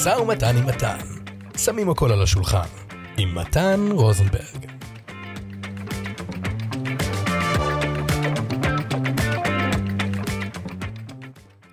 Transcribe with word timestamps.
משא 0.00 0.08
ומתן 0.08 0.56
עם 0.56 0.66
מתן. 0.66 0.98
שמים 1.56 1.90
הכל 1.90 2.12
על 2.12 2.22
השולחן. 2.22 2.66
עם 3.18 3.34
מתן 3.34 3.80
רוזנברג. 3.92 4.66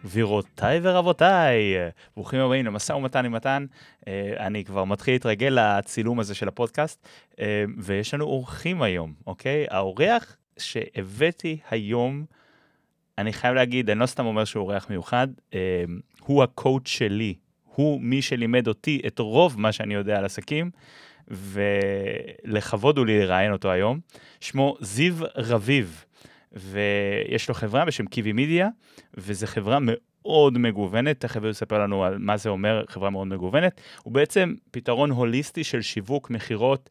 גבירותיי 0.03 0.79
ורבותיי, 0.83 1.73
ברוכים 2.15 2.39
הבאים 2.39 2.65
למשא 2.65 2.93
ומתן 2.93 3.25
עם 3.25 3.31
מתן. 3.31 3.65
אה, 4.07 4.33
אני 4.39 4.65
כבר 4.65 4.83
מתחיל 4.83 5.13
להתרגל 5.13 5.57
לצילום 5.61 6.19
הזה 6.19 6.35
של 6.35 6.47
הפודקאסט, 6.47 7.07
אה, 7.39 7.63
ויש 7.77 8.13
לנו 8.13 8.25
אורחים 8.25 8.81
היום, 8.81 9.13
אוקיי? 9.27 9.65
האורח 9.69 10.37
שהבאתי 10.57 11.57
היום, 11.69 12.25
אני 13.17 13.33
חייב 13.33 13.53
להגיד, 13.53 13.89
אני 13.89 13.99
לא 13.99 14.05
סתם 14.05 14.25
אומר 14.25 14.45
שהוא 14.45 14.61
אורח 14.61 14.89
מיוחד, 14.89 15.27
אה, 15.53 15.83
הוא 16.21 16.43
הקואוצ' 16.43 16.87
שלי, 16.87 17.33
הוא 17.75 18.01
מי 18.01 18.21
שלימד 18.21 18.67
אותי 18.67 19.01
את 19.07 19.19
רוב 19.19 19.59
מה 19.59 19.71
שאני 19.71 19.93
יודע 19.93 20.17
על 20.17 20.25
עסקים, 20.25 20.71
ולכבוד 21.27 22.97
הוא 22.97 23.05
לי 23.05 23.19
לראיין 23.19 23.51
אותו 23.51 23.71
היום. 23.71 23.99
שמו 24.39 24.77
זיו 24.81 25.15
רביב. 25.35 26.05
ויש 26.53 27.49
לו 27.49 27.55
חברה 27.55 27.85
בשם 27.85 28.05
קיבי 28.05 28.33
מידיה, 28.33 28.69
וזו 29.17 29.47
חברה 29.47 29.77
מאוד 29.81 30.57
מגוונת, 30.57 31.19
תכף 31.19 31.41
הוא 31.41 31.49
יספר 31.49 31.79
לנו 31.79 32.03
על 32.03 32.17
מה 32.17 32.37
זה 32.37 32.49
אומר 32.49 32.83
חברה 32.87 33.09
מאוד 33.09 33.27
מגוונת. 33.27 33.81
הוא 34.03 34.13
בעצם 34.13 34.53
פתרון 34.71 35.11
הוליסטי 35.11 35.63
של 35.63 35.81
שיווק, 35.81 36.29
מכירות, 36.29 36.89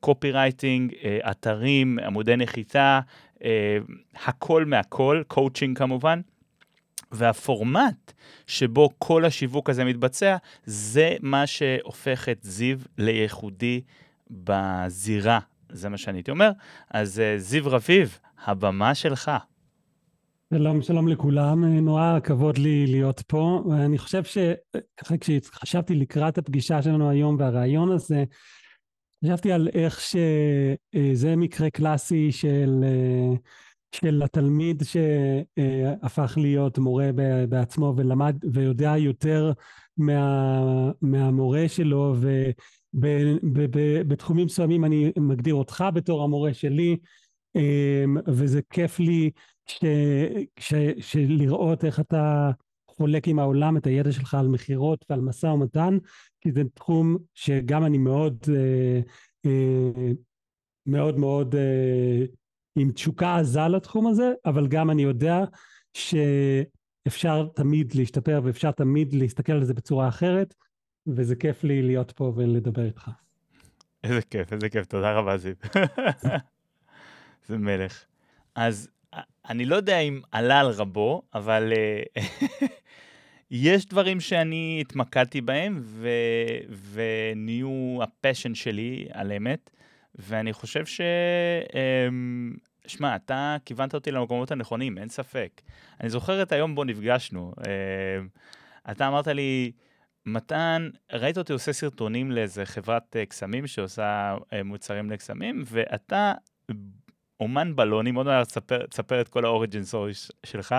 קופי 0.00 0.30
רייטינג, 0.30 0.92
אתרים, 1.30 1.98
עמודי 1.98 2.36
נחיתה, 2.36 3.00
אה, 3.44 3.78
הכל 4.24 4.64
מהכל, 4.64 5.22
קואוצ'ינג 5.28 5.78
כמובן. 5.78 6.20
והפורמט 7.16 8.12
שבו 8.46 8.90
כל 8.98 9.24
השיווק 9.24 9.70
הזה 9.70 9.84
מתבצע, 9.84 10.36
זה 10.64 11.16
מה 11.20 11.46
שהופך 11.46 12.28
את 12.28 12.38
זיו 12.42 12.78
לייחודי 12.98 13.80
בזירה, 14.30 15.38
זה 15.72 15.88
מה 15.88 15.98
שאני 15.98 16.18
הייתי 16.18 16.30
אומר. 16.30 16.50
אז 16.90 17.20
אה, 17.20 17.38
זיו 17.38 17.62
רביב, 17.66 18.18
הבמה 18.44 18.94
שלך. 18.94 19.30
שלום, 20.54 20.82
שלום 20.82 21.08
לכולם, 21.08 21.64
נורא 21.64 22.18
כבוד 22.22 22.58
לי 22.58 22.86
להיות 22.86 23.22
פה, 23.26 23.62
ואני 23.70 23.98
חושב 23.98 24.22
שככה 24.24 25.14
כשחשבתי 25.20 25.94
לקראת 25.94 26.38
הפגישה 26.38 26.82
שלנו 26.82 27.10
היום 27.10 27.36
והרעיון 27.38 27.92
הזה, 27.92 28.24
חשבתי 29.24 29.52
על 29.52 29.68
איך 29.74 30.00
שזה 30.00 31.36
מקרה 31.36 31.70
קלאסי 31.70 32.32
של, 32.32 32.84
של 33.92 34.22
התלמיד 34.22 34.82
שהפך 34.82 36.38
להיות 36.40 36.78
מורה 36.78 37.10
בעצמו 37.48 37.94
ולמד 37.96 38.36
ויודע 38.52 38.96
יותר 38.98 39.52
מה, 39.96 40.90
מהמורה 41.02 41.64
שלו 41.68 42.14
ובתחומים 42.94 44.46
מסוימים 44.46 44.84
אני 44.84 45.12
מגדיר 45.18 45.54
אותך 45.54 45.84
בתור 45.94 46.22
המורה 46.22 46.54
שלי 46.54 46.96
אמ, 47.56 48.16
וזה 48.26 48.60
כיף 48.70 48.98
לי 48.98 49.30
ש, 49.66 49.84
ש, 50.58 50.74
שלראות 51.00 51.84
איך 51.84 52.00
אתה 52.00 52.50
חולק 52.88 53.28
עם 53.28 53.38
העולם 53.38 53.76
את 53.76 53.86
הידע 53.86 54.12
שלך 54.12 54.34
על 54.34 54.48
מכירות 54.48 55.04
ועל 55.10 55.20
משא 55.20 55.46
ומתן, 55.46 55.98
כי 56.40 56.52
זה 56.52 56.62
תחום 56.74 57.16
שגם 57.34 57.84
אני 57.84 57.98
מאוד 57.98 58.38
אה, 58.48 59.00
אה, 59.46 60.12
מאוד 60.86 61.18
מאוד 61.18 61.54
אה, 61.54 62.24
עם 62.76 62.90
תשוקה 62.92 63.36
עזה 63.36 63.68
לתחום 63.68 64.06
הזה, 64.06 64.32
אבל 64.44 64.66
גם 64.66 64.90
אני 64.90 65.02
יודע 65.02 65.44
שאפשר 65.94 67.48
תמיד 67.54 67.94
להשתפר 67.94 68.40
ואפשר 68.44 68.70
תמיד 68.70 69.14
להסתכל 69.14 69.52
על 69.52 69.64
זה 69.64 69.74
בצורה 69.74 70.08
אחרת, 70.08 70.54
וזה 71.06 71.36
כיף 71.36 71.64
לי 71.64 71.82
להיות 71.82 72.12
פה 72.12 72.32
ולדבר 72.36 72.84
איתך. 72.84 73.10
איזה 74.04 74.22
כיף, 74.22 74.52
איזה 74.52 74.68
כיף, 74.68 74.86
תודה 74.86 75.12
רבה 75.12 75.36
זיו. 75.36 75.54
זה 77.48 77.58
מלך. 77.58 78.04
אז 78.54 78.88
אני 79.48 79.64
לא 79.64 79.76
יודע 79.76 79.98
אם 79.98 80.20
עלה 80.32 80.60
על 80.60 80.70
רבו, 80.70 81.22
אבל 81.34 81.72
אה, 81.76 82.22
יש 83.50 83.86
דברים 83.86 84.20
שאני 84.20 84.78
התמקדתי 84.80 85.40
בהם 85.40 85.80
ו... 85.82 86.08
ונהיו 86.92 87.98
ה 88.02 88.09
passion 88.09 88.54
שלי 88.54 89.06
על 89.12 89.32
אמת, 89.32 89.70
ואני 90.14 90.52
חושב 90.52 90.86
ש... 90.86 91.00
אמ, 91.74 92.52
שמע, 92.86 93.16
אתה 93.16 93.56
כיוונת 93.64 93.94
אותי 93.94 94.10
למקומות 94.10 94.50
הנכונים, 94.50 94.98
אין 94.98 95.08
ספק. 95.08 95.60
אני 96.00 96.10
זוכר 96.10 96.42
את 96.42 96.52
היום 96.52 96.74
בו 96.74 96.84
נפגשנו. 96.84 97.52
אמ, 97.58 98.28
אתה 98.90 99.08
אמרת 99.08 99.26
לי, 99.26 99.72
מתן, 100.26 100.88
ראית 101.12 101.38
אותי 101.38 101.52
עושה 101.52 101.72
סרטונים 101.72 102.30
לאיזה 102.30 102.66
חברת 102.66 103.16
אה, 103.16 103.26
קסמים 103.26 103.66
שעושה 103.66 104.36
אה, 104.52 104.62
מוצרים 104.62 105.10
לקסמים, 105.10 105.62
ואתה 105.66 106.32
אומן 107.40 107.76
בלונים, 107.76 108.14
עוד 108.14 108.26
מעט 108.26 108.46
תספר, 108.46 108.86
תספר 108.86 109.20
את 109.20 109.28
כל 109.28 109.44
ה 109.44 109.50
origin 109.50 109.84
story 109.84 110.12
שלך, 110.46 110.74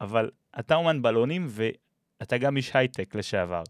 אבל 0.00 0.30
אתה 0.60 0.74
אומן 0.74 1.02
בלונים 1.02 1.46
ואתה 1.48 2.38
גם 2.38 2.56
איש 2.56 2.76
הייטק 2.76 3.14
לשעבר. 3.14 3.62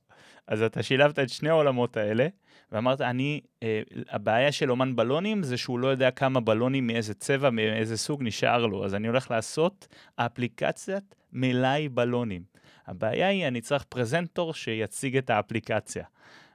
אז 0.50 0.62
אתה 0.62 0.82
שילבת 0.82 1.18
את 1.18 1.28
שני 1.28 1.48
העולמות 1.48 1.96
האלה, 1.96 2.28
ואמרת, 2.72 3.00
אני, 3.00 3.40
אה, 3.62 3.82
הבעיה 4.10 4.52
של 4.52 4.70
אומן 4.70 4.96
בלונים 4.96 5.42
זה 5.42 5.56
שהוא 5.56 5.78
לא 5.78 5.86
יודע 5.88 6.10
כמה 6.10 6.40
בלונים 6.40 6.86
מאיזה 6.86 7.14
צבע, 7.14 7.50
מאיזה 7.50 7.96
סוג 7.96 8.22
נשאר 8.22 8.66
לו, 8.66 8.84
אז 8.84 8.94
אני 8.94 9.08
הולך 9.08 9.30
לעשות 9.30 9.88
אפליקציית 10.16 11.14
מלאי 11.32 11.88
בלונים. 11.88 12.42
הבעיה 12.86 13.28
היא, 13.28 13.46
אני 13.46 13.60
צריך 13.60 13.84
פרזנטור 13.88 14.54
שיציג 14.54 15.16
את 15.16 15.30
האפליקציה. 15.30 16.04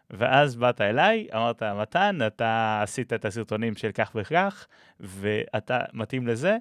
ואז 0.10 0.56
באת 0.56 0.82
אליי, 0.82 1.28
אמרת, 1.34 1.64
מתן, 1.64 2.20
אתה 2.28 2.80
עשית 2.84 3.14
את 3.14 3.26
הסרטונים 3.26 3.76
של 3.76 3.92
כך 3.92 4.12
וכך, 4.16 4.68
ואתה 5.00 5.80
מתאים 5.94 6.28
לזה, 6.28 6.58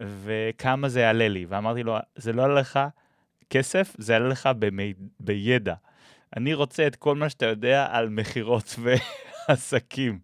וכמה 0.00 0.88
זה 0.88 1.00
יעלה 1.00 1.28
לי? 1.28 1.46
ואמרתי 1.48 1.82
לו, 1.82 1.96
זה 2.16 2.32
לא 2.32 2.42
יעלה 2.42 2.60
לך 2.60 2.80
כסף, 3.50 3.94
זה 3.98 4.12
יעלה 4.12 4.28
לך 4.28 4.48
במי... 4.58 4.94
בידע. 5.20 5.74
אני 6.36 6.54
רוצה 6.54 6.86
את 6.86 6.96
כל 6.96 7.16
מה 7.16 7.28
שאתה 7.28 7.46
יודע 7.46 7.86
על 7.90 8.08
מכירות 8.08 8.74
ועסקים. 9.48 10.18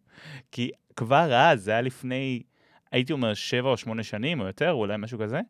כי 0.52 0.70
כבר 0.96 1.34
אז, 1.34 1.64
זה 1.64 1.70
היה 1.70 1.80
לפני, 1.80 2.42
הייתי 2.92 3.12
אומר, 3.12 3.34
שבע 3.34 3.68
או 3.68 3.76
שמונה 3.76 4.02
שנים 4.02 4.40
או 4.40 4.46
יותר, 4.46 4.72
אולי 4.72 4.96
משהו 4.98 5.18
כזה, 5.18 5.40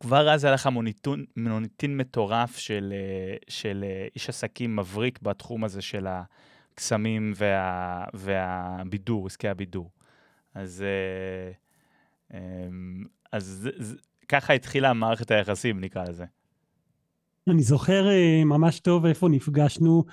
כבר 0.00 0.30
אז 0.30 0.44
היה 0.44 0.54
לך 0.54 0.66
מוניטון, 0.66 1.24
מוניטין 1.36 1.96
מטורף 1.96 2.56
של, 2.56 2.92
אה, 2.96 3.36
של 3.48 3.84
אה, 3.88 4.06
איש 4.14 4.28
עסקים 4.28 4.76
מבריק 4.76 5.18
בתחום 5.22 5.64
הזה 5.64 5.82
של 5.82 6.06
הקסמים 6.06 7.32
וה, 7.36 8.04
והבידור, 8.14 9.26
עסקי 9.26 9.48
הבידור. 9.48 9.90
אז, 10.54 10.84
אה, 10.86 11.52
אמ, 12.38 13.04
אז 13.32 13.70
אז 13.80 13.96
ככה 14.28 14.52
התחילה 14.52 14.92
מערכת 14.92 15.30
היחסים, 15.30 15.80
נקרא 15.80 16.04
לזה. 16.04 16.24
אני 17.48 17.62
זוכר 17.62 18.08
ממש 18.44 18.80
טוב 18.80 19.06
איפה 19.06 19.28
נפגשנו, 19.28 20.04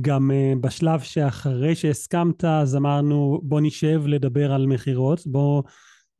גם 0.00 0.30
בשלב 0.60 1.00
שאחרי 1.00 1.74
שהסכמת, 1.74 2.44
אז 2.44 2.76
אמרנו, 2.76 3.40
בוא 3.42 3.60
נשב 3.60 4.02
לדבר 4.06 4.52
על 4.52 4.66
מכירות, 4.66 5.26
בוא... 5.26 5.62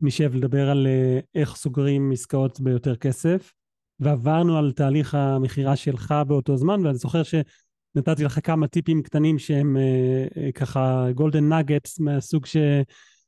נשב 0.01 0.35
לדבר 0.35 0.71
על 0.71 0.87
אה, 0.87 1.21
איך 1.35 1.57
סוגרים 1.57 2.13
עסקאות 2.13 2.61
ביותר 2.61 2.97
כסף, 2.97 3.53
ועברנו 4.01 4.59
על 4.59 4.73
תהליך 4.73 5.15
המכירה 5.15 5.77
שלך 5.77 6.15
באותו 6.27 6.57
זמן, 6.57 6.87
ואני 6.87 6.99
זוכר 6.99 7.23
שנתתי 7.23 8.25
לך 8.25 8.39
כמה 8.43 8.69
טיפים 8.69 9.03
קטנים 9.03 9.39
שהם 9.39 9.77
אה, 9.77 10.27
אה, 10.37 10.53
ככה 10.53 11.07
גולדן 11.15 11.53
נגטס 11.53 12.01
מהסוג 12.01 12.47
ש... 12.47 12.57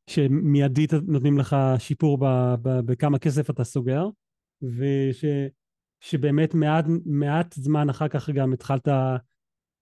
שמיידית 0.07 0.93
נותנים 0.93 1.39
לך 1.39 1.57
שיפור 1.79 2.19
ב, 2.21 2.25
ב, 2.63 2.81
בכמה 2.81 3.19
כסף 3.19 3.51
אתה 3.51 3.65
סוגר, 3.65 4.09
ושבאמת 4.63 5.58
וש, 6.03 6.15
מעט, 6.55 6.85
מעט 7.07 7.55
זמן 7.55 7.91
אחר 7.91 8.09
כך 8.09 8.31
גם 8.31 8.53
התחלת 8.53 8.89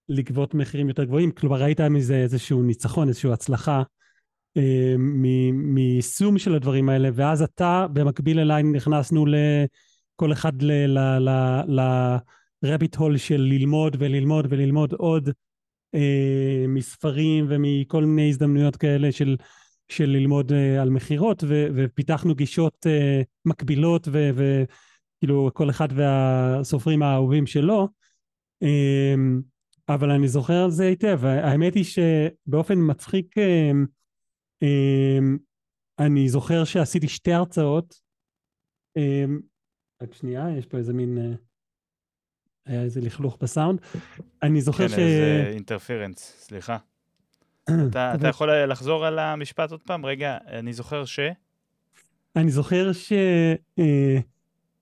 לגבות 0.09 0.55
מחירים 0.55 0.89
יותר 0.89 1.05
גבוהים, 1.05 1.31
כלומר 1.31 1.63
ראית 1.63 1.81
מזה 1.81 2.17
איזשהו 2.17 2.63
ניצחון, 2.63 3.09
איזושהי 3.09 3.33
הצלחה 3.33 3.83
אה, 4.57 4.95
מיישום 5.53 6.39
של 6.39 6.55
הדברים 6.55 6.89
האלה, 6.89 7.09
ואז 7.15 7.43
אתה, 7.43 7.87
במקביל 7.93 8.39
אליי, 8.39 8.63
נכנסנו 8.63 9.27
לכל 9.27 10.33
אחד 10.33 10.53
לרביט 12.62 12.97
הול 12.97 13.17
של 13.17 13.41
ללמוד 13.41 13.97
וללמוד 13.99 14.47
וללמוד 14.51 14.93
עוד 14.93 15.31
אה, 15.95 16.65
מספרים 16.69 17.47
ומכל 17.49 18.05
מיני 18.05 18.29
הזדמנויות 18.29 18.77
כאלה 18.77 19.12
של, 19.12 19.37
של 19.89 20.11
ללמוד 20.11 20.53
אה, 20.53 20.83
על 20.83 20.91
מכירות, 20.91 21.45
ופיתחנו 21.49 22.35
גישות 22.35 22.87
מקבילות, 23.45 24.09
וכאילו 25.26 25.50
כל 25.55 25.70
אחד 25.70 25.88
והסופרים 25.94 27.02
האהובים 27.02 27.46
שלו. 27.46 27.88
אבל 29.88 30.11
אני 30.11 30.28
זוכר 30.28 30.64
על 30.64 30.70
זה 30.70 30.84
היטב. 30.84 31.25
האמת 31.25 31.75
היא 31.75 31.84
שבאופן 31.84 32.75
מצחיק 32.78 33.34
אמ, 34.62 35.38
אני 35.99 36.28
זוכר 36.28 36.64
שעשיתי 36.64 37.08
שתי 37.08 37.32
הרצאות. 37.32 37.94
אמ, 38.96 39.40
רק 40.02 40.14
שנייה, 40.14 40.50
יש 40.58 40.67
פה 40.67 40.78
איזה 40.78 40.93
מין... 40.93 41.19
אה, 41.19 41.34
היה 42.67 42.82
איזה 42.82 43.00
לכלוך 43.00 43.38
בסאונד. 43.40 43.81
אני 44.43 44.61
זוכר 44.61 44.88
כן, 44.88 44.94
ש... 44.94 44.99
איזה 44.99 45.50
אינטרפירנס, 45.50 46.37
סליחה. 46.38 46.76
אתה, 47.90 48.14
אתה 48.14 48.28
יכול 48.28 48.64
לחזור 48.64 49.06
על 49.06 49.19
המשפט 49.19 49.70
עוד 49.70 49.82
פעם? 49.82 50.06
רגע, 50.06 50.38
אני 50.46 50.73
זוכר 50.73 51.05
ש... 51.05 51.20
אני 52.37 52.50
זוכר 52.50 52.93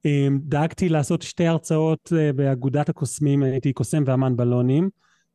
שדאגתי 0.07 0.89
לעשות 0.89 1.23
שתי 1.23 1.47
הרצאות 1.47 2.13
אה, 2.17 2.33
באגודת 2.33 2.89
הקוסמים, 2.89 3.43
הייתי 3.43 3.73
קוסם 3.73 4.03
ואמן 4.07 4.37
בלונים, 4.37 4.91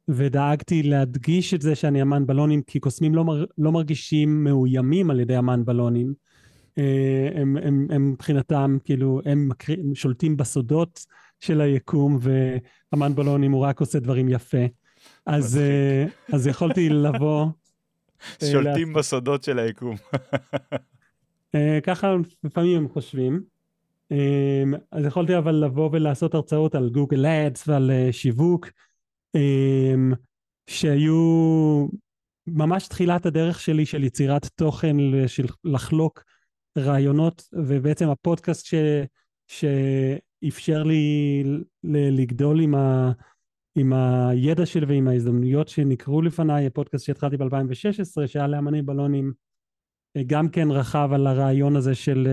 ודאגתי 0.07 0.83
להדגיש 0.83 1.53
את 1.53 1.61
זה 1.61 1.75
שאני 1.75 2.01
אמן 2.01 2.25
בלונים, 2.25 2.61
כי 2.61 2.79
קוסמים 2.79 3.15
לא, 3.15 3.25
מר, 3.25 3.45
לא 3.57 3.71
מרגישים 3.71 4.43
מאוימים 4.43 5.09
על 5.09 5.19
ידי 5.19 5.37
אמן 5.37 5.65
בלונים. 5.65 6.13
אה, 6.77 7.29
הם, 7.35 7.57
הם, 7.57 7.87
הם 7.89 8.11
מבחינתם, 8.11 8.77
כאילו, 8.83 9.21
הם. 9.25 9.49
שולטים 9.93 10.37
בסודות 10.37 11.05
של 11.39 11.61
היקום, 11.61 12.19
ואמן 12.21 13.15
בלונים 13.15 13.51
הוא 13.51 13.61
רק 13.61 13.79
עושה 13.79 13.99
דברים 13.99 14.29
יפה. 14.29 14.65
אז, 15.25 15.57
אה, 15.57 16.05
אז 16.33 16.47
יכולתי 16.47 16.89
לבוא... 16.89 17.45
שולטים 18.51 18.93
בסודות 18.93 19.43
של 19.43 19.59
היקום. 19.59 19.95
ככה 21.83 22.15
לפעמים 22.43 22.77
הם 22.77 22.89
חושבים. 22.89 23.43
אה, 24.11 24.63
אז 24.91 25.05
יכולתי 25.05 25.37
אבל 25.37 25.55
לבוא 25.55 25.89
ולעשות 25.93 26.33
הרצאות 26.33 26.75
על 26.75 26.89
גוגל 26.89 27.25
אדס 27.25 27.67
ועל 27.67 27.91
אה, 27.91 28.09
שיווק, 28.11 28.69
שהיו 30.69 31.87
ממש 32.47 32.87
תחילת 32.87 33.25
הדרך 33.25 33.59
שלי 33.59 33.85
של 33.85 34.03
יצירת 34.03 34.45
תוכן, 34.45 34.97
של 35.27 35.45
לחלוק 35.63 36.23
רעיונות, 36.77 37.43
ובעצם 37.53 38.09
הפודקאסט 38.09 38.65
ש, 38.65 38.73
שאפשר 39.47 40.83
לי 40.83 41.43
לגדול 41.83 42.61
עם, 42.61 42.75
ה, 42.75 43.11
עם 43.75 43.93
הידע 43.93 44.65
שלי 44.65 44.85
ועם 44.85 45.07
ההזדמנויות 45.07 45.67
שנקרו 45.67 46.21
לפניי, 46.21 46.65
הפודקאסט 46.65 47.05
שהתחלתי 47.05 47.37
ב-2016, 47.37 48.27
שהיה 48.27 48.47
לאמני 48.47 48.81
בלונים. 48.81 49.33
גם 50.27 50.49
כן 50.49 50.71
רכב 50.71 51.09
על 51.13 51.27
הרעיון 51.27 51.75
הזה 51.75 51.95
של, 51.95 52.27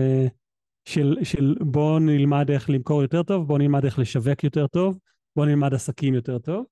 של, 0.87 1.17
של 1.23 1.55
בואו 1.59 1.99
נלמד 1.99 2.51
איך 2.51 2.69
למכור 2.69 3.01
יותר 3.01 3.23
טוב, 3.23 3.47
בואו 3.47 3.57
נלמד 3.57 3.85
איך 3.85 3.99
לשווק 3.99 4.43
יותר 4.43 4.67
טוב, 4.67 4.99
בואו 5.35 5.45
נלמד 5.45 5.73
עסקים 5.73 6.13
יותר 6.13 6.39
טוב, 6.39 6.65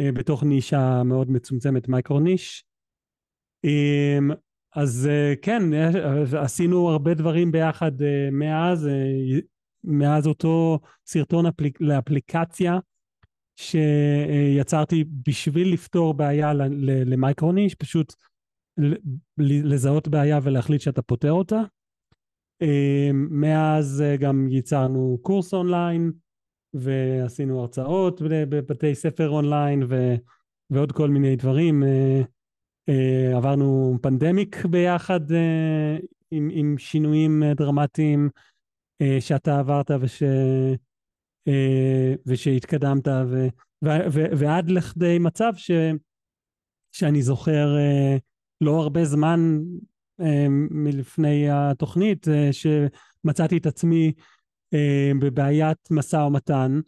אה, 0.00 0.12
בתוך 0.12 0.42
נישה 0.42 1.02
מאוד 1.02 1.30
מצומצמת, 1.30 1.88
מייקרו 1.88 2.20
ניש. 2.20 2.64
אמ, 3.64 4.30
אז 4.74 5.08
אה, 5.10 5.34
כן, 5.42 5.62
עשינו 6.38 6.88
הרבה 6.88 7.14
דברים 7.14 7.52
ביחד 7.52 8.02
אה, 8.02 8.28
מאז, 8.32 8.88
מאז 9.84 10.26
אותו 10.26 10.78
סרטון 11.06 11.46
אפליק, 11.46 11.80
לאפליקציה 11.80 12.78
שיצרתי 13.56 15.04
בשביל 15.28 15.72
לפתור 15.72 16.14
בעיה 16.14 16.52
ל 17.06 17.14
micro 17.14 17.52
niche, 17.52 17.74
פשוט 17.74 18.14
לזהות 19.38 20.08
בעיה 20.08 20.38
ולהחליט 20.42 20.80
שאתה 20.80 21.02
פותר 21.02 21.32
אותה. 21.32 21.62
אמ, 22.62 23.28
מאז 23.30 24.02
אה, 24.06 24.16
גם 24.16 24.48
ייצרנו 24.50 25.18
קורס 25.22 25.54
אונליין 25.54 26.12
ועשינו 26.74 27.60
הרצאות 27.60 28.22
בבתי 28.22 28.94
ספר 28.94 29.28
אונליין 29.28 29.82
ו, 29.88 30.14
ועוד 30.70 30.92
כל 30.92 31.10
מיני 31.10 31.36
דברים. 31.36 31.82
אה, 31.82 32.22
אה, 32.88 33.36
עברנו 33.36 33.98
פנדמיק 34.02 34.64
ביחד 34.64 35.20
עם, 36.30 36.48
עם 36.52 36.78
שינויים 36.78 37.42
דרמטיים 37.56 38.28
שאתה 39.20 39.58
עברת 39.58 39.90
וש, 40.00 40.22
ושהתקדמת 42.26 43.08
ו, 43.08 43.48
ו, 43.84 43.88
ו, 44.12 44.24
ועד 44.38 44.70
לכדי 44.70 45.18
מצב 45.18 45.52
ש, 45.56 45.70
שאני 46.92 47.22
זוכר 47.22 47.76
לא 48.60 48.80
הרבה 48.80 49.04
זמן 49.04 49.60
אה, 49.60 49.97
מלפני 50.70 51.50
התוכנית, 51.50 52.28
אה, 52.28 52.50
שמצאתי 52.52 53.56
את 53.56 53.66
עצמי 53.66 54.12
אה, 54.74 55.10
בבעיית 55.20 55.90
משא 55.90 56.16
ומתן, 56.16 56.80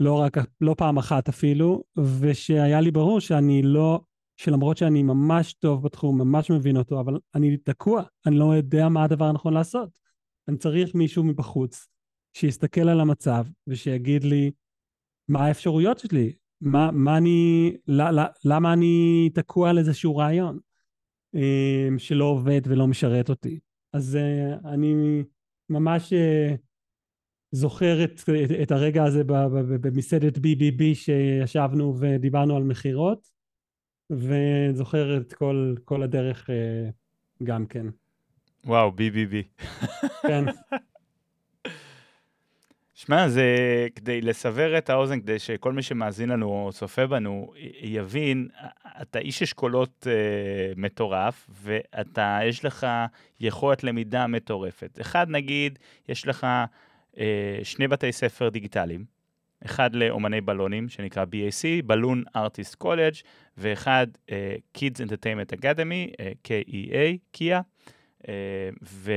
לא 0.00 0.20
רק, 0.20 0.36
לא 0.60 0.74
פעם 0.78 0.98
אחת 0.98 1.28
אפילו, 1.28 1.82
ושהיה 2.20 2.80
לי 2.80 2.90
ברור 2.90 3.20
שאני 3.20 3.62
לא, 3.62 4.00
שלמרות 4.36 4.76
שאני 4.76 5.02
ממש 5.02 5.52
טוב 5.52 5.82
בתחום, 5.82 6.18
ממש 6.18 6.50
מבין 6.50 6.76
אותו, 6.76 7.00
אבל 7.00 7.18
אני 7.34 7.56
תקוע, 7.56 8.02
אני 8.26 8.36
לא 8.36 8.56
יודע 8.56 8.88
מה 8.88 9.04
הדבר 9.04 9.24
הנכון 9.24 9.54
לעשות. 9.54 9.98
אני 10.48 10.56
צריך 10.56 10.94
מישהו 10.94 11.24
מבחוץ 11.24 11.88
שיסתכל 12.36 12.88
על 12.88 13.00
המצב 13.00 13.46
ושיגיד 13.66 14.24
לי 14.24 14.50
מה 15.28 15.46
האפשרויות 15.46 15.98
שלי, 15.98 16.32
מה, 16.60 16.90
מה 16.90 17.16
אני, 17.16 17.72
למה 18.44 18.72
אני 18.72 19.30
תקוע 19.34 19.70
על 19.70 19.78
איזשהו 19.78 20.16
רעיון. 20.16 20.58
אמ, 21.34 21.98
שלא 21.98 22.24
עובד 22.24 22.60
ולא 22.64 22.86
משרת 22.86 23.28
אותי. 23.28 23.58
אז 23.92 24.18
uh, 24.18 24.68
אני 24.68 25.22
ממש 25.68 26.12
uh, 26.12 26.56
זוכר 27.50 28.04
את, 28.04 28.20
את, 28.44 28.50
את 28.62 28.70
הרגע 28.70 29.04
הזה 29.04 29.22
במסעדת 29.80 30.36
BBB 30.36 30.82
שישבנו 30.94 31.94
ודיברנו 31.98 32.56
על 32.56 32.62
מכירות, 32.62 33.30
וזוכר 34.10 35.16
את 35.16 35.32
כל, 35.32 35.74
כל 35.84 36.02
הדרך 36.02 36.50
uh, 36.50 36.52
גם 37.42 37.66
כן. 37.66 37.86
וואו, 38.64 38.90
BBB. 38.90 39.64
כן. 40.22 40.44
שמע, 43.06 43.28
זה 43.28 43.46
כדי 43.94 44.20
לסבר 44.20 44.78
את 44.78 44.90
האוזן, 44.90 45.20
כדי 45.20 45.38
שכל 45.38 45.72
מי 45.72 45.82
שמאזין 45.82 46.28
לנו 46.28 46.46
או 46.46 46.70
צופה 46.72 47.06
בנו 47.06 47.52
יבין, 47.80 48.48
אתה 49.02 49.18
איש 49.18 49.42
אשכולות 49.42 50.06
אה, 50.10 50.72
מטורף, 50.76 51.50
ואתה, 51.62 52.38
יש 52.44 52.64
לך 52.64 52.86
יכולת 53.40 53.84
למידה 53.84 54.26
מטורפת. 54.26 54.98
אחד, 55.00 55.26
נגיד, 55.30 55.78
יש 56.08 56.26
לך 56.26 56.46
אה, 57.18 57.58
שני 57.62 57.88
בתי 57.88 58.12
ספר 58.12 58.48
דיגיטליים, 58.48 59.04
אחד 59.64 59.94
לאומני 59.94 60.40
בלונים, 60.40 60.88
שנקרא 60.88 61.24
BAC, 61.24 61.82
בלון 61.86 62.22
ארטיסט 62.36 62.74
קולג', 62.74 63.14
ואחד 63.56 64.06
אה, 64.30 64.54
Kids 64.78 64.98
Entertainment 65.06 65.58
Academy, 65.58 66.14
אה, 66.20 66.32
KEA, 66.48 67.16
קיה, 67.32 67.60
אה, 68.28 68.34
ו... 68.82 69.12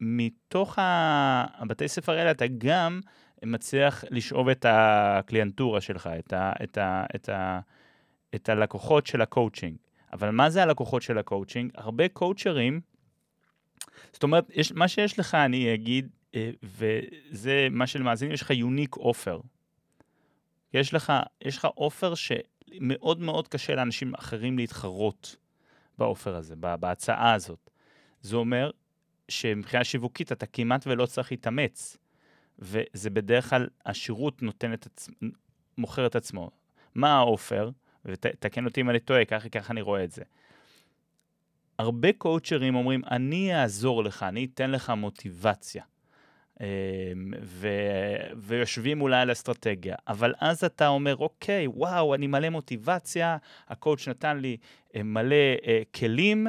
מתוך 0.00 0.78
הבתי 0.78 1.88
ספר 1.88 2.12
האלה 2.12 2.30
אתה 2.30 2.44
גם 2.58 3.00
מצליח 3.44 4.04
לשאוב 4.10 4.48
את 4.48 4.66
הקליינטורה 4.68 5.80
שלך, 5.80 6.10
את, 6.18 6.32
ה, 6.32 6.52
את, 6.62 6.78
ה, 6.78 7.04
את, 7.14 7.28
ה, 7.28 7.60
את 8.34 8.48
הלקוחות 8.48 9.06
של 9.06 9.20
הקואוצ'ינג. 9.20 9.76
אבל 10.12 10.30
מה 10.30 10.50
זה 10.50 10.62
הלקוחות 10.62 11.02
של 11.02 11.18
הקואוצ'ינג? 11.18 11.70
הרבה 11.74 12.08
קואוצ'רים, 12.08 12.80
זאת 14.12 14.22
אומרת, 14.22 14.50
יש, 14.54 14.72
מה 14.72 14.88
שיש 14.88 15.18
לך, 15.18 15.34
אני 15.34 15.74
אגיד, 15.74 16.08
אה, 16.34 16.50
וזה 16.62 17.68
מה 17.70 17.86
שלמאזינים, 17.86 18.34
יש 18.34 18.42
לך 18.42 18.50
unique 18.50 18.96
offer. 18.96 19.40
יש 20.74 20.94
לך, 20.94 21.12
יש 21.42 21.56
לך 21.58 21.64
offer 21.64 22.14
שמאוד 22.14 23.20
מאוד 23.20 23.48
קשה 23.48 23.74
לאנשים 23.74 24.14
אחרים 24.14 24.58
להתחרות 24.58 25.36
ב 25.98 26.04
offer 26.04 26.36
הזה, 26.36 26.56
בהצעה 26.56 27.34
הזאת. 27.34 27.70
זה 28.20 28.36
אומר 28.36 28.70
שמבחינה 29.28 29.84
שיווקית 29.84 30.32
אתה 30.32 30.46
כמעט 30.46 30.86
ולא 30.86 31.06
צריך 31.06 31.30
להתאמץ, 31.30 31.96
וזה 32.58 33.10
בדרך 33.10 33.50
כלל, 33.50 33.68
השירות 33.86 34.42
נותן 34.42 34.72
את 34.72 34.86
עצמו, 34.86 35.14
מוכר 35.78 36.06
את 36.06 36.16
עצמו. 36.16 36.50
מה 36.94 37.16
האופר? 37.18 37.70
ותקן 38.04 38.64
אותי 38.64 38.80
אם 38.80 38.90
אני 38.90 39.00
טועה, 39.00 39.24
ככה, 39.24 39.48
ככה 39.48 39.72
אני 39.72 39.80
רואה 39.80 40.04
את 40.04 40.12
זה. 40.12 40.22
הרבה 41.78 42.12
קואוצ'רים 42.12 42.74
אומרים, 42.74 43.02
אני 43.10 43.54
אעזור 43.54 44.04
לך, 44.04 44.22
אני 44.22 44.48
אתן 44.54 44.70
לך 44.70 44.90
מוטיבציה. 44.90 45.82
אמ, 46.60 46.66
ו... 47.42 47.68
ויושבים 48.36 49.00
אולי 49.00 49.20
על 49.20 49.32
אסטרטגיה, 49.32 49.96
אבל 50.08 50.34
אז 50.40 50.64
אתה 50.64 50.88
אומר, 50.88 51.16
אוקיי, 51.16 51.66
וואו, 51.66 52.14
אני 52.14 52.26
מלא 52.26 52.48
מוטיבציה, 52.48 53.36
הקואוצ' 53.68 54.08
נתן 54.08 54.38
לי 54.38 54.56
אה, 54.96 55.02
מלא 55.02 55.36
אה, 55.66 55.82
כלים, 55.94 56.46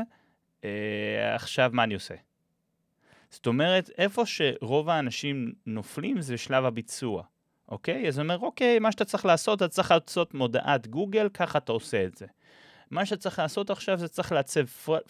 אה, 0.63 1.35
עכשיו 1.35 1.69
מה 1.73 1.83
אני 1.83 1.93
עושה? 1.93 2.15
זאת 3.29 3.47
אומרת, 3.47 3.89
איפה 3.97 4.25
שרוב 4.25 4.89
האנשים 4.89 5.51
נופלים 5.65 6.21
זה 6.21 6.37
שלב 6.37 6.65
הביצוע, 6.65 7.23
אוקיי? 7.69 8.07
אז 8.07 8.17
הוא 8.17 8.23
אומר, 8.23 8.39
אוקיי, 8.39 8.79
מה 8.79 8.91
שאתה 8.91 9.05
צריך 9.05 9.25
לעשות, 9.25 9.57
אתה 9.57 9.67
צריך 9.67 9.91
לעשות 9.91 10.33
מודעת 10.33 10.87
גוגל, 10.87 11.29
ככה 11.33 11.57
אתה 11.57 11.71
עושה 11.71 12.03
את 12.03 12.17
זה. 12.17 12.25
מה 12.91 13.05
שאתה 13.05 13.21
צריך 13.21 13.39
לעשות 13.39 13.69
עכשיו 13.69 13.97
זה 13.97 14.07
צריך 14.07 14.31
לעצב 14.31 14.65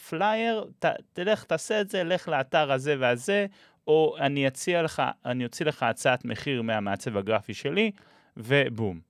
פלייר, 0.10 0.66
ת, 0.80 0.86
תלך, 1.14 1.44
תעשה 1.44 1.82
את 1.82 1.90
זה, 1.90 2.04
לך 2.04 2.28
לאתר 2.28 2.72
הזה 2.72 2.96
והזה, 3.00 3.46
או 3.88 4.16
אני 4.20 4.48
אציע 4.48 4.82
לך, 4.82 5.04
אני 5.26 5.46
אוציא 5.46 5.66
לך 5.66 5.84
הצעת 5.84 6.26
מחיר 6.26 6.62
מהמעצב 6.62 7.18
הגרפי 7.18 7.54
שלי, 7.54 7.92
ובום. 8.38 9.09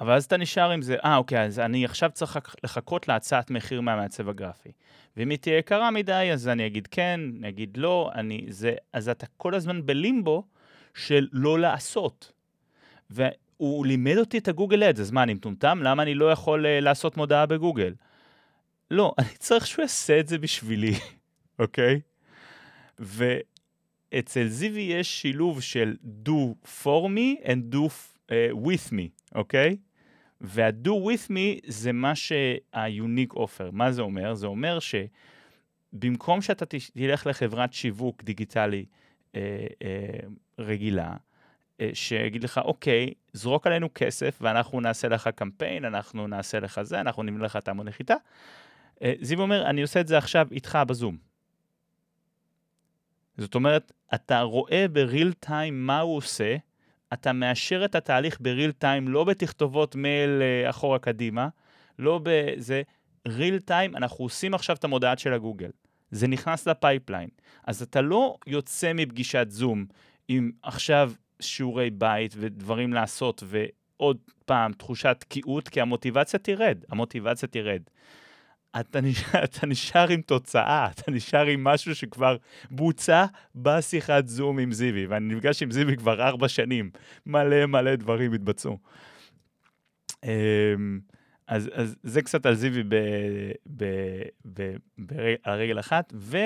אבל 0.00 0.12
אז 0.12 0.24
אתה 0.24 0.36
נשאר 0.36 0.70
עם 0.70 0.82
זה, 0.82 0.96
אה, 1.04 1.16
אוקיי, 1.16 1.44
אז 1.44 1.58
אני 1.58 1.84
עכשיו 1.84 2.10
צריך 2.14 2.38
לחכות 2.64 3.08
להצעת 3.08 3.50
מחיר 3.50 3.80
מהמעצב 3.80 4.28
הגרפי. 4.28 4.72
ואם 5.16 5.30
היא 5.30 5.38
תהיה 5.38 5.58
יקרה 5.58 5.90
מדי, 5.90 6.30
אז 6.32 6.48
אני 6.48 6.66
אגיד 6.66 6.86
כן, 6.86 7.20
אני 7.38 7.48
אגיד 7.48 7.76
לא, 7.76 8.10
אני, 8.14 8.46
זה, 8.48 8.74
אז 8.92 9.08
אתה 9.08 9.26
כל 9.36 9.54
הזמן 9.54 9.86
בלימבו 9.86 10.44
של 10.94 11.28
לא 11.32 11.58
לעשות. 11.58 12.32
והוא 13.10 13.86
לימד 13.86 14.16
אותי 14.16 14.38
את 14.38 14.48
הגוגל 14.48 14.82
אדס, 14.82 15.00
אז 15.00 15.10
מה, 15.10 15.22
אני 15.22 15.34
מטומטם? 15.34 15.80
למה 15.82 16.02
אני 16.02 16.14
לא 16.14 16.32
יכול 16.32 16.66
uh, 16.66 16.68
לעשות 16.84 17.16
מודעה 17.16 17.46
בגוגל? 17.46 17.94
לא, 18.90 19.14
אני 19.18 19.28
צריך 19.38 19.66
שהוא 19.66 19.82
יעשה 19.82 20.20
את 20.20 20.28
זה 20.28 20.38
בשבילי, 20.38 20.94
אוקיי? 21.58 22.00
ואצל 22.98 24.48
זיוי 24.48 24.82
יש 24.82 25.20
שילוב 25.20 25.62
של 25.62 25.96
do 26.26 26.66
for 26.84 27.08
me 27.08 27.44
and 27.44 27.74
do 27.74 27.88
uh, 28.28 28.32
with 28.66 28.92
me, 28.92 29.25
אוקיי? 29.36 29.76
וה-do 30.40 30.88
with 30.88 31.30
me 31.30 31.60
זה 31.66 31.92
מה 31.92 32.14
שה-unique 32.14 33.34
offer. 33.34 33.70
מה 33.72 33.92
זה 33.92 34.02
אומר? 34.02 34.34
זה 34.34 34.46
אומר 34.46 34.78
שבמקום 35.92 36.42
שאתה 36.42 36.64
תלך 36.66 37.26
לחברת 37.26 37.72
שיווק 37.72 38.22
דיגיטלי 38.22 38.84
אה, 39.34 39.66
אה, 39.82 40.28
רגילה, 40.58 41.16
אה, 41.80 41.90
שיגיד 41.94 42.44
לך, 42.44 42.60
אוקיי, 42.64 43.14
זרוק 43.32 43.66
עלינו 43.66 43.88
כסף 43.94 44.38
ואנחנו 44.40 44.80
נעשה 44.80 45.08
לך 45.08 45.28
קמפיין, 45.28 45.84
אנחנו 45.84 46.26
נעשה 46.26 46.60
לך 46.60 46.82
זה, 46.82 47.00
אנחנו 47.00 47.22
נבנה 47.22 47.44
לך 47.44 47.56
את 47.56 47.68
המון 47.68 47.88
נחיתה. 47.88 48.14
אה, 49.02 49.12
זיו 49.20 49.40
אומר, 49.40 49.66
אני 49.66 49.82
עושה 49.82 50.00
את 50.00 50.06
זה 50.06 50.18
עכשיו 50.18 50.48
איתך 50.50 50.78
בזום. 50.86 51.16
זאת 53.38 53.54
אומרת, 53.54 53.92
אתה 54.14 54.40
רואה 54.40 54.86
בריל 54.92 55.32
טיים 55.32 55.86
מה 55.86 56.00
הוא 56.00 56.16
עושה, 56.16 56.56
אתה 57.12 57.32
מאשר 57.32 57.84
את 57.84 57.94
התהליך 57.94 58.38
בריל 58.40 58.72
טיים, 58.72 59.08
לא 59.08 59.24
בתכתובות 59.24 59.96
מייל 59.96 60.42
אה, 60.42 60.70
אחורה 60.70 60.98
קדימה, 60.98 61.48
לא 61.98 62.20
בזה, 62.22 62.82
ריל 63.28 63.58
טיים, 63.58 63.96
אנחנו 63.96 64.24
עושים 64.24 64.54
עכשיו 64.54 64.76
את 64.76 64.84
המודעת 64.84 65.18
של 65.18 65.32
הגוגל. 65.32 65.70
זה 66.10 66.26
נכנס 66.26 66.68
ל 66.68 66.74
pipeline. 66.74 67.28
אז 67.66 67.82
אתה 67.82 68.00
לא 68.00 68.36
יוצא 68.46 68.92
מפגישת 68.92 69.46
זום 69.50 69.86
עם 70.28 70.50
עכשיו 70.62 71.12
שיעורי 71.40 71.90
בית 71.90 72.34
ודברים 72.38 72.92
לעשות 72.92 73.42
ועוד 73.46 74.18
פעם 74.44 74.72
תחושת 74.72 75.16
תקיעות, 75.18 75.68
כי 75.68 75.80
המוטיבציה 75.80 76.38
תרד, 76.38 76.78
המוטיבציה 76.88 77.48
תרד. 77.48 77.82
אתה 78.80 79.00
נשאר, 79.00 79.44
אתה 79.44 79.66
נשאר 79.66 80.08
עם 80.08 80.20
תוצאה, 80.20 80.88
אתה 80.90 81.10
נשאר 81.10 81.46
עם 81.46 81.64
משהו 81.64 81.94
שכבר 81.94 82.36
בוצע 82.70 83.24
בשיחת 83.54 84.26
זום 84.26 84.58
עם 84.58 84.72
זיוי, 84.72 85.06
ואני 85.06 85.34
נפגש 85.34 85.62
עם 85.62 85.70
זיוי 85.70 85.96
כבר 85.96 86.22
ארבע 86.22 86.48
שנים, 86.48 86.90
מלא 87.26 87.66
מלא 87.66 87.96
דברים 87.96 88.32
התבצעו. 88.32 88.78
אמ, 90.24 91.00
אז, 91.46 91.70
אז 91.72 91.96
זה 92.02 92.22
קצת 92.22 92.46
על 92.46 92.54
זיוי 92.54 92.82
על 95.42 95.58
רגל 95.58 95.80
אחת, 95.80 96.12
ו, 96.16 96.36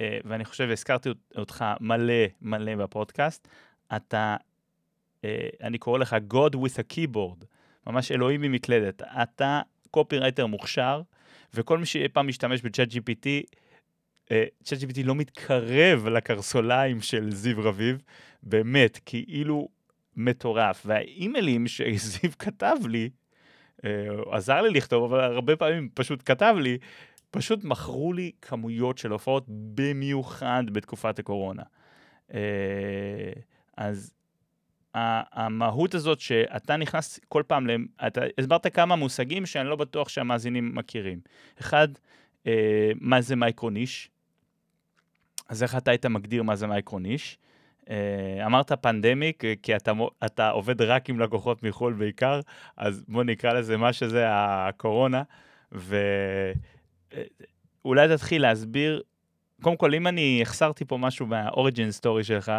אה, 0.00 0.18
ואני 0.24 0.44
חושב, 0.44 0.68
הזכרתי 0.70 1.08
אותך 1.36 1.64
מלא 1.80 2.24
מלא 2.42 2.76
בפודקאסט, 2.76 3.48
אתה, 3.96 4.36
אה, 5.24 5.48
אני 5.62 5.78
קורא 5.78 5.98
לך 5.98 6.16
God 6.32 6.54
with 6.54 6.74
a 6.78 6.94
keyboard, 6.94 7.44
ממש 7.86 8.12
אלוהים 8.12 8.40
ממקלדת. 8.40 9.02
אתה 9.02 9.60
קופירייטר 9.90 10.46
מוכשר, 10.46 11.02
וכל 11.54 11.78
מי 11.78 11.86
שאי 11.86 12.08
פעם 12.08 12.28
משתמש 12.28 12.62
בצ'אט 12.62 12.88
GPT, 12.88 13.26
צ'אט 14.64 14.78
GPT 14.78 15.02
לא 15.04 15.14
מתקרב 15.14 16.06
לקרסוליים 16.08 17.00
של 17.00 17.30
זיו 17.30 17.56
רביב, 17.58 18.02
באמת, 18.42 18.98
כאילו 19.06 19.68
מטורף. 20.16 20.82
והאימיילים 20.86 21.68
שזיו 21.68 22.30
כתב 22.38 22.76
לי, 22.88 23.10
אה, 23.84 23.90
עזר 24.32 24.60
לי 24.60 24.70
לכתוב, 24.70 25.12
אבל 25.12 25.20
הרבה 25.20 25.56
פעמים 25.56 25.88
פשוט 25.94 26.22
כתב 26.24 26.54
לי, 26.60 26.78
פשוט 27.30 27.64
מכרו 27.64 28.12
לי 28.12 28.32
כמויות 28.42 28.98
של 28.98 29.10
הופעות, 29.10 29.44
במיוחד 29.48 30.64
בתקופת 30.72 31.18
הקורונה. 31.18 31.62
אה, 32.34 33.32
אז 33.76 34.17
המהות 34.94 35.94
הזאת 35.94 36.20
שאתה 36.20 36.76
נכנס 36.76 37.20
כל 37.28 37.42
פעם, 37.46 37.66
אתה 38.06 38.20
הסברת 38.38 38.74
כמה 38.74 38.96
מושגים 38.96 39.46
שאני 39.46 39.68
לא 39.68 39.76
בטוח 39.76 40.08
שהמאזינים 40.08 40.74
מכירים. 40.74 41.20
אחד, 41.60 41.88
אה, 42.46 42.90
מה 43.00 43.20
זה 43.20 43.36
מייקרוניש? 43.36 44.10
אז 45.48 45.62
איך 45.62 45.76
אתה 45.76 45.90
היית 45.90 46.06
מגדיר 46.06 46.42
מה 46.42 46.56
זה 46.56 46.66
micro 46.66 46.99
niche? 46.99 47.38
אה, 47.90 48.46
אמרת 48.46 48.72
pandemic, 48.72 49.42
כי 49.62 49.76
אתה, 49.76 49.92
אתה 50.26 50.50
עובד 50.50 50.82
רק 50.82 51.10
עם 51.10 51.20
לקוחות 51.20 51.62
מחו"ל 51.62 51.92
בעיקר, 51.92 52.40
אז 52.76 53.04
בוא 53.08 53.24
נקרא 53.24 53.52
לזה 53.52 53.76
מה 53.76 53.92
שזה 53.92 54.24
הקורונה, 54.28 55.22
ואולי 55.72 56.56
תתחיל 58.16 58.42
להסביר, 58.42 59.02
קודם 59.62 59.76
כל, 59.76 59.94
אם 59.94 60.06
אני 60.06 60.38
החסרתי 60.42 60.84
פה 60.84 60.96
משהו 60.96 61.26
מה 61.26 61.42
origin 61.42 61.90
story 61.90 62.24
שלך, 62.24 62.52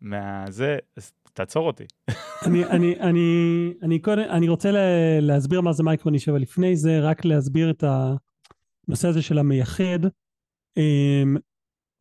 מהזה, 0.00 0.78
אז 0.96 1.12
תעצור 1.32 1.66
אותי. 1.66 1.84
אני, 2.46 2.64
אני, 2.64 3.00
אני, 3.00 3.72
אני, 3.82 3.98
קודם, 3.98 4.22
אני 4.22 4.48
רוצה 4.48 4.70
להסביר 5.20 5.60
מה 5.60 5.72
זה 5.72 5.82
micro 5.82 6.03
niche, 6.03 6.28
אבל 6.28 6.38
לפני 6.38 6.76
זה 6.76 7.00
רק 7.00 7.24
להסביר 7.24 7.70
את 7.70 7.84
הנושא 8.88 9.08
הזה 9.08 9.22
של 9.22 9.38
המייחד. 9.38 9.98
אמ, 10.76 11.36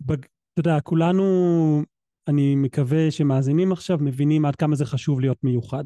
אתה 0.06 0.14
יודע, 0.58 0.80
כולנו, 0.80 1.24
אני 2.28 2.56
מקווה 2.56 3.12
שמאזינים 3.12 3.72
עכשיו, 3.72 3.98
מבינים 4.02 4.46
עד 4.46 4.56
כמה 4.56 4.76
זה 4.76 4.86
חשוב 4.86 5.20
להיות 5.20 5.44
מיוחד. 5.44 5.84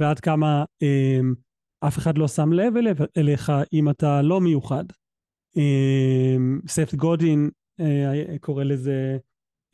ועד 0.00 0.20
כמה 0.20 0.64
אמ, 0.82 1.34
אף 1.80 1.98
אחד 1.98 2.18
לא 2.18 2.28
שם 2.28 2.52
לב 2.52 2.74
אליך 3.16 3.52
אם 3.72 3.90
אתה 3.90 4.22
לא 4.22 4.40
מיוחד. 4.40 4.84
אמ, 5.56 6.60
ספט 6.68 6.94
גודין 6.94 7.50
אה, 7.80 8.38
קורא 8.40 8.64
לזה 8.64 9.18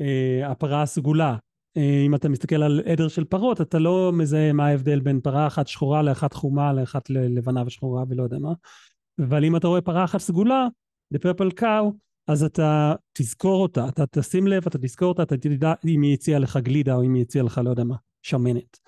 אה, 0.00 0.50
הפרה 0.50 0.82
הסגולה. 0.82 1.37
אה, 1.76 2.02
אם 2.06 2.14
אתה 2.14 2.28
מסתכל 2.28 2.62
על 2.62 2.80
עדר 2.84 3.08
של 3.08 3.24
פרות, 3.24 3.60
אתה 3.60 3.78
לא 3.78 4.10
מזהה 4.12 4.52
מה 4.52 4.66
ההבדל 4.66 5.00
בין 5.00 5.20
פרה 5.20 5.46
אחת 5.46 5.68
שחורה 5.68 6.02
לאחת 6.02 6.32
חומה, 6.32 6.72
לאחת 6.72 7.10
לבנה 7.10 7.62
ושחורה 7.66 8.04
ולא 8.08 8.22
יודע 8.22 8.38
מה. 8.38 8.52
אבל 9.20 9.44
אם 9.44 9.56
אתה 9.56 9.68
רואה 9.68 9.80
פרה 9.80 10.04
אחת 10.04 10.20
סגולה, 10.20 10.66
the 11.14 11.18
purple 11.18 11.60
cow, 11.60 11.92
אז 12.26 12.44
אתה 12.44 12.94
תזכור 13.12 13.62
אותה, 13.62 13.88
אתה 13.88 14.04
תשים 14.10 14.46
לב, 14.46 14.66
אתה 14.66 14.78
תזכור 14.78 15.08
אותה, 15.08 15.22
אתה 15.22 15.36
תדע 15.36 15.74
אם 15.86 16.02
היא 16.02 16.14
הציעה 16.14 16.38
לך 16.38 16.56
גלידה 16.56 16.94
או 16.94 17.02
אם 17.02 17.14
היא 17.14 17.22
הציעה 17.22 17.44
לך 17.44 17.60
לא 17.64 17.70
יודע 17.70 17.84
מה, 17.84 17.96
שמנת. 18.22 18.78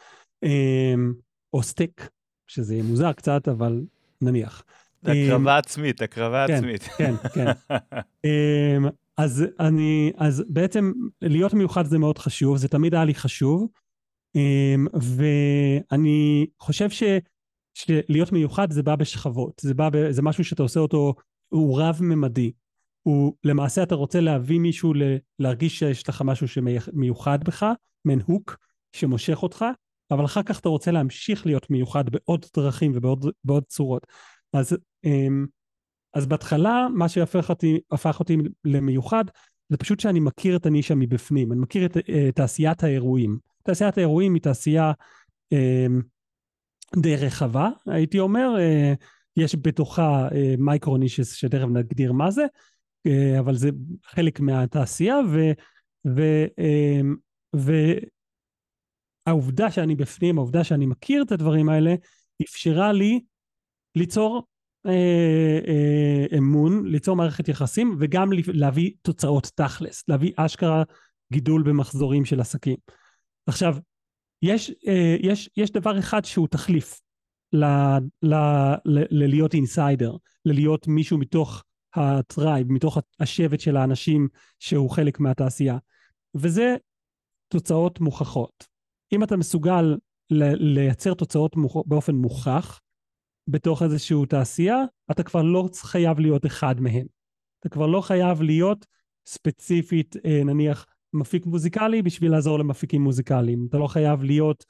אמ, 0.43 1.13
או 1.53 1.63
סטייק, 1.63 2.09
שזה 2.47 2.81
מוזר 2.83 3.13
קצת, 3.13 3.49
אבל 3.49 3.83
נניח. 4.23 4.65
הקרבה 5.03 5.53
אמ, 5.53 5.59
עצמית, 5.59 6.03
הקרבה 6.03 6.47
כן, 6.47 6.55
עצמית. 6.55 6.83
כן, 6.83 7.15
כן. 7.35 7.47
אז 9.17 9.45
אני, 9.61 10.13
אז 10.17 10.45
בעצם 10.49 10.93
להיות 11.23 11.55
מיוחד 11.55 11.87
זה 11.87 11.99
מאוד 11.99 12.19
חשוב, 12.19 12.57
זה 12.57 12.69
תמיד 12.69 12.95
היה 12.95 13.05
לי 13.05 13.15
חשוב, 13.15 13.69
אמ, 14.35 14.87
ואני 14.95 16.47
חושב 16.59 16.91
ש, 16.91 17.03
שלהיות 17.75 18.33
מיוחד 18.33 18.73
זה 18.73 18.83
בא 18.83 18.97
בשכבות, 18.97 19.61
זה 19.61 19.75
בא, 19.75 19.89
ב, 19.93 20.11
זה 20.11 20.23
משהו 20.23 20.45
שאתה 20.45 20.63
עושה 20.63 20.81
אותו, 20.81 21.15
הוא 21.49 21.81
רב-ממדי. 21.81 22.53
הוא, 23.03 23.35
למעשה 23.45 23.83
אתה 23.83 23.95
רוצה 23.95 24.21
להביא 24.21 24.61
מישהו 24.61 24.95
ל, 24.95 25.03
להרגיש 25.39 25.79
שיש 25.79 26.09
לך 26.09 26.23
משהו 26.23 26.49
שמיוחד 26.49 27.45
בך, 27.45 27.67
מעין 28.05 28.21
הוק 28.27 28.57
שמושך 28.93 29.43
אותך, 29.43 29.65
אבל 30.11 30.25
אחר 30.25 30.43
כך 30.43 30.61
אתה 30.61 30.69
רוצה 30.69 30.91
להמשיך 30.91 31.47
להיות 31.47 31.71
מיוחד 31.71 32.11
בעוד 32.11 32.47
דרכים 32.57 32.93
ובעוד 32.95 33.65
צורות. 33.69 34.07
אז 34.53 34.77
אמ, 35.05 35.47
אז 36.15 36.27
בהתחלה, 36.27 36.87
מה 36.95 37.09
שהפך 37.09 37.51
אותי, 37.51 37.81
אותי 38.21 38.37
למיוחד, 38.65 39.25
זה 39.69 39.77
פשוט 39.77 40.01
שאני 40.01 40.21
מכיר 40.21 40.57
את 40.57 40.67
הנישה 40.67 40.95
מבפנים, 40.95 41.53
אני 41.53 41.61
מכיר 41.61 41.87
את 41.87 41.97
uh, 41.97 42.01
תעשיית 42.35 42.85
האירועים. 42.85 43.39
תעשיית 43.63 43.99
האירועים 43.99 44.35
היא 44.35 44.43
תעשייה 44.43 44.93
uh, 45.55 45.57
די 46.97 47.17
רחבה, 47.17 47.69
הייתי 47.87 48.19
אומר, 48.19 48.55
uh, 48.57 48.61
יש 49.37 49.57
בתוכה 49.63 50.29
uh, 50.29 50.33
מייקרו 50.59 50.97
נישס 50.97 51.35
שתכף 51.35 51.67
נגדיר 51.73 52.13
מה 52.13 52.31
זה, 52.31 52.45
uh, 53.09 53.11
אבל 53.39 53.55
זה 53.55 53.71
חלק 54.05 54.41
מהתעשייה, 54.41 55.17
ו... 55.31 55.53
ו 56.07 56.45
uh, 56.47 57.07
והעובדה 59.27 59.71
שאני 59.71 59.95
בפנים, 59.95 60.39
העובדה 60.39 60.65
שאני 60.65 60.87
מכיר 60.87 61.23
את 61.23 61.33
הדברים 61.33 61.69
האלה, 61.69 61.95
אפשרה 62.43 62.93
לי 62.93 63.21
ליצור 63.95 64.37
אה, 64.37 64.41
אה, 64.41 64.54
אמון, 66.39 66.87
ליצור 66.87 67.17
מערכת 67.17 67.49
יחסים 67.49 67.97
וגם 68.01 68.31
להביא 68.47 68.91
תוצאות 69.03 69.51
תכלס, 69.55 70.05
להביא 70.09 70.33
אשכרה 70.37 70.83
גידול 71.33 71.63
במחזורים 71.63 72.25
של 72.25 72.41
עסקים. 72.41 72.77
עכשיו, 73.47 73.77
יש, 74.43 74.71
אה, 74.89 75.17
יש, 75.21 75.51
יש 75.57 75.71
דבר 75.71 75.99
אחד 75.99 76.25
שהוא 76.25 76.49
תחליף 76.49 77.01
ל, 77.53 77.65
ל, 78.23 78.35
ל, 78.85 79.05
ללהיות 79.11 79.55
insider, 79.55 80.17
ללהיות 80.45 80.89
מישהו 80.89 81.19
מתוך 81.19 81.65
ה 81.95 82.06
tribe, 82.06 82.73
מתוך 82.73 82.99
השבט 83.21 83.61
של 83.61 83.77
האנשים 83.77 84.29
שהוא 84.59 84.91
חלק 84.91 85.21
מהתעשייה, 85.21 85.79
וזה 86.35 86.77
תוצאות 87.49 88.01
מוכחות. 88.01 88.67
אם 89.13 89.23
אתה 89.23 89.37
מסוגל 89.37 89.97
לייצר 90.31 91.15
תוצאות 91.15 91.57
מוכ... 91.57 91.77
באופן 91.87 92.15
מוכח, 92.15 92.81
בתוך 93.49 93.83
איזושהי 93.83 94.27
תעשייה, 94.29 94.83
אתה 95.11 95.23
כבר 95.23 95.43
לא 95.43 95.69
חייב 95.75 96.21
להיות 96.21 96.47
אחד 96.47 96.81
מהם. 96.81 97.07
אתה 97.61 97.69
כבר 97.69 97.87
לא 97.87 98.01
חייב 98.01 98.43
להיות 98.43 98.87
ספציפית, 99.27 100.17
אה, 100.25 100.45
נניח, 100.45 100.87
מפיק 101.13 101.47
מוזיקלי 101.47 102.03
בשביל 102.03 102.33
לעזור 102.33 102.59
למפיקים 102.59 103.03
מוזיקליים. 103.03 103.67
אתה 103.69 103.79
לא 103.79 103.87
חייב 103.87 104.23
להיות 104.23 104.65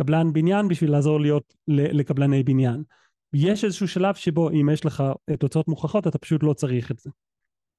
קבלן 0.00 0.32
בניין 0.32 0.68
בשביל 0.68 0.90
לעזור 0.90 1.20
להיות 1.20 1.54
לקבלני 1.68 2.42
בניין. 2.42 2.82
יש 3.34 3.64
איזשהו 3.64 3.88
שלב 3.88 4.14
שבו 4.14 4.50
אם 4.50 4.68
יש 4.72 4.86
לך 4.86 5.02
תוצאות 5.38 5.68
מוכחות 5.68 6.06
אתה 6.06 6.18
פשוט 6.18 6.42
לא 6.42 6.52
צריך 6.52 6.90
את 6.90 6.98
זה. 6.98 7.10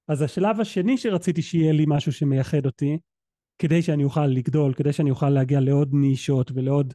אז 0.07 0.21
השלב 0.21 0.61
השני 0.61 0.97
שרציתי 0.97 1.41
שיהיה 1.41 1.73
לי 1.73 1.85
משהו 1.87 2.11
שמייחד 2.11 2.65
אותי, 2.65 2.97
כדי 3.59 3.81
שאני 3.81 4.03
אוכל 4.03 4.27
לגדול, 4.27 4.73
כדי 4.73 4.93
שאני 4.93 5.09
אוכל 5.09 5.29
להגיע 5.29 5.59
לעוד 5.59 5.89
נישות 5.93 6.51
ולעוד, 6.55 6.93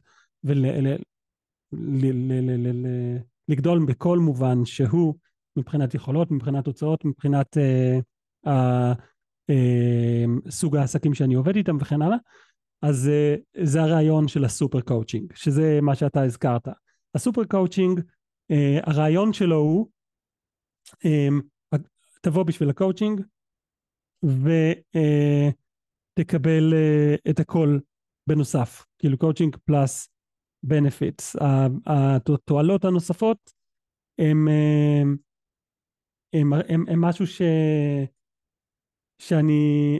ולגדול 3.51 3.85
בכל 3.85 4.19
מובן 4.19 4.65
שהוא 4.65 5.15
מבחינת 5.55 5.93
יכולות, 5.93 6.31
מבחינת 6.31 6.65
תוצאות, 6.65 7.05
מבחינת 7.05 7.57
אה, 7.57 8.49
אה, 9.51 9.51
סוג 10.49 10.75
העסקים 10.75 11.13
שאני 11.13 11.33
עובד 11.33 11.55
איתם 11.55 11.77
וכן 11.81 12.01
הלאה, 12.01 12.17
אז 12.81 13.09
אה, 13.09 13.39
זה 13.63 13.81
הרעיון 13.81 14.27
של 14.27 14.45
ה 14.45 14.51
super 14.51 14.81
coaching, 14.81 15.33
שזה 15.35 15.79
מה 15.81 15.95
שאתה 15.95 16.23
הזכרת. 16.23 16.67
ה 17.15 17.20
super 17.20 17.43
coaching, 17.43 17.99
אה, 17.99 18.03
הרעיון 18.83 19.33
שלו 19.33 19.57
הוא, 19.57 19.87
אמ, 20.89 21.77
תבוא 22.21 22.43
בשביל 22.43 22.69
הקואוצ'ינג 22.69 23.21
ותקבל 26.15 26.73
uh, 26.73 27.27
uh, 27.27 27.31
את 27.31 27.39
הכל 27.39 27.79
בנוסף, 28.27 28.85
כאילו 28.99 29.17
coaching 29.17 29.57
plus 29.65 30.10
בנפיטס. 30.63 31.35
התועלות 31.85 32.85
הנוספות 32.85 33.53
הם, 34.19 34.47
הם, 34.47 35.17
הם, 36.33 36.53
הם, 36.53 36.85
הם 36.87 37.01
משהו 37.01 37.27
ש, 37.27 37.41
שאני 39.21 39.99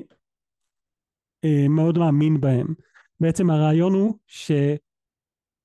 uh, 1.45 1.69
מאוד 1.69 1.97
מאמין 1.97 2.41
בהם. 2.41 2.67
בעצם 3.19 3.49
הרעיון 3.49 3.93
הוא 3.93 4.17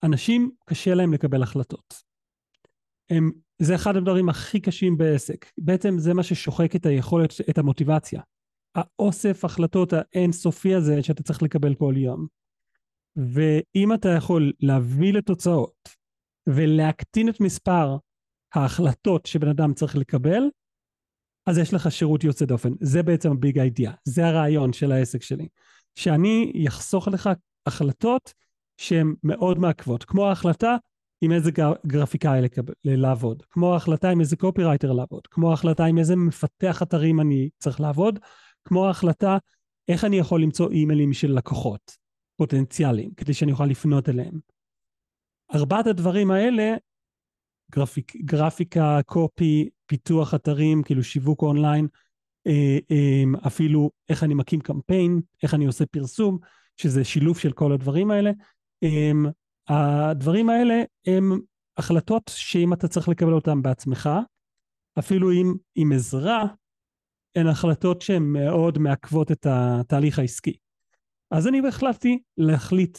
שאנשים 0.03 0.51
קשה 0.65 0.95
להם 0.95 1.13
לקבל 1.13 1.43
החלטות. 1.43 2.03
הם 3.11 3.31
זה 3.59 3.75
אחד 3.75 3.97
הדברים 3.97 4.29
הכי 4.29 4.61
קשים 4.61 4.97
בעסק. 4.97 5.47
בעצם 5.59 5.99
זה 5.99 6.15
מה 6.15 6.23
ששוחק 6.23 6.77
את 6.77 6.87
היכולת, 6.87 7.31
את 7.51 7.59
המוטיבציה. 7.59 8.23
האוסף 8.75 9.45
החלטות 9.45 9.93
האינסופי 9.93 10.75
הזה 10.75 11.03
שאתה 11.03 11.23
צריך 11.23 11.43
לקבל 11.43 11.75
כל 11.75 11.95
יום. 11.97 12.27
ואם 13.17 13.93
אתה 13.95 14.09
יכול 14.09 14.53
להביא 14.61 15.13
לתוצאות 15.13 15.89
ולהקטין 16.47 17.29
את 17.29 17.41
מספר 17.41 17.97
ההחלטות 18.55 19.27
שבן 19.27 19.49
אדם 19.49 19.75
צריך 19.75 19.97
לקבל, 19.97 20.43
אז 21.47 21.59
יש 21.59 21.75
לך 21.75 21.93
שירות 21.93 22.25
יוצא 22.25 22.45
דופן. 22.45 22.73
זה 22.81 23.03
בעצם 23.03 23.33
ה 23.33 23.39
big 23.39 23.59
idea, 23.59 23.93
זה 24.05 24.27
הרעיון 24.27 24.73
של 24.73 24.93
העסק 24.93 25.23
שלי. 25.23 25.49
שאני 25.95 26.65
אחסוך 26.69 27.09
לך 27.09 27.31
החלטות 27.67 28.35
שהן 28.77 29.15
מאוד 29.23 29.59
מעכבות, 29.59 30.05
כמו 30.05 30.27
ההחלטה 30.27 30.77
עם 31.21 31.33
איזה 31.33 31.51
גרפיקאי 31.87 32.43
לקבל, 32.43 32.75
לעבוד, 32.85 33.43
כמו 33.51 33.73
ההחלטה 33.73 34.11
עם 34.11 34.21
איזה 34.21 34.37
קופירייטר 34.37 34.93
לעבוד, 34.93 35.27
כמו 35.27 35.51
ההחלטה 35.51 35.85
עם 35.85 35.99
איזה 35.99 36.17
מפתח 36.17 36.83
אתרים 36.83 37.21
אני 37.21 37.49
צריך 37.59 37.81
לעבוד, 37.81 38.19
כמו 38.65 38.87
ההחלטה 38.87 39.39
איך 39.89 40.05
אני 40.05 40.19
יכול 40.19 40.43
למצוא 40.43 40.71
אימיילים 40.71 41.13
של 41.13 41.33
לקוחות 41.33 42.06
פוטנציאליים, 42.37 43.11
כדי 43.15 43.35
שאני 43.35 43.53
אוכל 43.53 43.67
לפנות 43.67 44.09
אליהם. 44.09 44.39
ארבעת 45.55 45.87
הדברים 45.87 46.31
האלה, 46.31 46.75
גרפיק, 47.71 48.17
גרפיקה, 48.17 49.01
קופי, 49.07 49.69
פיתוח 49.87 50.35
אתרים, 50.35 50.83
כאילו 50.83 51.05
שיווק 51.05 51.43
אונליין, 51.43 51.89
אה, 52.47 52.79
אה, 52.91 53.47
אפילו 53.47 53.91
איך 54.09 54.25
אני 54.25 54.35
מקים 54.35 54.61
קמפיין, 54.61 55.21
איך 55.43 55.55
אני 55.55 55.67
עושה 55.67 55.87
פרסום, 55.87 56.39
שזה 56.77 57.05
שילוב 57.05 57.39
של 57.39 57.53
כל 57.53 57.73
הדברים 57.73 58.11
האלה, 58.11 58.31
אה, 58.83 59.13
הדברים 59.69 60.49
האלה 60.49 60.83
הם 61.07 61.41
החלטות 61.77 62.31
שאם 62.35 62.73
אתה 62.73 62.89
צריך 62.89 63.09
לקבל 63.09 63.33
אותן 63.33 63.63
בעצמך, 63.63 64.11
אפילו 64.99 65.31
עם, 65.31 65.55
עם 65.75 65.93
עזרה, 65.93 66.45
הן 67.37 67.47
החלטות 67.47 68.03
שהן 68.03 68.23
מאוד 68.23 68.79
מעכבות 68.79 69.33
את 69.33 69.47
התהליך 69.51 70.19
העסקי. 70.19 70.57
אז 71.31 71.49
אני 71.49 71.69
החלטתי 71.69 72.19
להחליט 72.37 72.99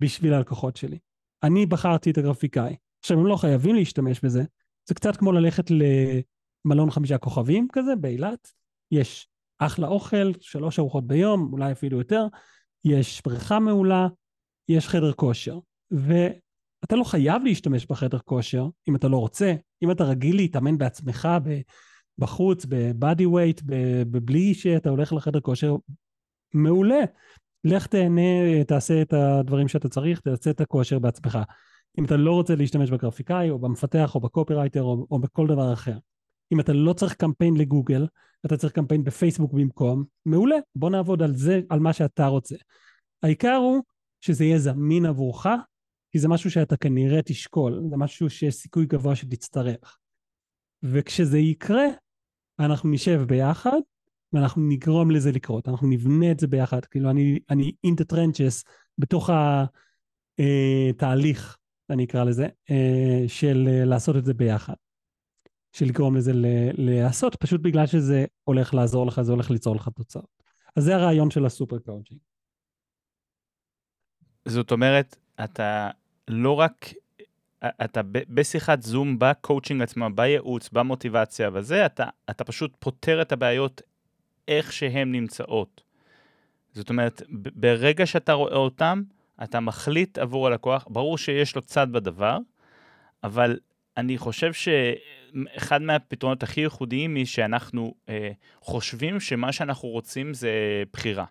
בשביל 0.00 0.34
הלקוחות 0.34 0.76
שלי. 0.76 0.98
אני 1.42 1.66
בחרתי 1.66 2.10
את 2.10 2.18
הגרפיקאי. 2.18 2.76
עכשיו, 3.00 3.18
הם 3.18 3.26
לא 3.26 3.36
חייבים 3.36 3.74
להשתמש 3.74 4.20
בזה, 4.24 4.44
זה 4.88 4.94
קצת 4.94 5.16
כמו 5.16 5.32
ללכת 5.32 5.64
למלון 5.70 6.90
חמישה 6.90 7.18
כוכבים 7.18 7.68
כזה 7.72 7.96
באילת, 7.96 8.52
יש 8.90 9.28
אחלה 9.58 9.88
אוכל, 9.88 10.32
שלוש 10.40 10.78
ארוחות 10.78 11.06
ביום, 11.06 11.52
אולי 11.52 11.72
אפילו 11.72 11.98
יותר, 11.98 12.26
יש 12.84 13.22
בריכה 13.24 13.58
מעולה, 13.58 14.08
יש 14.68 14.88
חדר 14.88 15.12
כושר, 15.12 15.58
ואתה 15.90 16.96
לא 16.96 17.04
חייב 17.04 17.42
להשתמש 17.44 17.86
בחדר 17.86 18.18
כושר 18.18 18.68
אם 18.88 18.96
אתה 18.96 19.08
לא 19.08 19.16
רוצה. 19.16 19.54
אם 19.82 19.90
אתה 19.90 20.04
רגיל 20.04 20.36
להתאמן 20.36 20.78
בעצמך 20.78 21.28
בחוץ, 22.18 22.66
ב 22.68 23.26
body 23.26 23.38
weight, 23.38 23.60
בלי 24.06 24.54
שאתה 24.54 24.90
הולך 24.90 25.12
לחדר 25.12 25.40
כושר, 25.40 25.76
מעולה. 26.54 27.00
לך 27.64 27.86
תהנה, 27.86 28.64
תעשה 28.66 29.02
את 29.02 29.12
הדברים 29.12 29.68
שאתה 29.68 29.88
צריך, 29.88 30.20
תעשה 30.20 30.50
את 30.50 30.60
הכושר 30.60 30.98
בעצמך. 30.98 31.38
אם 31.98 32.04
אתה 32.04 32.16
לא 32.16 32.32
רוצה 32.32 32.54
להשתמש 32.54 32.90
בגרפיקאי, 32.90 33.50
או 33.50 33.58
במפתח, 33.58 34.14
או 34.14 34.20
בקופירייטר, 34.20 34.82
או, 34.82 35.06
או 35.10 35.18
בכל 35.18 35.46
דבר 35.46 35.72
אחר. 35.72 35.98
אם 36.52 36.60
אתה 36.60 36.72
לא 36.72 36.92
צריך 36.92 37.14
קמפיין 37.14 37.56
לגוגל, 37.56 38.06
אתה 38.46 38.56
צריך 38.56 38.72
קמפיין 38.72 39.04
בפייסבוק 39.04 39.52
במקום, 39.52 40.04
מעולה, 40.26 40.56
בוא 40.76 40.90
נעבוד 40.90 41.22
על 41.22 41.36
זה, 41.36 41.60
על 41.68 41.80
מה 41.80 41.92
שאתה 41.92 42.26
רוצה. 42.26 42.56
העיקר 43.22 43.54
הוא 43.54 43.82
שזה 44.20 44.44
יהיה 44.44 44.58
זמין 44.58 45.06
עבורך, 45.06 45.46
כי 46.10 46.18
זה 46.18 46.28
משהו 46.28 46.50
שאתה 46.50 46.76
כנראה 46.76 47.22
תשקול, 47.22 47.82
זה 47.90 47.96
משהו 47.96 48.30
שיש 48.30 48.54
סיכוי 48.54 48.86
גבוה 48.86 49.16
שתצטרך. 49.16 49.98
וכשזה 50.82 51.38
יקרה, 51.38 51.86
אנחנו 52.58 52.90
נשב 52.90 53.22
ביחד, 53.26 53.78
ואנחנו 54.34 54.62
נגרום 54.68 55.10
לזה 55.10 55.32
לקרות, 55.32 55.68
אנחנו 55.68 55.88
נבנה 55.88 56.30
את 56.30 56.40
זה 56.40 56.46
ביחד, 56.46 56.84
כאילו 56.84 57.10
אני, 57.10 57.38
אני 57.50 57.72
in 57.86 57.90
the 57.90 58.12
trenches 58.12 58.64
בתוך 58.98 59.30
התהליך, 60.38 61.58
אה, 61.90 61.94
אני 61.94 62.04
אקרא 62.04 62.24
לזה, 62.24 62.46
אה, 62.70 63.24
של 63.28 63.68
אה, 63.68 63.84
לעשות 63.84 64.16
את 64.16 64.24
זה 64.24 64.34
ביחד. 64.34 64.74
של 65.72 65.86
לגרום 65.86 66.16
לזה 66.16 66.32
להיעשות, 66.74 67.36
פשוט 67.36 67.60
בגלל 67.60 67.86
שזה 67.86 68.24
הולך 68.44 68.74
לעזור 68.74 69.06
לך, 69.06 69.20
זה 69.20 69.32
הולך 69.32 69.50
ליצור 69.50 69.76
לך 69.76 69.88
תוצאות. 69.88 70.42
אז 70.76 70.84
זה 70.84 70.94
הרעיון 70.94 71.30
של 71.30 71.46
ה 71.46 71.51
super 71.51 71.78
coaching. 71.78 72.20
זאת 74.48 74.72
אומרת, 74.72 75.16
אתה 75.44 75.90
לא 76.28 76.52
רק, 76.60 76.92
אתה 77.64 78.00
בשיחת 78.28 78.82
זום, 78.82 79.18
בקואוצ'ינג 79.18 79.82
עצמו, 79.82 80.06
בייעוץ, 80.14 80.68
במוטיבציה 80.68 81.50
וזה, 81.54 81.86
אתה, 81.86 82.04
אתה 82.30 82.44
פשוט 82.44 82.76
פותר 82.78 83.22
את 83.22 83.32
הבעיות 83.32 83.82
איך 84.48 84.72
שהן 84.72 85.12
נמצאות. 85.12 85.82
זאת 86.72 86.90
אומרת, 86.90 87.22
ברגע 87.30 88.06
שאתה 88.06 88.32
רואה 88.32 88.56
אותם, 88.56 89.02
אתה 89.42 89.60
מחליט 89.60 90.18
עבור 90.18 90.46
הלקוח, 90.46 90.86
ברור 90.90 91.18
שיש 91.18 91.56
לו 91.56 91.62
צד 91.62 91.92
בדבר, 91.92 92.38
אבל 93.24 93.58
אני 93.96 94.18
חושב 94.18 94.52
שאחד 94.52 95.82
מהפתרונות 95.82 96.42
הכי 96.42 96.60
ייחודיים 96.60 97.14
היא 97.14 97.26
שאנחנו 97.26 97.94
אה, 98.08 98.30
חושבים 98.60 99.20
שמה 99.20 99.52
שאנחנו 99.52 99.88
רוצים 99.88 100.34
זה 100.34 100.50
בחירה. 100.92 101.24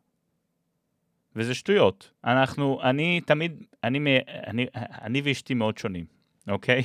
וזה 1.36 1.54
שטויות. 1.54 2.12
אנחנו, 2.24 2.82
אני 2.84 3.22
תמיד, 3.26 3.64
אני, 3.84 4.20
אני, 4.28 4.66
אני 4.76 5.22
ואשתי 5.24 5.54
מאוד 5.54 5.78
שונים, 5.78 6.06
אוקיי? 6.48 6.84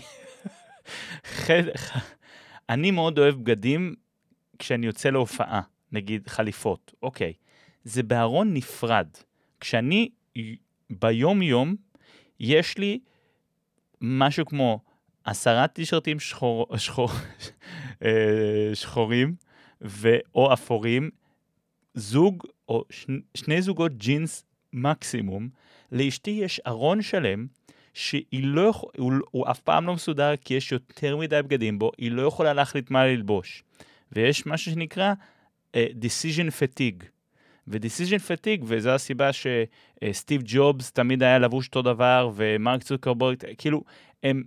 אני 2.69 2.91
מאוד 2.91 3.19
אוהב 3.19 3.35
בגדים 3.35 3.95
כשאני 4.59 4.87
יוצא 4.87 5.11
להופעה, 5.11 5.61
נגיד 5.93 6.29
חליפות, 6.29 6.95
אוקיי. 7.03 7.33
זה 7.85 8.03
בארון 8.03 8.55
נפרד. 8.55 9.09
כשאני 9.61 10.09
ביום-יום, 10.91 11.77
יש 12.41 12.79
לי 12.79 12.99
משהו 14.01 14.47
כמו 14.47 14.81
עשרה 15.25 15.67
טישרטים 15.67 16.21
שחור, 16.21 16.77
שחור, 16.77 17.11
אה, 18.05 18.71
שחורים 18.75 19.35
ו, 19.83 20.17
או 20.35 20.53
אפורים, 20.53 21.11
זוג 21.95 22.45
או 22.69 22.85
שני, 22.91 23.19
שני 23.35 23.63
זוגות 23.63 23.99
ג'ינס 23.99 24.45
מקסימום, 24.73 25.49
לאשתי 25.93 26.31
יש 26.31 26.61
ארון 26.67 27.03
שלם 27.03 27.47
שהיא 27.95 28.45
לא 28.45 28.61
יכולה, 28.61 28.93
הוא, 28.99 29.13
הוא 29.31 29.51
אף 29.51 29.61
פעם 29.61 29.87
לא 29.87 29.95
מסודר 29.95 30.37
כי 30.37 30.55
יש 30.55 30.73
יותר 30.73 31.17
מדי 31.17 31.43
בגדים 31.43 31.79
בו, 31.79 31.91
היא 31.99 32.11
לא 32.11 32.23
יכולה 32.23 32.53
להחליט 32.53 32.91
מה 32.91 33.07
ללבוש. 33.07 33.65
ויש 34.13 34.47
משהו 34.47 34.73
שנקרא 34.73 35.13
decision 35.77 36.51
fatigue. 36.51 37.05
ו-decision 37.69 38.21
fatigue, 38.21 38.63
וזו 38.65 38.91
הסיבה 38.91 39.31
שסטיב 39.33 40.41
uh, 40.41 40.45
ג'ובס 40.47 40.93
תמיד 40.93 41.23
היה 41.23 41.39
לבוש 41.39 41.67
אותו 41.67 41.83
דבר, 41.83 42.31
ומרק 42.35 42.83
צוקרבורג, 42.83 43.37
כאילו, 43.59 43.85
הם, 44.23 44.43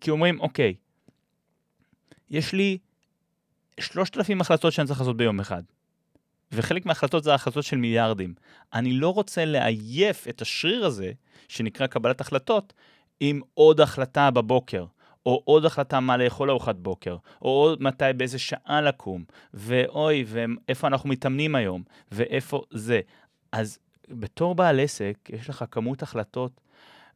כי 0.00 0.10
אומרים, 0.10 0.40
אוקיי, 0.40 0.74
יש 2.30 2.52
לי 2.52 2.78
שלושת 3.80 4.16
אלפים 4.16 4.40
החלטות 4.40 4.72
שאני 4.72 4.86
צריך 4.86 5.00
לעשות 5.00 5.16
ביום 5.16 5.40
אחד. 5.40 5.62
וחלק 6.52 6.86
מההחלטות 6.86 7.24
זה 7.24 7.34
החלטות 7.34 7.64
של 7.64 7.76
מיליארדים. 7.76 8.34
אני 8.72 8.92
לא 8.92 9.08
רוצה 9.08 9.44
לעייף 9.44 10.28
את 10.28 10.42
השריר 10.42 10.86
הזה, 10.86 11.12
שנקרא 11.48 11.86
קבלת 11.86 12.20
החלטות, 12.20 12.72
עם 13.20 13.40
עוד 13.54 13.80
החלטה 13.80 14.30
בבוקר, 14.30 14.84
או 15.26 15.42
עוד 15.44 15.64
החלטה 15.64 16.00
מה 16.00 16.16
לאכול 16.16 16.50
ארוחת 16.50 16.76
בוקר, 16.76 17.16
או 17.42 17.48
עוד 17.48 17.82
מתי 17.82 18.04
באיזה 18.16 18.38
שעה 18.38 18.80
לקום, 18.80 19.24
ואוי, 19.54 20.24
ואיפה 20.26 20.86
אנחנו 20.86 21.08
מתאמנים 21.08 21.54
היום, 21.54 21.82
ואיפה 22.12 22.62
זה. 22.70 23.00
אז 23.52 23.78
בתור 24.08 24.54
בעל 24.54 24.80
עסק, 24.80 25.16
יש 25.28 25.48
לך 25.48 25.64
כמות 25.70 26.02
החלטות, 26.02 26.60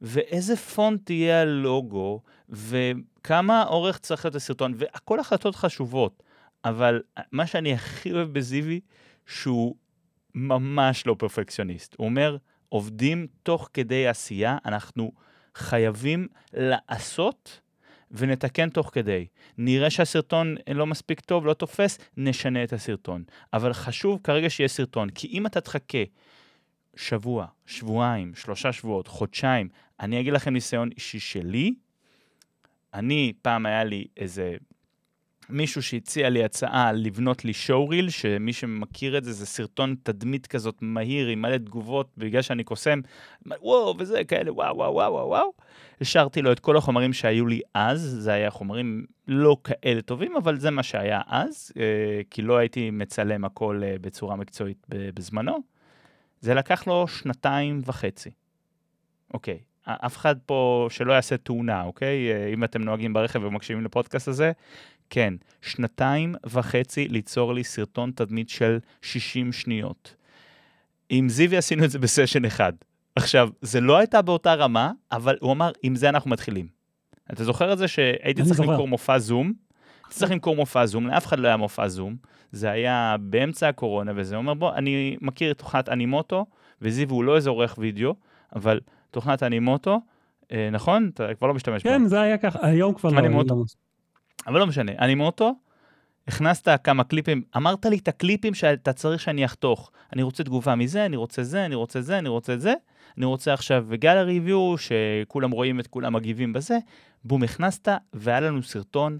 ואיזה 0.02 0.56
פונט 0.56 1.00
תהיה 1.04 1.40
הלוגו, 1.40 2.20
וכמה 2.48 3.64
אורך 3.66 3.98
צריך 3.98 4.24
להיות 4.24 4.34
הסרטון, 4.34 4.74
והכל 4.76 5.20
החלטות 5.20 5.56
חשובות. 5.56 6.22
אבל 6.64 7.02
מה 7.32 7.46
שאני 7.46 7.72
הכי 7.72 8.12
אוהב 8.12 8.32
בזיוי, 8.32 8.80
שהוא 9.26 9.74
ממש 10.34 11.06
לא 11.06 11.16
פרפקציוניסט. 11.18 11.94
הוא 11.98 12.04
אומר, 12.04 12.36
עובדים 12.68 13.26
תוך 13.42 13.68
כדי 13.72 14.06
עשייה, 14.08 14.58
אנחנו 14.64 15.12
חייבים 15.54 16.28
לעשות 16.52 17.60
ונתקן 18.10 18.68
תוך 18.68 18.90
כדי. 18.92 19.26
נראה 19.58 19.90
שהסרטון 19.90 20.56
לא 20.74 20.86
מספיק 20.86 21.20
טוב, 21.20 21.46
לא 21.46 21.54
תופס, 21.54 21.98
נשנה 22.16 22.64
את 22.64 22.72
הסרטון. 22.72 23.24
אבל 23.52 23.72
חשוב 23.72 24.20
כרגע 24.24 24.50
שיהיה 24.50 24.68
סרטון, 24.68 25.10
כי 25.10 25.26
אם 25.26 25.46
אתה 25.46 25.60
תחכה 25.60 25.98
שבוע, 26.96 27.46
שבועיים, 27.66 28.34
שלושה 28.34 28.72
שבועות, 28.72 29.08
חודשיים, 29.08 29.68
אני 30.00 30.20
אגיד 30.20 30.32
לכם 30.32 30.52
ניסיון 30.52 30.90
אישי 30.90 31.18
שלי, 31.18 31.74
אני, 32.94 33.32
פעם 33.42 33.66
היה 33.66 33.84
לי 33.84 34.06
איזה 34.16 34.56
מישהו 35.48 35.82
שהציע 35.82 36.28
לי 36.28 36.44
הצעה 36.44 36.92
לבנות 36.92 37.44
לי 37.44 37.52
שואו-ריל, 37.52 38.10
שמי 38.10 38.52
שמכיר 38.52 39.18
את 39.18 39.24
זה, 39.24 39.32
זה 39.32 39.46
סרטון 39.46 39.94
תדמית 40.02 40.46
כזאת 40.46 40.74
מהיר 40.80 41.28
עם 41.28 41.42
מלא 41.42 41.56
תגובות, 41.56 42.10
בגלל 42.18 42.42
שאני 42.42 42.64
קוסם, 42.64 43.00
וואו, 43.46 43.94
וזה 43.98 44.24
כאלה, 44.24 44.52
וואו, 44.52 44.76
וואו, 44.76 44.92
וואו, 44.92 45.26
וואו. 45.28 45.52
השארתי 46.00 46.42
לו 46.42 46.52
את 46.52 46.60
כל 46.60 46.76
החומרים 46.76 47.12
שהיו 47.12 47.46
לי 47.46 47.60
אז, 47.74 48.00
זה 48.00 48.32
היה 48.32 48.50
חומרים 48.50 49.04
לא 49.28 49.56
כאלה 49.64 50.02
טובים, 50.02 50.36
אבל 50.36 50.58
זה 50.58 50.70
מה 50.70 50.82
שהיה 50.82 51.20
אז, 51.26 51.72
אה, 51.76 52.20
כי 52.30 52.42
לא 52.42 52.56
הייתי 52.56 52.90
מצלם 52.90 53.44
הכל 53.44 53.80
אה, 53.84 53.96
בצורה 54.00 54.36
מקצועית 54.36 54.86
בזמנו. 54.88 55.58
זה 56.40 56.54
לקח 56.54 56.86
לו 56.86 57.08
שנתיים 57.08 57.80
וחצי. 57.84 58.30
אוקיי, 59.34 59.58
אף 59.86 60.16
אחד 60.16 60.36
פה 60.46 60.86
שלא 60.90 61.12
יעשה 61.12 61.36
תאונה, 61.36 61.82
אוקיי? 61.82 62.32
אה, 62.32 62.46
אם 62.46 62.64
אתם 62.64 62.82
נוהגים 62.82 63.12
ברכב 63.12 63.44
ומקשיבים 63.44 63.84
לפודקאסט 63.84 64.28
הזה, 64.28 64.52
כן, 65.14 65.34
שנתיים 65.62 66.34
וחצי 66.46 67.08
ליצור 67.08 67.54
לי 67.54 67.64
סרטון 67.64 68.10
תדמית 68.14 68.48
של 68.48 68.78
60 69.02 69.52
שניות. 69.52 70.14
עם 71.08 71.28
זיוי 71.28 71.56
עשינו 71.56 71.84
את 71.84 71.90
זה 71.90 71.98
בסשן 71.98 72.44
אחד. 72.44 72.72
עכשיו, 73.16 73.48
זה 73.60 73.80
לא 73.80 73.96
הייתה 73.96 74.22
באותה 74.22 74.54
רמה, 74.54 74.92
אבל 75.12 75.36
הוא 75.40 75.52
אמר, 75.52 75.70
עם 75.82 75.96
זה 75.96 76.08
אנחנו 76.08 76.30
מתחילים. 76.30 76.66
אתה 77.32 77.44
זוכר 77.44 77.72
את 77.72 77.78
זה 77.78 77.88
שהייתי 77.88 78.42
צריך 78.42 78.56
זוכר. 78.56 78.70
למכור 78.70 78.88
מופע 78.88 79.18
זום? 79.18 79.52
הייתי 80.04 80.14
צריך 80.14 80.32
למכור 80.32 80.56
מופע 80.56 80.86
זום, 80.86 81.06
לאף 81.06 81.26
אחד 81.26 81.38
לא 81.38 81.48
היה 81.48 81.56
מופע 81.56 81.88
זום. 81.88 82.16
זה 82.52 82.70
היה 82.70 83.16
באמצע 83.20 83.68
הקורונה, 83.68 84.12
וזה 84.16 84.36
אומר, 84.36 84.54
בוא, 84.54 84.74
אני 84.74 85.16
מכיר 85.20 85.50
את 85.50 85.58
תוכנת 85.58 85.88
אנימוטו, 85.88 86.46
וזיו 86.82 87.10
הוא 87.10 87.24
לא 87.24 87.36
איזה 87.36 87.50
עורך 87.50 87.74
וידאו, 87.78 88.14
אבל 88.56 88.80
תוכנת 89.10 89.42
אנימוטו, 89.42 90.00
אה, 90.52 90.68
נכון? 90.72 91.10
אתה 91.14 91.34
כבר 91.34 91.46
לא 91.46 91.54
משתמש 91.54 91.84
בה. 91.84 91.90
כן, 91.90 92.06
זה 92.06 92.20
היה 92.20 92.38
ככה, 92.38 92.58
היום 92.62 92.94
כבר 92.94 93.10
לא. 93.10 93.54
אבל 94.46 94.58
לא 94.58 94.66
משנה, 94.66 94.92
אנימוטו, 94.98 95.54
הכנסת 96.28 96.68
כמה 96.84 97.04
קליפים, 97.04 97.42
אמרת 97.56 97.86
לי 97.86 97.96
את 97.96 98.08
הקליפים 98.08 98.54
שאתה 98.54 98.92
צריך 98.92 99.20
שאני 99.20 99.44
אחתוך. 99.44 99.90
אני 100.12 100.22
רוצה 100.22 100.44
תגובה 100.44 100.74
מזה, 100.74 101.06
אני 101.06 101.16
רוצה 101.16 101.42
זה, 101.42 101.64
אני 101.64 101.74
רוצה 101.74 102.00
זה, 102.00 102.18
אני 102.18 102.28
רוצה 102.28 102.58
זה. 102.58 102.74
אני 103.18 103.24
רוצה 103.24 103.54
עכשיו 103.54 103.86
גל 103.94 104.16
הריוויו, 104.16 104.74
שכולם 104.78 105.50
רואים 105.50 105.80
את 105.80 105.86
כולם 105.86 106.12
מגיבים 106.12 106.52
בזה. 106.52 106.78
בום, 107.24 107.42
הכנסת, 107.42 107.88
והיה 108.12 108.40
לנו 108.40 108.62
סרטון 108.62 109.18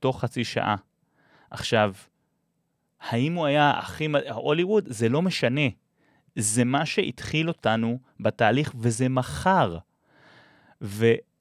תוך 0.00 0.20
חצי 0.20 0.44
שעה. 0.44 0.76
עכשיו, 1.50 1.94
האם 3.00 3.34
הוא 3.34 3.46
היה 3.46 3.70
הכי... 3.70 4.08
הוליווד? 4.30 4.84
זה 4.86 5.08
לא 5.08 5.22
משנה. 5.22 5.68
זה 6.36 6.64
מה 6.64 6.86
שהתחיל 6.86 7.48
אותנו 7.48 7.98
בתהליך, 8.20 8.72
וזה 8.78 9.08
מחר. 9.08 9.78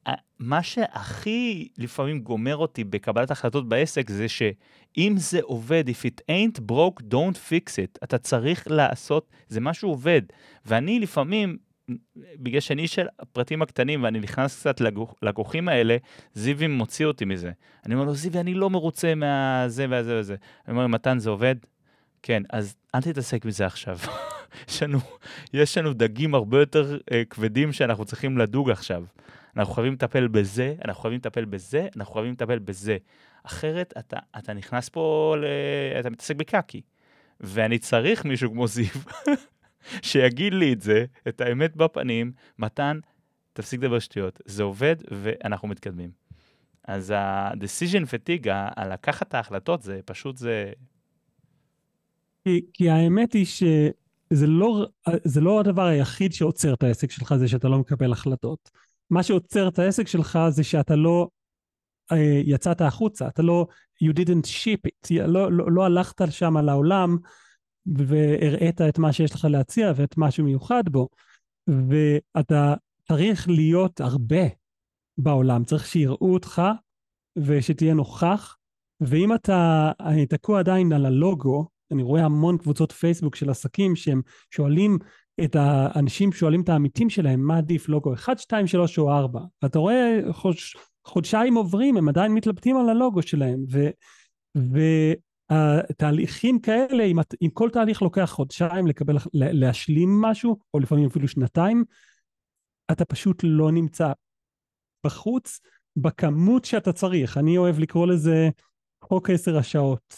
ומה 0.07 0.63
שהכי 0.63 1.67
לפעמים 1.77 2.19
גומר 2.19 2.57
אותי 2.57 2.83
בקבלת 2.83 3.31
החלטות 3.31 3.69
בעסק, 3.69 4.09
זה 4.09 4.27
שאם 4.29 5.13
זה 5.17 5.39
עובד, 5.41 5.83
if 5.89 6.05
it 6.05 6.21
ain't 6.31 6.59
broke, 6.71 7.03
don't 7.11 7.35
fix 7.49 7.69
it. 7.69 7.99
אתה 8.03 8.17
צריך 8.17 8.67
לעשות, 8.69 9.29
זה 9.47 9.61
משהו 9.61 9.89
עובד. 9.89 10.21
ואני 10.65 10.99
לפעמים, 10.99 11.57
בגלל 12.15 12.59
שאני 12.59 12.87
של 12.87 13.05
הפרטים 13.19 13.61
הקטנים 13.61 14.03
ואני 14.03 14.19
נכנס 14.19 14.59
קצת 14.59 14.81
לכוחים 15.21 15.69
האלה, 15.69 15.97
זיוי 16.33 16.67
מוציא 16.67 17.05
אותי 17.05 17.25
מזה. 17.25 17.51
אני 17.85 17.93
אומר 17.93 18.05
לו, 18.05 18.15
זיוי, 18.15 18.39
אני 18.39 18.53
לא 18.53 18.69
מרוצה 18.69 19.15
מהזה 19.15 19.85
והזה 19.89 20.19
וזה. 20.19 20.35
אני 20.67 20.75
אומר, 20.75 20.87
מתן, 20.87 21.19
זה 21.19 21.29
עובד? 21.29 21.55
כן, 22.23 22.43
אז 22.49 22.75
אל 22.95 23.01
תתעסק 23.01 23.45
בזה 23.45 23.65
עכשיו. 23.65 23.97
יש, 24.69 24.83
לנו, 24.83 24.99
יש 25.53 25.77
לנו 25.77 25.93
דגים 25.93 26.35
הרבה 26.35 26.59
יותר 26.59 26.97
uh, 26.99 27.13
כבדים 27.29 27.73
שאנחנו 27.73 28.05
צריכים 28.05 28.37
לדוג 28.37 28.69
עכשיו. 28.69 29.03
אנחנו 29.57 29.73
חייבים 29.73 29.93
לטפל 29.93 30.27
בזה, 30.27 30.75
אנחנו 30.85 31.01
חייבים 31.01 31.19
לטפל 31.19 31.45
בזה, 31.45 31.87
אנחנו 31.95 32.13
חייבים 32.13 32.31
לטפל 32.31 32.59
בזה. 32.59 32.97
אחרת 33.43 33.93
אתה, 33.99 34.17
אתה 34.37 34.53
נכנס 34.53 34.89
פה, 34.89 35.35
ל... 35.39 35.45
אתה 35.99 36.09
מתעסק 36.09 36.35
בקקי. 36.35 36.81
ואני 37.39 37.79
צריך 37.79 38.25
מישהו 38.25 38.51
כמו 38.51 38.67
זיו, 38.67 38.85
שיגיד 40.01 40.53
לי 40.53 40.73
את 40.73 40.81
זה, 40.81 41.05
את 41.27 41.41
האמת 41.41 41.75
בפנים, 41.75 42.31
מתן, 42.59 42.99
תפסיק 43.53 43.79
לדבר 43.79 43.99
שטויות, 43.99 44.41
זה 44.45 44.63
עובד 44.63 44.95
ואנחנו 45.11 45.67
מתקדמים. 45.67 46.11
אז 46.87 47.11
ה-decision 47.11 48.05
fatigue, 48.05 48.49
על 48.75 48.93
לקחת 48.93 49.27
את 49.27 49.33
ההחלטות, 49.33 49.81
זה 49.81 49.99
פשוט, 50.05 50.37
זה... 50.37 50.71
כי, 52.43 52.61
כי 52.73 52.89
האמת 52.89 53.33
היא 53.33 53.45
שזה 53.45 54.47
לא, 54.47 54.85
לא 55.41 55.59
הדבר 55.59 55.85
היחיד 55.85 56.33
שעוצר 56.33 56.73
את 56.73 56.83
העסק 56.83 57.11
שלך, 57.11 57.35
זה 57.35 57.47
שאתה 57.47 57.67
לא 57.67 57.79
מקבל 57.79 58.11
החלטות. 58.11 58.71
מה 59.11 59.23
שעוצר 59.23 59.67
את 59.67 59.79
העסק 59.79 60.07
שלך 60.07 60.39
זה 60.49 60.63
שאתה 60.63 60.95
לא 60.95 61.27
uh, 62.13 62.15
יצאת 62.45 62.81
החוצה, 62.81 63.27
אתה 63.27 63.41
לא, 63.41 63.67
you 64.03 64.13
didn't 64.13 64.45
ship 64.45 64.87
it, 64.87 65.21
לא, 65.27 65.51
לא, 65.51 65.71
לא 65.71 65.85
הלכת 65.85 66.31
שם 66.31 66.57
לעולם 66.57 67.17
והראית 67.85 68.81
את 68.81 68.99
מה 68.99 69.13
שיש 69.13 69.31
לך 69.31 69.47
להציע 69.49 69.91
ואת 69.95 70.17
משהו 70.17 70.43
מיוחד 70.43 70.83
בו. 70.89 71.07
ואתה 71.67 72.73
צריך 73.07 73.49
להיות 73.49 74.01
הרבה 74.01 74.43
בעולם, 75.17 75.63
צריך 75.63 75.85
שיראו 75.85 76.33
אותך 76.33 76.61
ושתהיה 77.35 77.93
נוכח. 77.93 78.57
ואם 79.01 79.33
אתה 79.35 79.91
תקוע 80.29 80.59
עדיין 80.59 80.93
על 80.93 81.05
הלוגו, 81.05 81.67
אני 81.91 82.03
רואה 82.03 82.25
המון 82.25 82.57
קבוצות 82.57 82.91
פייסבוק 82.91 83.35
של 83.35 83.49
עסקים 83.49 83.95
שהם 83.95 84.21
שואלים 84.51 84.99
את 85.43 85.55
האנשים, 85.55 86.31
שואלים 86.31 86.61
את 86.61 86.69
העמיתים 86.69 87.09
שלהם, 87.09 87.41
מה 87.41 87.57
עדיף 87.57 87.89
לוגו 87.89 88.13
1, 88.13 88.39
2, 88.39 88.67
3 88.67 88.99
או 88.99 89.11
4. 89.11 89.39
ואתה 89.61 89.79
רואה 89.79 90.19
חודש, 90.31 90.77
חודשיים 91.05 91.55
עוברים, 91.55 91.97
הם 91.97 92.09
עדיין 92.09 92.33
מתלבטים 92.33 92.77
על 92.77 92.89
הלוגו 92.89 93.21
שלהם. 93.21 93.65
ו, 93.71 93.89
והתהליכים 95.51 96.59
כאלה, 96.59 97.03
אם, 97.03 97.19
אם 97.41 97.49
כל 97.53 97.69
תהליך 97.69 98.01
לוקח 98.01 98.31
חודשיים 98.31 98.87
לקבל, 98.87 99.15
להשלים 99.33 100.21
משהו, 100.21 100.57
או 100.73 100.79
לפעמים 100.79 101.05
אפילו 101.05 101.27
שנתיים, 101.27 101.83
אתה 102.91 103.05
פשוט 103.05 103.41
לא 103.43 103.71
נמצא 103.71 104.11
בחוץ 105.05 105.59
בכמות 105.95 106.65
שאתה 106.65 106.93
צריך. 106.93 107.37
אני 107.37 107.57
אוהב 107.57 107.79
לקרוא 107.79 108.07
לזה 108.07 108.49
חוק 109.03 109.29
עשר 109.29 109.57
השעות, 109.57 110.15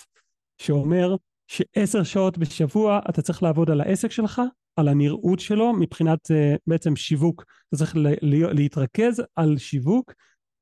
שאומר 0.58 1.16
שעשר 1.48 2.04
שעות 2.04 2.38
בשבוע 2.38 3.00
אתה 3.10 3.22
צריך 3.22 3.44
לעבוד 3.44 3.70
על 3.70 3.82
העסק 3.82 4.12
שלך, 4.12 4.42
על 4.76 4.88
הנראות 4.88 5.40
שלו 5.40 5.74
מבחינת 5.74 6.32
uh, 6.32 6.58
בעצם 6.68 6.96
שיווק. 6.96 7.46
אתה 7.70 7.78
צריך 7.78 7.96
להתרכז 8.32 9.22
על 9.36 9.58
שיווק 9.58 10.14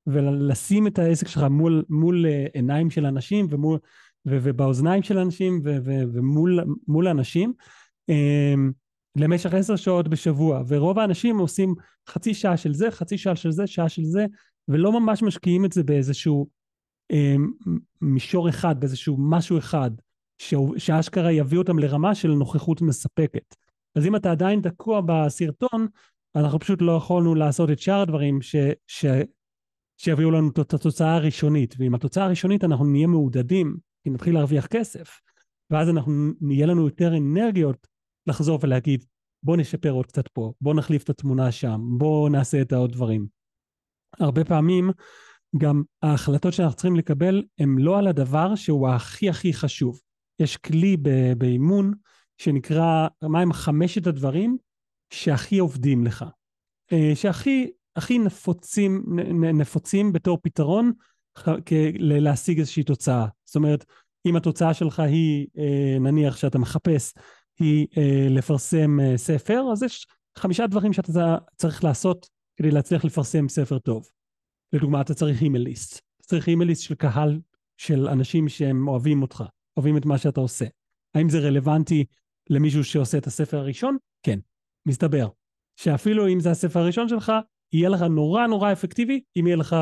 ולשים 0.07 0.87
את 0.87 0.99
העסק 0.99 1.27
שלך 1.27 1.43
מול, 1.43 1.83
מול 1.89 2.25
uh, 2.25 2.51
עיניים 2.53 2.89
של 2.89 3.05
אנשים 3.05 3.47
ומול, 3.49 3.79
ו, 4.27 4.37
ובאוזניים 4.43 5.03
של 5.03 5.17
אנשים 5.17 5.61
ו, 5.63 5.77
ו, 5.85 5.91
ומול 6.13 7.07
אנשים 7.07 7.53
um, 8.11 8.71
למשך 9.15 9.53
עשר 9.53 9.75
שעות 9.75 10.07
בשבוע. 10.07 10.63
ורוב 10.67 10.99
האנשים 10.99 11.37
עושים 11.37 11.75
חצי 12.09 12.33
שעה 12.33 12.57
של 12.57 12.73
זה, 12.73 12.91
חצי 12.91 13.17
שעה 13.17 13.35
של 13.35 13.51
זה, 13.51 13.67
שעה 13.67 13.89
של 13.89 14.03
זה, 14.03 14.25
ולא 14.67 14.99
ממש 14.99 15.23
משקיעים 15.23 15.65
את 15.65 15.71
זה 15.71 15.83
באיזשהו 15.83 16.47
um, 17.13 17.71
מישור 18.01 18.49
אחד, 18.49 18.79
באיזשהו 18.79 19.17
משהו 19.19 19.57
אחד. 19.57 19.91
שאשכרה 20.77 21.31
יביא 21.31 21.57
אותם 21.57 21.79
לרמה 21.79 22.15
של 22.15 22.31
נוכחות 22.31 22.81
מספקת. 22.81 23.55
אז 23.95 24.05
אם 24.05 24.15
אתה 24.15 24.31
עדיין 24.31 24.61
תקוע 24.61 25.01
בסרטון, 25.05 25.87
אנחנו 26.35 26.59
פשוט 26.59 26.81
לא 26.81 26.91
יכולנו 26.91 27.35
לעשות 27.35 27.71
את 27.71 27.79
שאר 27.79 28.01
הדברים 28.01 28.41
ש, 28.41 28.55
ש, 28.87 29.05
שיביאו 29.97 30.31
לנו 30.31 30.49
את 30.49 30.73
התוצאה 30.73 31.15
הראשונית. 31.15 31.75
ועם 31.79 31.95
התוצאה 31.95 32.25
הראשונית 32.25 32.63
אנחנו 32.63 32.85
נהיה 32.85 33.07
מעודדים, 33.07 33.77
כי 34.03 34.09
נתחיל 34.09 34.33
להרוויח 34.33 34.67
כסף. 34.67 35.19
ואז 35.69 35.89
אנחנו, 35.89 36.31
נהיה 36.41 36.65
לנו 36.65 36.85
יותר 36.85 37.17
אנרגיות 37.17 37.87
לחזור 38.27 38.59
ולהגיד, 38.61 39.05
בוא 39.43 39.57
נשפר 39.57 39.91
עוד 39.91 40.05
קצת 40.05 40.27
פה, 40.27 40.53
בוא 40.61 40.73
נחליף 40.73 41.03
את 41.03 41.09
התמונה 41.09 41.51
שם, 41.51 41.81
בוא 41.97 42.29
נעשה 42.29 42.61
את 42.61 42.73
העוד 42.73 42.91
דברים. 42.91 43.27
הרבה 44.19 44.45
פעמים 44.45 44.91
גם 45.57 45.83
ההחלטות 46.01 46.53
שאנחנו 46.53 46.75
צריכים 46.75 46.95
לקבל 46.95 47.43
הן 47.59 47.75
לא 47.77 47.99
על 47.99 48.07
הדבר 48.07 48.55
שהוא 48.55 48.89
הכי 48.89 49.29
הכי 49.29 49.53
חשוב. 49.53 49.99
יש 50.39 50.57
כלי 50.57 50.97
באימון 51.37 51.93
שנקרא, 52.41 53.07
מהם 53.23 53.53
חמשת 53.53 54.07
הדברים 54.07 54.57
שהכי 55.13 55.59
עובדים 55.59 56.03
לך. 56.05 56.25
אה, 56.91 57.11
שהכי 57.15 57.71
הכי 57.95 58.19
נפוצים, 58.19 59.03
נפוצים 59.53 60.13
בתור 60.13 60.37
פתרון 60.43 60.91
להשיג 61.99 62.59
איזושהי 62.59 62.83
תוצאה. 62.83 63.25
זאת 63.45 63.55
אומרת, 63.55 63.85
אם 64.25 64.35
התוצאה 64.35 64.73
שלך 64.73 64.99
היא, 64.99 65.47
אה, 65.57 65.99
נניח 65.99 66.37
שאתה 66.37 66.59
מחפש, 66.59 67.13
היא 67.59 67.87
אה, 67.97 68.27
לפרסם 68.29 68.97
ספר, 69.15 69.63
אז 69.71 69.83
יש 69.83 70.07
חמישה 70.37 70.67
דברים 70.67 70.93
שאתה 70.93 71.37
צריך 71.55 71.83
לעשות 71.83 72.29
כדי 72.57 72.71
להצליח 72.71 73.05
לפרסם 73.05 73.49
ספר 73.49 73.79
טוב. 73.79 74.09
לדוגמה, 74.73 75.01
אתה 75.01 75.13
צריך 75.13 75.41
אימייל 75.41 75.63
ליסט. 75.63 76.01
אתה 76.17 76.27
צריך 76.27 76.47
אימייל 76.47 76.69
ליסט 76.69 76.83
של 76.83 76.95
קהל 76.95 77.39
של 77.77 78.07
אנשים 78.07 78.49
שהם 78.49 78.87
אוהבים 78.87 79.21
אותך, 79.21 79.43
אוהבים 79.77 79.97
את 79.97 80.05
מה 80.05 80.17
שאתה 80.17 80.41
עושה. 80.41 80.65
האם 81.15 81.29
זה 81.29 81.39
רלוונטי 81.39 82.05
למישהו 82.49 82.83
שעושה 82.83 83.17
את 83.17 83.27
הספר 83.27 83.57
הראשון? 83.57 83.97
כן, 84.23 84.39
מסתבר. 84.85 85.27
שאפילו 85.75 86.27
אם 86.27 86.39
זה 86.39 86.51
הספר 86.51 86.79
הראשון 86.79 87.09
שלך, 87.09 87.31
יהיה 87.73 87.89
לך 87.89 88.01
נורא 88.01 88.47
נורא 88.47 88.71
אפקטיבי 88.71 89.21
אם 89.39 89.47
יהיה 89.47 89.55
לך 89.55 89.75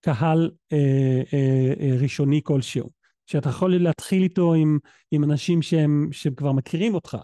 קהל 0.00 0.50
אה, 0.72 1.22
אה, 1.32 1.72
אה, 1.80 1.96
ראשוני 2.02 2.40
כלשהו. 2.44 2.90
שאתה 3.26 3.48
יכול 3.48 3.76
להתחיל 3.76 4.22
איתו 4.22 4.54
עם, 4.54 4.78
עם 5.10 5.24
אנשים 5.24 5.62
שהם, 5.62 6.08
שהם 6.12 6.34
כבר 6.34 6.52
מכירים 6.52 6.94
אותך. 6.94 7.16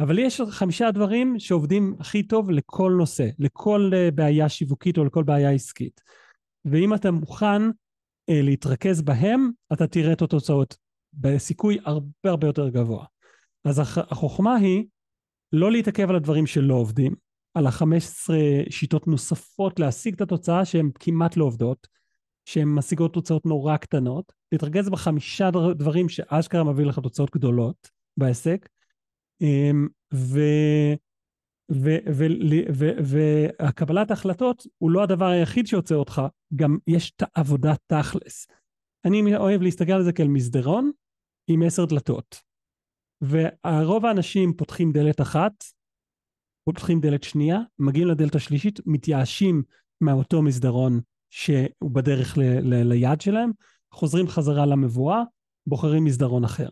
אבל 0.00 0.18
יש 0.18 0.40
חמישה 0.50 0.90
דברים 0.90 1.38
שעובדים 1.38 1.94
הכי 2.00 2.22
טוב 2.22 2.50
לכל 2.50 2.94
נושא, 2.98 3.28
לכל 3.38 3.90
אה, 3.94 4.10
בעיה 4.10 4.48
שיווקית 4.48 4.98
או 4.98 5.04
לכל 5.04 5.22
בעיה 5.22 5.50
עסקית. 5.50 6.00
ואם 6.64 6.94
אתה 6.94 7.10
מוכן 7.10 7.62
אה, 8.28 8.42
להתרכז 8.42 9.02
בהם, 9.02 9.50
אתה 9.72 9.86
תראה 9.86 10.12
את 10.12 10.22
התוצאות 10.22 10.76
בסיכוי 11.12 11.78
הרבה 11.84 12.06
הרבה 12.30 12.46
יותר 12.46 12.68
גבוה. 12.68 13.04
אז 13.68 13.78
הח, 13.78 13.98
החוכמה 13.98 14.56
היא 14.56 14.84
לא 15.52 15.72
להתעכב 15.72 16.10
על 16.10 16.16
הדברים 16.16 16.46
שלא 16.46 16.74
עובדים, 16.74 17.14
על 17.54 17.66
ה-15 17.66 18.32
שיטות 18.70 19.06
נוספות 19.06 19.80
להשיג 19.80 20.14
את 20.14 20.20
התוצאה 20.20 20.64
שהן 20.64 20.90
כמעט 21.00 21.36
לא 21.36 21.44
עובדות, 21.44 21.86
שהן 22.44 22.68
משיגות 22.68 23.12
תוצאות 23.12 23.46
נורא 23.46 23.76
קטנות, 23.76 24.32
להתרכז 24.52 24.88
בחמישה 24.88 25.50
דברים 25.74 26.08
שאשכרה 26.08 26.64
מביא 26.64 26.86
לך 26.86 26.98
תוצאות 26.98 27.30
גדולות 27.30 27.90
בעסק, 28.16 28.68
אמ, 29.40 29.88
ו... 30.14 30.40
והקבלת 33.04 34.10
ההחלטות 34.10 34.66
הוא 34.78 34.90
לא 34.90 35.02
הדבר 35.02 35.26
היחיד 35.26 35.66
שיוצא 35.66 35.94
אותך, 35.94 36.22
גם 36.56 36.78
יש 36.86 37.10
את 37.10 37.22
העבודת 37.22 37.78
תכלס. 37.86 38.46
אני 39.04 39.36
אוהב 39.36 39.62
להסתכל 39.62 39.92
על 39.92 40.02
זה 40.02 40.12
כאל 40.12 40.28
מסדרון 40.28 40.90
עם 41.48 41.62
עשר 41.62 41.84
דלתות. 41.84 42.47
ורוב 43.22 44.06
האנשים 44.06 44.52
פותחים 44.56 44.92
דלת 44.92 45.20
אחת, 45.20 45.64
פותחים 46.64 47.00
דלת 47.00 47.22
שנייה, 47.22 47.58
מגיעים 47.78 48.08
לדלת 48.08 48.34
השלישית, 48.34 48.80
מתייאשים 48.86 49.62
מאותו 50.00 50.42
מסדרון 50.42 51.00
שהוא 51.30 51.90
בדרך 51.92 52.38
ל- 52.38 52.42
ל- 52.42 52.88
ליד 52.88 53.20
שלהם, 53.20 53.50
חוזרים 53.94 54.28
חזרה 54.28 54.66
למבואה, 54.66 55.22
בוחרים 55.66 56.04
מסדרון 56.04 56.44
אחר. 56.44 56.68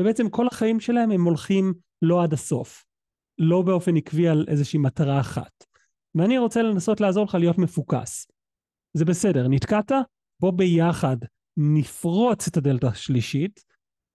ובעצם 0.00 0.28
כל 0.28 0.46
החיים 0.46 0.80
שלהם 0.80 1.10
הם 1.10 1.24
הולכים 1.24 1.74
לא 2.02 2.22
עד 2.22 2.32
הסוף, 2.32 2.84
לא 3.38 3.62
באופן 3.62 3.96
עקבי 3.96 4.28
על 4.28 4.44
איזושהי 4.48 4.78
מטרה 4.78 5.20
אחת. 5.20 5.64
ואני 6.14 6.38
רוצה 6.38 6.62
לנסות 6.62 7.00
לעזור 7.00 7.24
לך 7.24 7.34
להיות 7.34 7.58
מפוקס. 7.58 8.26
זה 8.94 9.04
בסדר, 9.04 9.48
נתקעת? 9.48 9.92
בוא 10.40 10.52
ביחד 10.52 11.16
נפרוץ 11.56 12.46
את 12.46 12.56
הדלת 12.56 12.84
השלישית, 12.84 13.64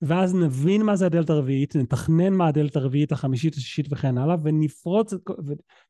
ואז 0.08 0.36
נבין 0.36 0.82
מה 0.82 0.96
זה 0.96 1.06
הדלת 1.06 1.30
הרביעית, 1.30 1.76
נתכנן 1.76 2.34
מה 2.34 2.48
הדלת 2.48 2.76
הרביעית, 2.76 3.12
החמישית, 3.12 3.54
השישית 3.54 3.88
וכן 3.92 4.18
הלאה, 4.18 4.36
ונפרוץ, 4.44 5.14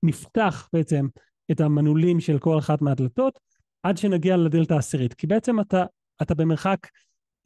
ונפתח 0.03 0.69
בעצם 0.73 1.07
את 1.51 1.61
המנעולים 1.61 2.19
של 2.19 2.39
כל 2.39 2.59
אחת 2.59 2.81
מהדלתות, 2.81 3.39
עד 3.83 3.97
שנגיע 3.97 4.37
לדלת 4.37 4.71
העשירית. 4.71 5.13
כי 5.13 5.27
בעצם 5.27 5.59
אתה, 5.59 5.85
אתה 6.21 6.35
במרחק, 6.35 6.87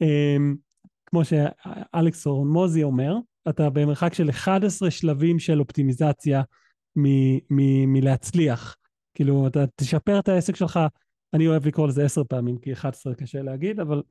אה, 0.02 0.36
כמו 1.06 1.22
שאלכס 1.24 2.26
מוזי 2.26 2.82
אומר, 2.82 3.16
אתה 3.48 3.70
במרחק 3.70 4.14
של 4.14 4.30
11 4.30 4.90
שלבים 4.90 5.38
של 5.38 5.60
אופטימיזציה 5.60 6.42
מ- 6.96 7.36
מ- 7.50 7.92
מלהצליח. 7.92 8.76
כאילו, 9.14 9.46
אתה 9.46 9.64
תשפר 9.76 10.18
את 10.18 10.28
העסק 10.28 10.56
שלך, 10.56 10.80
אני 11.34 11.46
אוהב 11.46 11.66
לקרוא 11.66 11.88
לזה 11.88 12.04
10 12.04 12.24
פעמים, 12.24 12.58
כי 12.58 12.72
11 12.72 13.14
קשה 13.14 13.42
להגיד, 13.42 13.80
אבל 13.80 14.02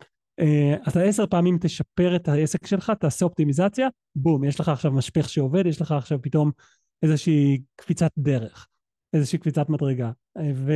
אתה 0.87 1.01
10 1.01 1.25
פעמים 1.25 1.57
תשפר 1.61 2.15
את 2.15 2.27
העסק 2.27 2.67
שלך, 2.67 2.91
תעשה 2.99 3.25
אופטימיזציה, 3.25 3.87
בום, 4.15 4.43
יש 4.43 4.59
לך 4.59 4.69
עכשיו 4.69 4.91
משפך 4.91 5.29
שעובד, 5.29 5.65
יש 5.65 5.81
לך 5.81 5.91
עכשיו 5.91 6.21
פתאום 6.21 6.51
איזושהי 7.03 7.61
קפיצת 7.75 8.11
דרך, 8.17 8.67
איזושהי 9.13 9.39
קפיצת 9.39 9.69
מדרגה. 9.69 10.11
ו, 10.55 10.71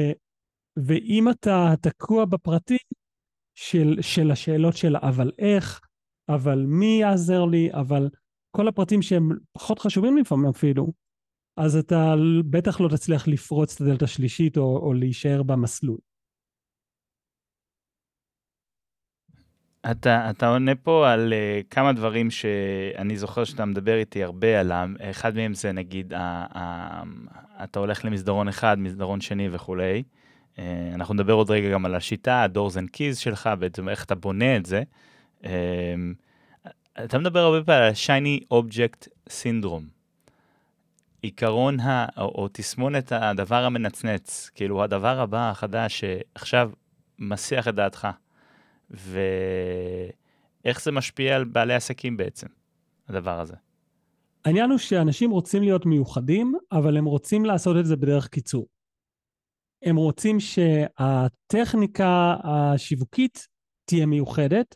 ואם 0.77 1.29
אתה 1.29 1.73
תקוע 1.81 2.25
בפרטים 2.25 2.77
של, 3.55 3.97
של 4.01 4.31
השאלות 4.31 4.77
של 4.77 4.95
אבל 4.95 5.31
איך, 5.39 5.81
אבל 6.29 6.65
מי 6.67 6.97
יעזר 7.01 7.45
לי, 7.45 7.73
אבל 7.73 8.09
כל 8.51 8.67
הפרטים 8.67 9.01
שהם 9.01 9.29
פחות 9.53 9.79
חשובים 9.79 10.17
לפעמים 10.17 10.49
אפילו, 10.49 10.87
אז 11.57 11.75
אתה 11.75 12.13
בטח 12.49 12.81
לא 12.81 12.89
תצליח 12.89 13.27
לפרוץ 13.27 13.75
את 13.75 13.81
הדלת 13.81 14.01
השלישית 14.01 14.57
או, 14.57 14.77
או 14.77 14.93
להישאר 14.93 15.43
במסלול. 15.43 15.97
אתה, 19.91 20.29
אתה 20.29 20.47
עונה 20.47 20.75
פה 20.75 21.11
על 21.11 21.33
uh, 21.33 21.67
כמה 21.69 21.93
דברים 21.93 22.31
שאני 22.31 23.17
זוכר 23.17 23.43
שאתה 23.43 23.65
מדבר 23.65 23.95
איתי 23.95 24.23
הרבה 24.23 24.59
עליהם. 24.59 24.95
אחד 25.01 25.35
מהם 25.35 25.53
זה 25.53 25.71
נגיד, 25.71 26.13
uh, 26.13 26.15
uh, 26.15 26.57
אתה 27.63 27.79
הולך 27.79 28.05
למסדרון 28.05 28.47
אחד, 28.47 28.79
מסדרון 28.79 29.21
שני 29.21 29.49
וכולי. 29.51 30.03
Uh, 30.55 30.59
אנחנו 30.95 31.13
נדבר 31.13 31.33
עוד 31.33 31.51
רגע 31.51 31.69
גם 31.69 31.85
על 31.85 31.95
השיטה, 31.95 32.43
ה-doors 32.43 32.73
and 32.73 32.95
keys 32.95 33.15
שלך, 33.15 33.49
בעצם 33.59 33.89
איך 33.89 34.03
אתה 34.03 34.15
בונה 34.15 34.57
את 34.57 34.65
זה. 34.65 34.83
Uh, 35.41 35.47
אתה 37.03 37.17
מדבר 37.17 37.39
הרבה 37.39 37.63
פעמים 37.63 37.81
על 37.81 37.89
ה-shiny 37.89 38.53
object 38.53 39.07
syndrome. 39.29 40.01
עיקרון 41.21 41.79
ה... 41.79 42.05
או, 42.17 42.23
או 42.23 42.47
תסמונת 42.51 43.11
הדבר 43.11 43.63
המנצנץ, 43.63 44.51
כאילו 44.55 44.83
הדבר 44.83 45.19
הבא 45.19 45.49
החדש 45.49 45.99
שעכשיו 45.99 46.71
מסיח 47.19 47.67
את 47.67 47.75
דעתך. 47.75 48.07
ואיך 48.91 50.81
זה 50.81 50.91
משפיע 50.91 51.35
על 51.35 51.43
בעלי 51.43 51.73
עסקים 51.73 52.17
בעצם, 52.17 52.47
הדבר 53.07 53.39
הזה. 53.39 53.55
העניין 54.45 54.69
הוא 54.69 54.77
שאנשים 54.77 55.31
רוצים 55.31 55.63
להיות 55.63 55.85
מיוחדים, 55.85 56.53
אבל 56.71 56.97
הם 56.97 57.05
רוצים 57.05 57.45
לעשות 57.45 57.77
את 57.79 57.85
זה 57.85 57.95
בדרך 57.95 58.27
קיצור. 58.27 58.67
הם 59.83 59.95
רוצים 59.95 60.37
שהטכניקה 60.39 62.35
השיווקית 62.43 63.47
תהיה 63.85 64.05
מיוחדת, 64.05 64.75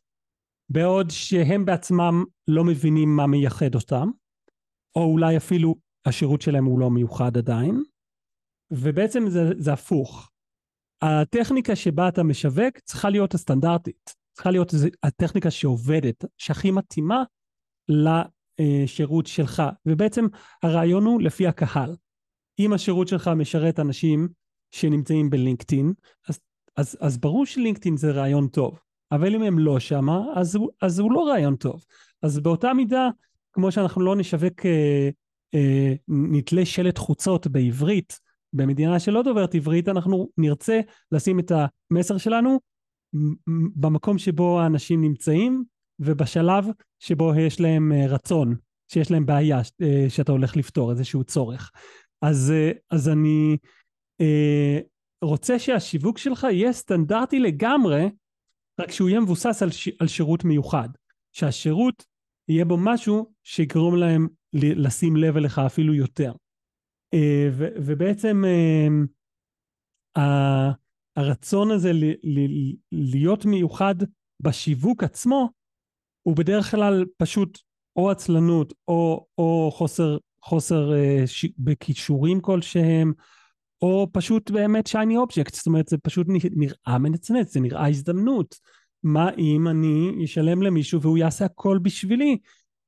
בעוד 0.69 1.09
שהם 1.09 1.65
בעצמם 1.65 2.23
לא 2.47 2.63
מבינים 2.63 3.15
מה 3.15 3.27
מייחד 3.27 3.75
אותם, 3.75 4.09
או 4.95 5.03
אולי 5.03 5.37
אפילו 5.37 5.75
השירות 6.05 6.41
שלהם 6.41 6.65
הוא 6.65 6.79
לא 6.79 6.91
מיוחד 6.91 7.37
עדיין, 7.37 7.83
ובעצם 8.71 9.29
זה, 9.29 9.39
זה 9.57 9.73
הפוך. 9.73 10.31
הטכניקה 11.01 11.75
שבה 11.75 12.07
אתה 12.07 12.23
משווק 12.23 12.79
צריכה 12.83 13.09
להיות 13.09 13.33
הסטנדרטית, 13.33 14.15
צריכה 14.33 14.51
להיות 14.51 14.73
הטכניקה 15.03 15.51
שעובדת, 15.51 16.25
שהכי 16.37 16.71
מתאימה 16.71 17.23
לשירות 17.89 19.27
שלך, 19.27 19.63
ובעצם 19.85 20.25
הרעיון 20.63 21.05
הוא 21.05 21.21
לפי 21.21 21.47
הקהל. 21.47 21.95
אם 22.59 22.73
השירות 22.73 23.07
שלך 23.07 23.27
משרת 23.27 23.79
אנשים 23.79 24.27
שנמצאים 24.71 25.29
בלינקדאין, 25.29 25.93
אז, 26.29 26.39
אז, 26.77 26.97
אז 26.99 27.17
ברור 27.17 27.45
שלינקדאין 27.45 27.97
זה 27.97 28.11
רעיון 28.11 28.47
טוב. 28.47 28.79
אבל 29.11 29.35
אם 29.35 29.43
הם 29.43 29.59
לא 29.59 29.79
שמה, 29.79 30.21
אז, 30.35 30.57
אז 30.81 30.99
הוא 30.99 31.11
לא 31.11 31.27
רעיון 31.27 31.55
טוב. 31.55 31.85
אז 32.21 32.39
באותה 32.39 32.73
מידה, 32.73 33.09
כמו 33.51 33.71
שאנחנו 33.71 34.01
לא 34.01 34.15
נשווק, 34.15 34.65
אה, 34.65 35.09
אה, 35.53 35.93
נתלה 36.07 36.65
שלט 36.65 36.97
חוצות 36.97 37.47
בעברית, 37.47 38.19
במדינה 38.55 38.99
שלא 38.99 39.21
דוברת 39.21 39.55
עברית, 39.55 39.87
אנחנו 39.87 40.29
נרצה 40.37 40.81
לשים 41.11 41.39
את 41.39 41.51
המסר 41.91 42.17
שלנו 42.17 42.59
במקום 43.75 44.17
שבו 44.17 44.59
האנשים 44.59 45.01
נמצאים, 45.01 45.63
ובשלב 45.99 46.65
שבו 46.99 47.35
יש 47.35 47.59
להם 47.61 47.91
אה, 47.91 48.07
רצון, 48.07 48.55
שיש 48.87 49.11
להם 49.11 49.25
בעיה 49.25 49.61
אה, 49.81 50.05
שאתה 50.09 50.31
הולך 50.31 50.57
לפתור, 50.57 50.91
איזשהו 50.91 51.23
צורך. 51.23 51.71
אז, 52.21 52.51
אה, 52.55 52.71
אז 52.91 53.09
אני 53.09 53.57
רוצה 55.23 55.59
שהשיווק 55.59 56.17
שלך 56.17 56.47
יהיה 56.51 56.73
סטנדרטי 56.73 57.39
לגמרי, 57.39 58.09
רק 58.79 58.91
שהוא 58.91 59.09
יהיה 59.09 59.19
מבוסס 59.19 59.63
על, 59.63 59.71
ש... 59.71 59.89
על 59.99 60.07
שירות 60.07 60.43
מיוחד. 60.43 60.89
שהשירות 61.31 62.05
יהיה 62.49 62.65
בו 62.65 62.77
משהו 62.77 63.31
שיגרום 63.43 63.95
להם 63.95 64.27
לשים 64.53 65.15
לב 65.15 65.37
אליך 65.37 65.59
אפילו 65.59 65.93
יותר. 65.93 66.33
אה, 67.15 67.49
ו, 67.51 67.67
ובעצם 67.75 68.43
אה, 70.17 70.71
הרצון 71.15 71.71
הזה 71.71 71.91
להיות 72.91 73.45
מיוחד 73.45 73.95
בשיווק 74.39 75.03
עצמו, 75.03 75.49
הוא 76.21 76.35
בדרך 76.35 76.71
כלל 76.71 77.05
פשוט 77.17 77.59
או 77.95 78.11
עצלנות 78.11 78.73
או, 78.87 79.25
או 79.37 79.71
חוסר, 79.73 80.17
חוסר 80.41 80.91
uh, 80.91 81.27
ש... 81.27 81.45
בכישורים 81.57 82.41
כלשהם, 82.41 83.13
או 83.81 84.07
פשוט 84.11 84.51
באמת 84.51 84.87
שייני 84.87 85.17
אובייקט, 85.17 85.53
זאת 85.53 85.67
אומרת 85.67 85.87
זה 85.87 85.97
פשוט 85.97 86.27
נראה 86.55 86.97
מנצנץ, 86.99 87.53
זה 87.53 87.59
נראה 87.59 87.87
הזדמנות. 87.87 88.55
מה 89.03 89.29
אם 89.37 89.67
אני 89.67 90.25
אשלם 90.25 90.61
למישהו 90.61 91.01
והוא 91.01 91.17
יעשה 91.17 91.45
הכל 91.45 91.79
בשבילי? 91.81 92.37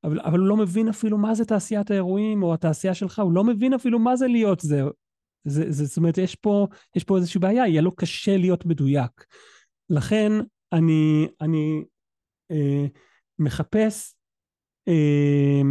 אבל, 0.08 0.20
אבל 0.20 0.39
הוא 0.39 0.48
לא 0.48 0.58
מבין 0.58 0.88
אפילו 0.88 1.17
מה 1.17 1.36
זה 1.36 1.46
תעשיית 1.46 1.91
האירועים 1.91 2.43
או 2.43 2.54
התעשייה 2.54 2.93
שלך, 2.93 3.20
הוא 3.20 3.32
לא 3.32 3.43
מבין 3.43 3.74
אפילו 3.74 4.00
מה 4.00 4.15
זה 4.15 4.28
להיות 4.28 4.60
זה. 4.60 4.82
זה, 5.43 5.72
זה 5.72 5.86
זאת 5.86 5.98
אומרת, 5.98 6.17
יש 6.17 6.36
פה, 6.36 6.67
יש 6.96 7.04
פה 7.04 7.17
איזושהי 7.17 7.39
בעיה, 7.39 7.67
יהיה 7.67 7.82
לו 7.82 7.96
קשה 7.96 8.38
להיות 8.38 8.65
מדויק. 8.65 9.26
לכן 9.89 10.32
אני, 10.74 11.28
אני 11.41 11.84
אה, 12.52 12.86
מחפש 13.39 14.15
אה, 14.88 15.62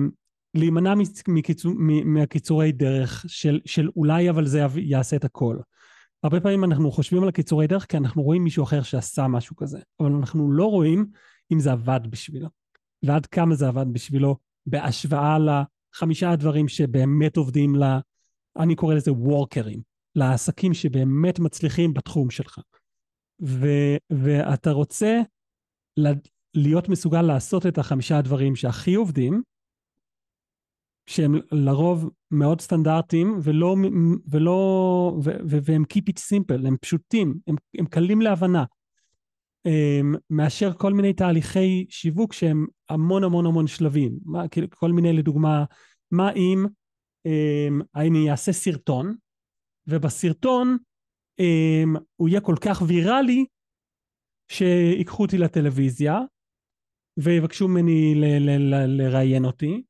להימנע 0.55 0.94
מקיצור, 1.29 1.72
מהקיצורי 2.05 2.72
דרך 2.72 3.25
של, 3.29 3.61
של 3.64 3.88
אולי 3.96 4.31
אבל 4.31 4.46
זה 4.46 4.62
יעשה 4.77 5.16
את 5.16 5.25
הכל. 5.25 5.57
הרבה 6.22 6.40
פעמים 6.40 6.64
אנחנו 6.64 6.92
חושבים 6.92 7.22
על 7.22 7.29
הקיצורי 7.29 7.66
דרך 7.66 7.87
כי 7.87 7.96
אנחנו 7.96 8.22
רואים 8.22 8.44
מישהו 8.44 8.64
אחר 8.64 8.83
שעשה 8.83 9.27
משהו 9.27 9.57
כזה, 9.57 9.79
אבל 10.01 10.12
אנחנו 10.12 10.53
לא 10.53 10.64
רואים 10.64 11.07
אם 11.53 11.61
זה 11.61 11.72
עבד 11.72 12.01
בשבילו, 12.11 12.49
ועד 13.07 13.27
כמה 13.27 13.55
זה 13.55 13.69
עבד 13.69 13.87
בשבילו 13.92 14.37
בהשוואה 14.66 15.37
לחמישה 15.38 16.31
הדברים 16.31 16.69
שבאמת 16.69 17.37
עובדים 17.37 17.77
ל... 17.77 17.83
אני 18.59 18.77
קורא 18.77 18.95
לזה 18.95 19.12
וורקרים, 19.12 19.83
לעסקים 20.14 20.75
שבאמת 20.75 21.38
מצליחים 21.38 21.95
בתחום 21.95 22.31
שלך. 22.31 22.59
ו, 23.42 23.66
ואתה 24.11 24.71
רוצה 24.71 25.21
להיות 26.55 26.88
מסוגל 26.88 27.23
לעשות 27.23 27.66
את 27.66 27.79
החמישה 27.79 28.19
הדברים 28.19 28.57
שהכי 28.57 28.95
עובדים, 28.95 29.42
שהם 31.07 31.35
לרוב 31.53 32.11
מאוד 32.31 32.61
סטנדרטיים 32.61 33.38
ולא, 33.42 33.77
ולא 34.31 34.57
ו, 35.25 35.31
ו, 35.49 35.59
והם 35.62 35.85
keep 35.95 36.03
it 36.11 36.21
simple, 36.21 36.66
הם 36.66 36.77
פשוטים, 36.81 37.38
הם, 37.47 37.57
הם 37.79 37.87
קלים 37.87 38.21
להבנה. 38.21 38.64
אמ, 39.66 40.14
מאשר 40.31 40.72
כל 40.72 40.92
מיני 40.92 41.12
תהליכי 41.12 41.87
שיווק 41.88 42.33
שהם 42.33 42.66
המון 42.90 43.24
המון 43.24 43.46
המון 43.46 43.66
שלבים. 43.66 44.18
מה, 44.24 44.48
כאילו, 44.48 44.66
כל 44.70 44.92
מיני 44.92 45.12
לדוגמה, 45.12 45.64
מה 46.11 46.33
אם 46.33 46.66
אמ, 47.26 47.81
אני 47.94 48.31
אעשה 48.31 48.52
סרטון, 48.52 49.14
ובסרטון 49.87 50.76
הם, 51.38 51.96
הוא 52.16 52.29
יהיה 52.29 52.40
כל 52.40 52.57
כך 52.61 52.83
ויראלי 52.87 53.44
שיקחו 54.48 55.22
אותי 55.22 55.38
לטלוויזיה 55.38 56.20
ויבקשו 57.16 57.68
ממני 57.68 58.14
לראיין 58.88 59.44
אותי 59.44 59.83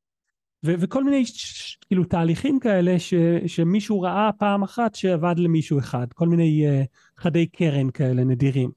וכל 0.63 1.03
מיני 1.03 1.25
ש- 1.25 1.77
כאילו 1.87 2.03
תהליכים 2.03 2.59
כאלה 2.59 2.99
ש- 2.99 3.13
שמישהו 3.47 4.01
ראה 4.01 4.29
פעם 4.39 4.63
אחת 4.63 4.95
שעבד 4.95 5.35
למישהו 5.37 5.79
אחד, 5.79 6.07
כל 6.13 6.27
מיני 6.27 6.65
uh, 6.67 6.87
חדי 7.17 7.47
קרן 7.47 7.89
כאלה 7.91 8.23
נדירים. 8.23 8.71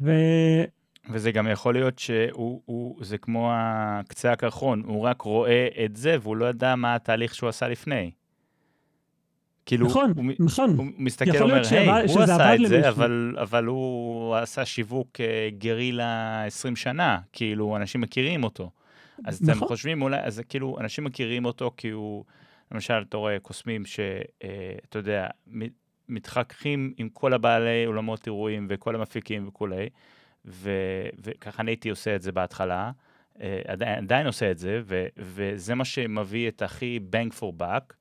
ו- 0.00 0.64
וזה 1.10 1.32
גם 1.32 1.48
יכול 1.50 1.74
להיות 1.74 1.98
שהוא, 1.98 2.62
הוא, 2.64 3.04
זה 3.04 3.18
כמו 3.18 3.52
קצה 4.08 4.32
הקרחון, 4.32 4.82
הוא 4.86 5.02
רק 5.02 5.22
רואה 5.22 5.68
את 5.84 5.96
זה 5.96 6.16
והוא 6.22 6.36
לא 6.36 6.46
ידע 6.46 6.74
מה 6.74 6.94
התהליך 6.94 7.34
שהוא 7.34 7.48
עשה 7.48 7.68
לפני. 7.68 8.10
כאילו, 9.66 9.86
נכון, 9.86 10.12
הוא, 10.16 10.24
נכון. 10.38 10.76
הוא 10.76 10.86
מסתכל 10.98 11.36
ואומר, 11.38 11.62
היי, 11.70 11.88
הוא 11.88 12.22
עשה 12.22 12.54
את 12.54 12.68
זה, 12.68 12.88
אבל, 12.88 13.36
אבל 13.40 13.64
הוא 13.64 14.36
עשה 14.36 14.64
שיווק 14.64 15.20
אה, 15.20 15.48
גרילה 15.58 16.44
20 16.44 16.76
שנה, 16.76 17.18
כאילו, 17.32 17.76
אנשים 17.76 18.00
מכירים 18.00 18.44
אותו. 18.44 18.70
אז 19.24 19.42
נכון. 19.42 19.56
אתם 19.56 19.66
חושבים 19.66 20.02
אולי, 20.02 20.20
אז 20.20 20.42
כאילו, 20.48 20.76
אנשים 20.80 21.04
מכירים 21.04 21.44
אותו 21.44 21.70
כי 21.76 21.90
הוא, 21.90 22.24
למשל, 22.72 23.04
אתה 23.08 23.16
רואה 23.16 23.38
קוסמים 23.38 23.84
שאתה 23.84 24.08
אה, 24.44 24.98
יודע, 24.98 25.26
מתחככים 26.08 26.92
עם 26.96 27.08
כל 27.08 27.32
הבעלי 27.32 27.86
אולמות 27.86 28.26
אירועים 28.26 28.66
וכל 28.70 28.94
המפיקים 28.94 29.48
וכולי, 29.48 29.88
וככה 30.44 31.62
אני 31.62 31.70
הייתי 31.70 31.88
עושה 31.88 32.16
את 32.16 32.22
זה 32.22 32.32
בהתחלה, 32.32 32.90
אה, 33.40 33.60
עדיין, 33.66 34.04
עדיין 34.04 34.26
עושה 34.26 34.50
את 34.50 34.58
זה, 34.58 34.80
ו, 34.84 35.06
וזה 35.16 35.74
מה 35.74 35.84
שמביא 35.84 36.48
את 36.48 36.62
הכי 36.62 37.00
bang 37.12 37.38
for 37.40 37.60
buck. 37.62 37.94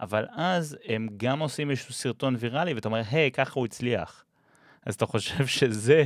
אבל 0.00 0.26
אז 0.30 0.76
הם 0.84 1.08
גם 1.16 1.38
עושים 1.38 1.70
איזשהו 1.70 1.94
סרטון 1.94 2.36
ויראלי, 2.38 2.74
ואתה 2.74 2.88
אומר, 2.88 3.02
היי, 3.10 3.30
ככה 3.30 3.60
הוא 3.60 3.66
הצליח. 3.66 4.24
אז 4.86 4.94
אתה 4.94 5.06
חושב 5.06 5.46
שזה, 5.46 6.04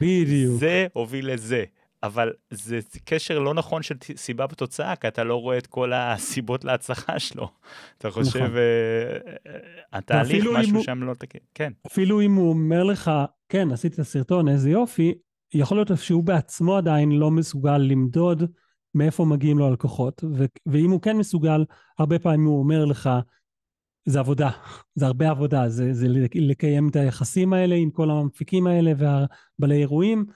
בדיוק. 0.00 0.60
זה 0.60 0.86
הוביל 0.92 1.32
לזה. 1.32 1.64
אבל 2.02 2.32
זה 2.50 2.78
קשר 3.04 3.38
לא 3.38 3.54
נכון 3.54 3.82
של 3.82 3.94
סיבה 4.16 4.46
בתוצאה, 4.46 4.96
כי 4.96 5.08
אתה 5.08 5.24
לא 5.24 5.36
רואה 5.36 5.58
את 5.58 5.66
כל 5.66 5.92
הסיבות 5.92 6.64
להצלחה 6.64 7.18
שלו. 7.18 7.48
אתה 7.98 8.10
חושב, 8.10 8.40
נכון. 8.40 8.56
uh, 8.56 9.50
התהליך, 9.92 10.44
משהו 10.54 10.74
הוא, 10.74 10.84
שם 10.84 11.02
לא 11.02 11.14
תקין. 11.14 11.40
כן. 11.54 11.72
אפילו 11.86 12.20
אם 12.20 12.34
הוא 12.34 12.48
אומר 12.50 12.84
לך, 12.84 13.10
כן, 13.48 13.72
עשית 13.72 14.00
סרטון, 14.00 14.48
איזה 14.48 14.70
יופי, 14.70 15.14
יכול 15.54 15.76
להיות 15.76 15.90
שהוא 15.96 16.24
בעצמו 16.24 16.76
עדיין 16.76 17.12
לא 17.12 17.30
מסוגל 17.30 17.78
למדוד 17.78 18.42
מאיפה 18.94 19.24
מגיעים 19.24 19.58
לו 19.58 19.66
הלקוחות, 19.66 20.24
ו- 20.36 20.44
ואם 20.66 20.90
הוא 20.90 21.00
כן 21.00 21.16
מסוגל, 21.16 21.64
הרבה 21.98 22.18
פעמים 22.18 22.44
הוא 22.44 22.58
אומר 22.58 22.84
לך, 22.84 23.10
זה 24.04 24.20
עבודה, 24.20 24.50
זה 24.94 25.06
הרבה 25.06 25.30
עבודה, 25.30 25.68
זה, 25.68 25.92
זה 25.92 26.06
לקיים 26.34 26.88
את 26.88 26.96
היחסים 26.96 27.52
האלה 27.52 27.74
עם 27.74 27.90
כל 27.90 28.10
המפיקים 28.10 28.66
האלה 28.66 28.92
והבעלי 28.96 29.80
אירועים, 29.80 30.26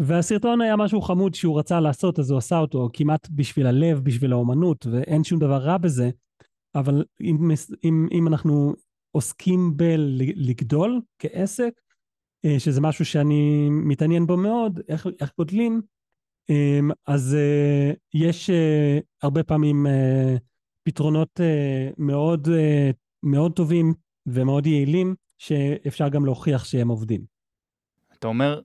והסרטון 0.00 0.60
היה 0.60 0.76
משהו 0.76 1.00
חמוד 1.00 1.34
שהוא 1.34 1.58
רצה 1.58 1.80
לעשות, 1.80 2.18
אז 2.18 2.30
הוא 2.30 2.38
עשה 2.38 2.58
אותו 2.58 2.88
כמעט 2.92 3.28
בשביל 3.30 3.66
הלב, 3.66 4.00
בשביל 4.04 4.32
האומנות, 4.32 4.86
ואין 4.86 5.24
שום 5.24 5.38
דבר 5.38 5.56
רע 5.56 5.78
בזה, 5.78 6.10
אבל 6.74 7.04
אם, 7.20 7.50
אם, 7.84 8.08
אם 8.12 8.28
אנחנו 8.28 8.74
עוסקים 9.10 9.76
בלגדול 9.76 11.00
כעסק, 11.18 11.72
אה, 12.44 12.56
שזה 12.58 12.80
משהו 12.80 13.04
שאני 13.04 13.68
מתעניין 13.70 14.26
בו 14.26 14.36
מאוד, 14.36 14.80
איך, 14.88 15.06
איך 15.20 15.32
גודלים, 15.38 15.80
אמ, 16.50 16.90
אז 17.06 17.34
אה, 17.34 17.92
יש 18.14 18.50
אה, 18.50 18.98
הרבה 19.22 19.42
פעמים 19.42 19.86
אה, 19.86 20.36
פתרונות 20.82 21.40
מאוד, 21.98 22.48
מאוד 23.22 23.52
טובים 23.52 23.94
ומאוד 24.26 24.66
יעילים, 24.66 25.14
שאפשר 25.38 26.08
גם 26.08 26.24
להוכיח 26.24 26.64
שהם 26.64 26.88
עובדים. 26.88 27.24
אתה 28.18 28.28
אומר 28.28 28.60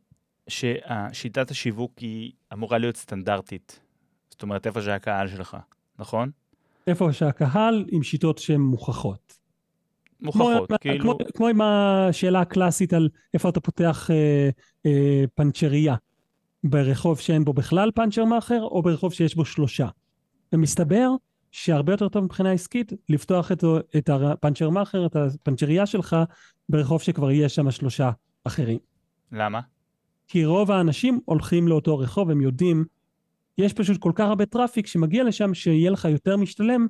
ששיטת 0.48 1.52
השיווק 1.52 2.00
היא 2.00 2.32
אמורה 2.54 2.78
להיות 2.78 2.98
סטנדרטית. 2.98 3.80
זאת 4.30 4.44
אומרת, 4.44 4.68
איפה 4.68 4.82
שהקהל 4.82 5.28
שלך, 5.28 5.58
נכון? 6.00 6.32
איפה 6.88 7.14
שהקהל 7.14 7.86
עם 7.92 8.04
שיטות 8.04 8.38
שהן 8.38 8.62
מוכחות. 8.62 9.40
מוכחות, 10.22 10.68
כמו, 10.68 10.78
כאילו... 10.82 11.02
כמו, 11.02 11.18
כמו 11.34 11.48
עם 11.48 11.62
השאלה 11.62 12.42
הקלאסית 12.42 12.94
על 12.94 13.10
איפה 13.34 13.50
אתה 13.50 13.60
פותח 13.60 14.12
אה, 14.12 14.50
אה, 14.86 15.24
פנצ'ריה. 15.36 15.96
ברחוב 16.64 17.20
שאין 17.20 17.46
בו 17.46 17.54
בכלל 17.54 17.92
פאנצ'ר 17.92 18.26
מאחר, 18.26 18.62
או 18.62 18.82
ברחוב 18.82 19.14
שיש 19.14 19.36
בו 19.36 19.46
שלושה. 19.46 19.88
ומסתבר 20.54 21.10
שהרבה 21.52 21.94
יותר 21.94 22.10
טוב 22.10 22.24
מבחינה 22.24 22.52
עסקית 22.52 22.94
לפתוח 23.10 23.52
את, 23.52 23.64
את 23.98 24.10
הפאנצ'ר 24.10 24.70
מאחר, 24.70 25.06
את 25.06 25.16
הפאנצ'ריה 25.16 25.86
שלך, 25.86 26.16
ברחוב 26.70 27.02
שכבר 27.02 27.32
יש 27.32 27.56
שם 27.56 27.72
שלושה 27.72 28.12
אחרים. 28.44 28.80
למה? 29.32 29.60
כי 30.28 30.46
רוב 30.46 30.72
האנשים 30.72 31.20
הולכים 31.26 31.68
לאותו 31.68 31.98
רחוב, 31.98 32.30
הם 32.30 32.42
יודעים, 32.42 32.86
יש 33.58 33.74
פשוט 33.74 33.98
כל 33.98 34.12
כך 34.16 34.26
הרבה 34.26 34.46
traffic 34.46 34.88
שמגיע 34.88 35.24
לשם, 35.24 35.54
שיהיה 35.54 35.92
לך 35.92 36.06
יותר 36.06 36.38
משתלם 36.38 36.88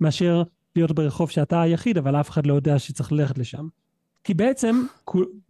מאשר 0.00 0.42
להיות 0.76 0.92
ברחוב 0.92 1.30
שאתה 1.30 1.62
היחיד, 1.62 1.98
אבל 1.98 2.16
אף 2.16 2.30
אחד 2.30 2.46
לא 2.46 2.54
יודע 2.54 2.78
שצריך 2.78 3.12
ללכת 3.12 3.38
לשם. 3.38 3.68
כי 4.24 4.34
בעצם, 4.34 4.82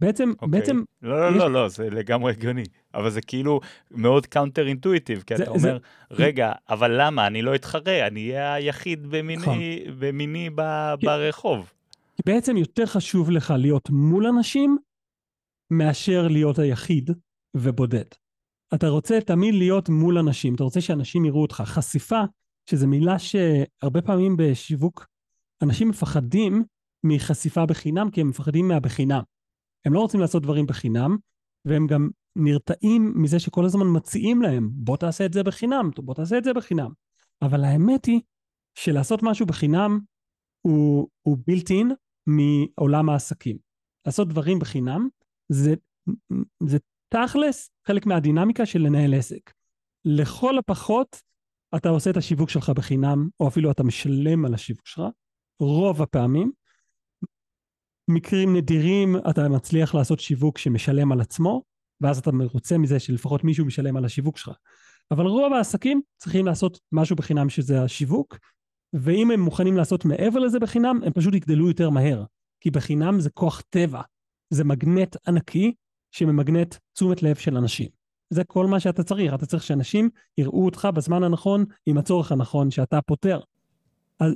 בעצם, 0.01 0.29
okay. 0.29 0.33
אוקיי. 0.41 0.59
בעצם... 0.59 0.83
לא, 1.01 1.31
לא, 1.31 1.35
יש... 1.35 1.41
לא, 1.41 1.51
לא, 1.51 1.67
זה 1.67 1.89
לגמרי 1.89 2.31
הגיוני. 2.31 2.63
אבל 2.93 3.09
זה 3.09 3.21
כאילו 3.21 3.59
מאוד 3.91 4.25
counter 4.25 4.67
intuitive, 4.67 5.23
כי 5.25 5.37
זה, 5.37 5.43
אתה 5.43 5.51
אומר, 5.51 5.77
זה... 6.09 6.23
רגע, 6.23 6.51
אבל 6.69 7.01
למה? 7.01 7.27
אני 7.27 7.41
לא 7.41 7.55
אתחרה, 7.55 8.07
אני 8.07 8.29
אהיה 8.29 8.53
היחיד 8.53 9.07
במיני, 9.07 9.35
נכון. 9.35 9.57
במיני 9.99 10.49
ב, 10.55 10.61
כי... 10.99 11.05
ברחוב. 11.05 11.71
כי 12.15 12.23
בעצם 12.25 12.57
יותר 12.57 12.85
חשוב 12.85 13.31
לך 13.31 13.53
להיות 13.57 13.89
מול 13.89 14.27
אנשים, 14.27 14.77
מאשר 15.71 16.27
להיות 16.27 16.59
היחיד 16.59 17.11
ובודד. 17.57 18.05
אתה 18.73 18.87
רוצה 18.87 19.21
תמיד 19.21 19.55
להיות 19.55 19.89
מול 19.89 20.17
אנשים, 20.17 20.55
אתה 20.55 20.63
רוצה 20.63 20.81
שאנשים 20.81 21.25
יראו 21.25 21.41
אותך. 21.41 21.63
חשיפה, 21.65 22.21
שזו 22.69 22.87
מילה 22.87 23.19
שהרבה 23.19 24.01
פעמים 24.01 24.35
בשיווק, 24.37 25.07
אנשים 25.63 25.89
מפחדים 25.89 26.63
מחשיפה 27.03 27.65
בחינם, 27.65 28.11
כי 28.11 28.21
הם 28.21 28.29
מפחדים 28.29 28.67
מהבחינם. 28.67 29.21
הם 29.85 29.93
לא 29.93 29.99
רוצים 29.99 30.19
לעשות 30.19 30.43
דברים 30.43 30.65
בחינם, 30.65 31.17
והם 31.65 31.87
גם 31.87 32.09
נרתעים 32.35 33.13
מזה 33.15 33.39
שכל 33.39 33.65
הזמן 33.65 33.85
מציעים 33.95 34.41
להם, 34.41 34.69
בוא 34.73 34.97
תעשה 34.97 35.25
את 35.25 35.33
זה 35.33 35.43
בחינם, 35.43 35.89
בוא 35.95 36.13
תעשה 36.13 36.37
את 36.37 36.43
זה 36.43 36.53
בחינם. 36.53 36.91
אבל 37.41 37.63
האמת 37.63 38.05
היא 38.05 38.21
שלעשות 38.75 39.23
משהו 39.23 39.45
בחינם 39.45 39.99
הוא, 40.61 41.07
הוא 41.21 41.37
built 41.37 41.69
in 41.69 41.93
מעולם 42.27 43.09
העסקים. 43.09 43.57
לעשות 44.05 44.27
דברים 44.27 44.59
בחינם 44.59 45.07
זה, 45.49 45.73
זה 46.63 46.77
תכלס 47.09 47.69
חלק 47.87 48.05
מהדינמיקה 48.05 48.65
של 48.65 48.79
לנהל 48.79 49.13
עסק. 49.13 49.53
לכל 50.05 50.57
הפחות 50.57 51.21
אתה 51.75 51.89
עושה 51.89 52.09
את 52.09 52.17
השיווק 52.17 52.49
שלך 52.49 52.69
בחינם, 52.69 53.29
או 53.39 53.47
אפילו 53.47 53.71
אתה 53.71 53.83
משלם 53.83 54.45
על 54.45 54.53
השיווק 54.53 54.87
שלך, 54.87 55.03
רוב 55.59 56.01
הפעמים. 56.01 56.51
מקרים 58.07 58.55
נדירים 58.55 59.15
אתה 59.29 59.49
מצליח 59.49 59.95
לעשות 59.95 60.19
שיווק 60.19 60.57
שמשלם 60.57 61.11
על 61.11 61.21
עצמו, 61.21 61.63
ואז 62.01 62.17
אתה 62.17 62.31
מרוצה 62.31 62.77
מזה 62.77 62.99
שלפחות 62.99 63.43
מישהו 63.43 63.65
משלם 63.65 63.97
על 63.97 64.05
השיווק 64.05 64.37
שלך. 64.37 64.51
אבל 65.11 65.25
רוב 65.25 65.53
העסקים 65.53 66.01
צריכים 66.17 66.45
לעשות 66.45 66.79
משהו 66.91 67.15
בחינם 67.15 67.49
שזה 67.49 67.83
השיווק, 67.83 68.37
ואם 68.93 69.31
הם 69.31 69.39
מוכנים 69.39 69.77
לעשות 69.77 70.05
מעבר 70.05 70.39
לזה 70.39 70.59
בחינם, 70.59 70.99
הם 71.05 71.13
פשוט 71.13 71.33
יגדלו 71.33 71.67
יותר 71.67 71.89
מהר. 71.89 72.23
כי 72.61 72.71
בחינם 72.71 73.19
זה 73.19 73.29
כוח 73.29 73.61
טבע, 73.69 74.01
זה 74.49 74.63
מגנט 74.63 75.15
ענקי 75.27 75.73
שממגנט 76.11 76.75
תשומת 76.93 77.23
לב 77.23 77.35
של 77.35 77.57
אנשים. 77.57 77.87
זה 78.29 78.43
כל 78.43 78.65
מה 78.65 78.79
שאתה 78.79 79.03
צריך, 79.03 79.33
אתה 79.33 79.45
צריך 79.45 79.63
שאנשים 79.63 80.09
יראו 80.37 80.65
אותך 80.65 80.87
בזמן 80.93 81.23
הנכון 81.23 81.65
עם 81.85 81.97
הצורך 81.97 82.31
הנכון 82.31 82.71
שאתה 82.71 83.01
פותר, 83.01 83.39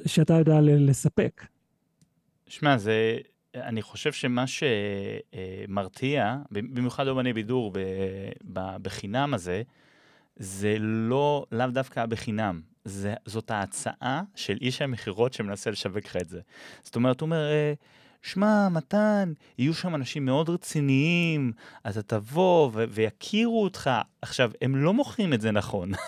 שאתה 0.05 0.33
יודע 0.33 0.61
לספק. 0.61 1.45
שמע, 2.47 2.77
זה, 2.77 3.17
אני 3.55 3.81
חושב 3.81 4.11
שמה 4.11 4.45
שמרתיע, 4.47 6.37
במיוחד 6.51 7.07
אומני 7.07 7.33
בידור 7.33 7.73
בחינם 8.53 9.33
הזה, 9.33 9.61
זה 10.35 10.75
לא, 10.79 11.45
לאו 11.51 11.67
דווקא 11.67 12.05
בחינם, 12.05 12.61
זה, 12.85 13.13
זאת 13.25 13.51
ההצעה 13.51 14.21
של 14.35 14.57
איש 14.61 14.81
המכירות 14.81 15.33
שמנסה 15.33 15.71
לשווק 15.71 16.05
לך 16.05 16.15
את 16.15 16.29
זה. 16.29 16.41
זאת 16.83 16.95
אומרת, 16.95 17.21
הוא 17.21 17.27
אומר, 17.27 17.51
אה, 17.51 17.73
שמע, 18.23 18.69
מתן, 18.69 19.33
יהיו 19.57 19.73
שם 19.73 19.95
אנשים 19.95 20.25
מאוד 20.25 20.49
רציניים, 20.49 21.51
אתה 21.89 22.01
תבוא 22.01 22.69
ו- 22.73 22.83
ויכירו 22.89 23.63
אותך. 23.63 23.89
עכשיו, 24.21 24.51
הם 24.61 24.75
לא 24.75 24.93
מוכרים 24.93 25.33
את 25.33 25.41
זה 25.41 25.51
נכון. 25.51 25.91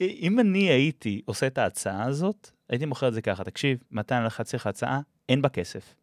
אם 0.00 0.40
אני 0.40 0.58
הייתי 0.58 1.22
עושה 1.24 1.46
את 1.46 1.58
ההצעה 1.58 2.04
הזאת, 2.04 2.50
הייתי 2.68 2.86
מוכר 2.86 3.08
את 3.08 3.14
זה 3.14 3.22
ככה, 3.22 3.44
תקשיב, 3.44 3.78
מתן, 3.90 4.24
לך 4.24 4.40
צריך 4.40 4.66
הצעה, 4.66 5.00
אין 5.28 5.42
בה 5.42 5.48
כסף, 5.48 5.94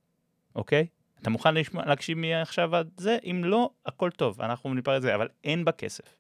אוקיי? 0.56 0.88
אתה 1.22 1.30
מוכן 1.30 1.54
לשמוע, 1.54 1.86
להקשיב 1.86 2.18
מעכשיו 2.18 2.76
עד 2.76 2.90
זה? 2.98 3.18
אם 3.24 3.42
לא, 3.44 3.70
הכל 3.86 4.10
טוב, 4.10 4.42
אנחנו 4.42 4.74
ניפרד 4.74 4.96
את 4.96 5.02
זה, 5.02 5.16
אבל 5.16 5.28
אין 5.44 5.66
בה 5.66 5.72
כסף. 5.72 6.16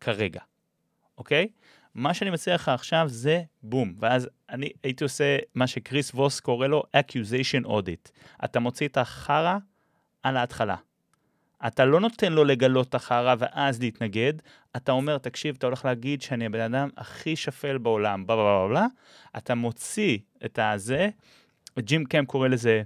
כרגע, 0.00 0.40
אוקיי? 1.18 1.48
מה 2.00 2.14
שאני 2.14 2.30
מציע 2.30 2.54
לך 2.54 2.68
עכשיו 2.68 3.04
זה 3.08 3.42
בום, 3.62 3.94
ואז 3.98 4.28
אני 4.50 4.70
הייתי 4.82 5.04
עושה 5.04 5.38
מה 5.54 5.66
שקריס 5.66 6.14
ווס 6.14 6.40
קורא 6.40 6.66
לו 6.66 6.82
accusation 6.96 7.66
audit. 7.66 8.10
אתה 8.44 8.60
מוציא 8.60 8.88
את 8.88 8.96
החרא 8.96 9.58
על 10.22 10.36
ההתחלה. 10.36 10.76
אתה 11.66 11.84
לא 11.84 12.00
נותן 12.00 12.32
לו 12.32 12.44
לגלות 12.44 12.88
את 12.88 12.94
החרא 12.94 13.34
ואז 13.38 13.80
להתנגד, 13.80 14.32
אתה 14.76 14.92
אומר, 14.92 15.18
תקשיב, 15.18 15.54
אתה 15.58 15.66
הולך 15.66 15.84
להגיד 15.84 16.22
שאני 16.22 16.46
הבן 16.46 16.60
אדם 16.60 16.88
הכי 16.96 17.36
שפל 17.36 17.78
בעולם, 17.78 18.26
בלה 18.26 18.36
בלה 18.36 18.68
בלה, 18.68 18.86
אתה 19.36 19.54
מוציא 19.54 20.18
את 20.44 20.58
הזה, 20.62 21.08
ג'ים 21.78 22.04
קם 22.04 22.24
קורא 22.24 22.48
לזה 22.48 22.82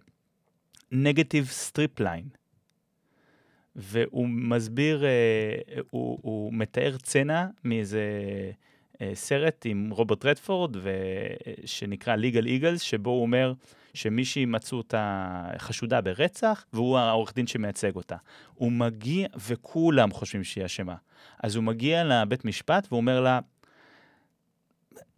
negative 0.92 1.68
strip 1.68 2.00
line. 2.00 2.36
והוא 3.76 4.28
מסביר, 4.28 5.04
אה, 5.04 5.10
הוא, 5.90 6.18
הוא 6.22 6.52
מתאר 6.54 6.96
צנע 6.96 7.46
מאיזה 7.64 8.02
סרט 9.14 9.66
עם 9.68 9.90
רוברט 9.90 10.24
רדפורד, 10.24 10.76
שנקרא 11.64 12.16
ליגל 12.16 12.47
איגלס, 12.47 12.80
שבו 12.80 13.11
הוא 13.11 13.22
אומר 13.22 13.53
שמישהי 13.95 14.45
מצאו 14.45 14.78
אותה 14.78 15.45
חשודה 15.59 16.01
ברצח, 16.01 16.64
והוא 16.72 16.99
העורך 16.99 17.34
דין 17.34 17.47
שמייצג 17.47 17.97
אותה. 17.97 18.16
הוא 18.55 18.72
מגיע, 18.72 19.28
וכולם 19.49 20.12
חושבים 20.12 20.45
שהיא 20.45 20.64
אשמה. 20.64 20.95
אז 21.42 21.57
הוא 21.57 21.64
מגיע 21.64 22.05
לבית 22.05 22.45
משפט 22.45 22.86
והוא 22.88 22.97
אומר 22.97 23.20
לה, 23.20 23.40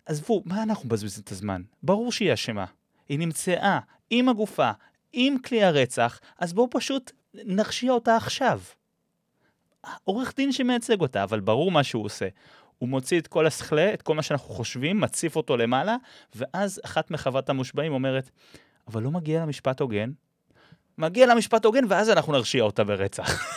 עזבו, 0.07 0.43
מה 0.45 0.63
אנחנו 0.63 0.87
מבזבזים 0.87 1.23
את 1.25 1.33
הזמן? 1.33 1.63
ברור 1.83 2.13
שהיא 2.13 2.35
אשמה. 2.35 2.65
היא 3.09 3.19
נמצאה 3.19 3.79
עם 4.11 4.29
הגופה, 4.29 4.71
עם 5.13 5.39
כלי 5.39 5.65
הרצח, 5.65 6.21
אז 6.39 6.53
בואו 6.53 6.69
פשוט 6.71 7.13
נרשיע 7.35 7.93
אותה 7.93 8.17
עכשיו. 8.17 8.61
עורך 10.05 10.35
דין 10.37 10.53
שמייצג 10.53 11.01
אותה, 11.01 11.23
אבל 11.23 11.41
ברור 11.41 11.71
מה 11.71 11.85
שהוא 11.85 12.05
עושה. 12.05 12.29
הוא 12.79 12.89
מוציא 12.89 13.21
את 13.21 13.27
כל 13.27 13.47
הסכלה, 13.47 13.95
את 13.95 14.03
כל 14.03 14.15
מה 14.15 14.23
שאנחנו 14.23 14.49
חושבים, 14.49 15.01
מציף 15.01 15.37
אותו 15.37 15.57
למעלה, 15.57 15.97
ואז 16.35 16.81
אחת 16.85 17.11
מחוות 17.11 17.49
המושבעים 17.51 17.93
אומרת, 17.93 18.31
אבל 18.89 19.03
לא 19.03 19.11
מגיע 19.11 19.43
למשפט 19.43 19.81
הוגן. 19.81 20.11
מגיע 20.99 21.27
למשפט 21.27 21.65
הוגן, 21.65 21.85
ואז 21.89 22.11
אנחנו 22.11 22.33
נרשיע 22.33 22.63
אותה 22.63 22.85
ברצח. 22.85 23.43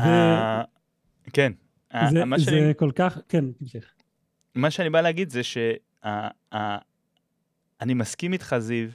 אה, 0.00 0.62
כן. 1.32 1.52
אה, 1.94 2.08
זה 2.38 2.72
כל 2.76 2.90
כך, 2.94 3.18
כן, 3.28 3.52
תמשיך. 3.52 3.94
מה 4.54 4.70
שאני 4.70 4.90
בא 4.90 5.00
להגיד 5.00 5.30
זה 5.30 5.40
שאני 5.42 5.84
מסכים 7.94 8.32
איתך, 8.32 8.56
זיו, 8.58 8.88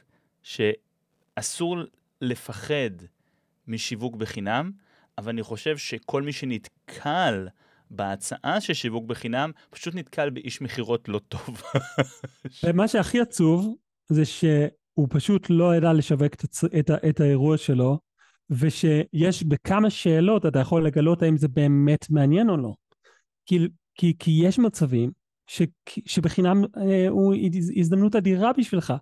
שאסור 0.43 1.77
לפחד 2.21 2.89
משיווק 3.67 4.15
בחינם, 4.15 4.71
אבל 5.19 5.29
אני 5.31 5.43
חושב 5.43 5.77
שכל 5.77 6.21
מי 6.21 6.31
שנתקל 6.31 7.47
בהצעה 7.91 8.61
של 8.61 8.73
שיווק 8.73 9.05
בחינם, 9.05 9.51
פשוט 9.69 9.95
נתקל 9.95 10.29
באיש 10.29 10.61
מכירות 10.61 11.09
לא 11.09 11.19
טוב. 11.27 11.61
ומה 12.63 12.87
שהכי 12.87 13.19
עצוב, 13.19 13.75
זה 14.09 14.25
שהוא 14.25 15.07
פשוט 15.09 15.47
לא 15.49 15.75
ידע 15.75 15.93
לשווק 15.93 16.33
את, 16.33 16.45
את, 16.79 16.91
את 17.09 17.19
האירוע 17.19 17.57
שלו, 17.57 17.99
ושיש 18.49 19.43
בכמה 19.43 19.89
שאלות 19.89 20.45
אתה 20.45 20.59
יכול 20.59 20.85
לגלות 20.85 21.21
האם 21.21 21.37
זה 21.37 21.47
באמת 21.47 22.09
מעניין 22.09 22.49
או 22.49 22.57
לא. 22.57 22.73
כי, 23.45 23.59
כי, 23.95 24.13
כי 24.19 24.31
יש 24.43 24.59
מצבים 24.59 25.11
ש, 25.47 25.61
שבחינם 26.05 26.63
אה, 26.77 27.09
הוא 27.09 27.35
הזדמנות 27.77 28.15
אדירה 28.15 28.51
בשבילך. 28.57 28.93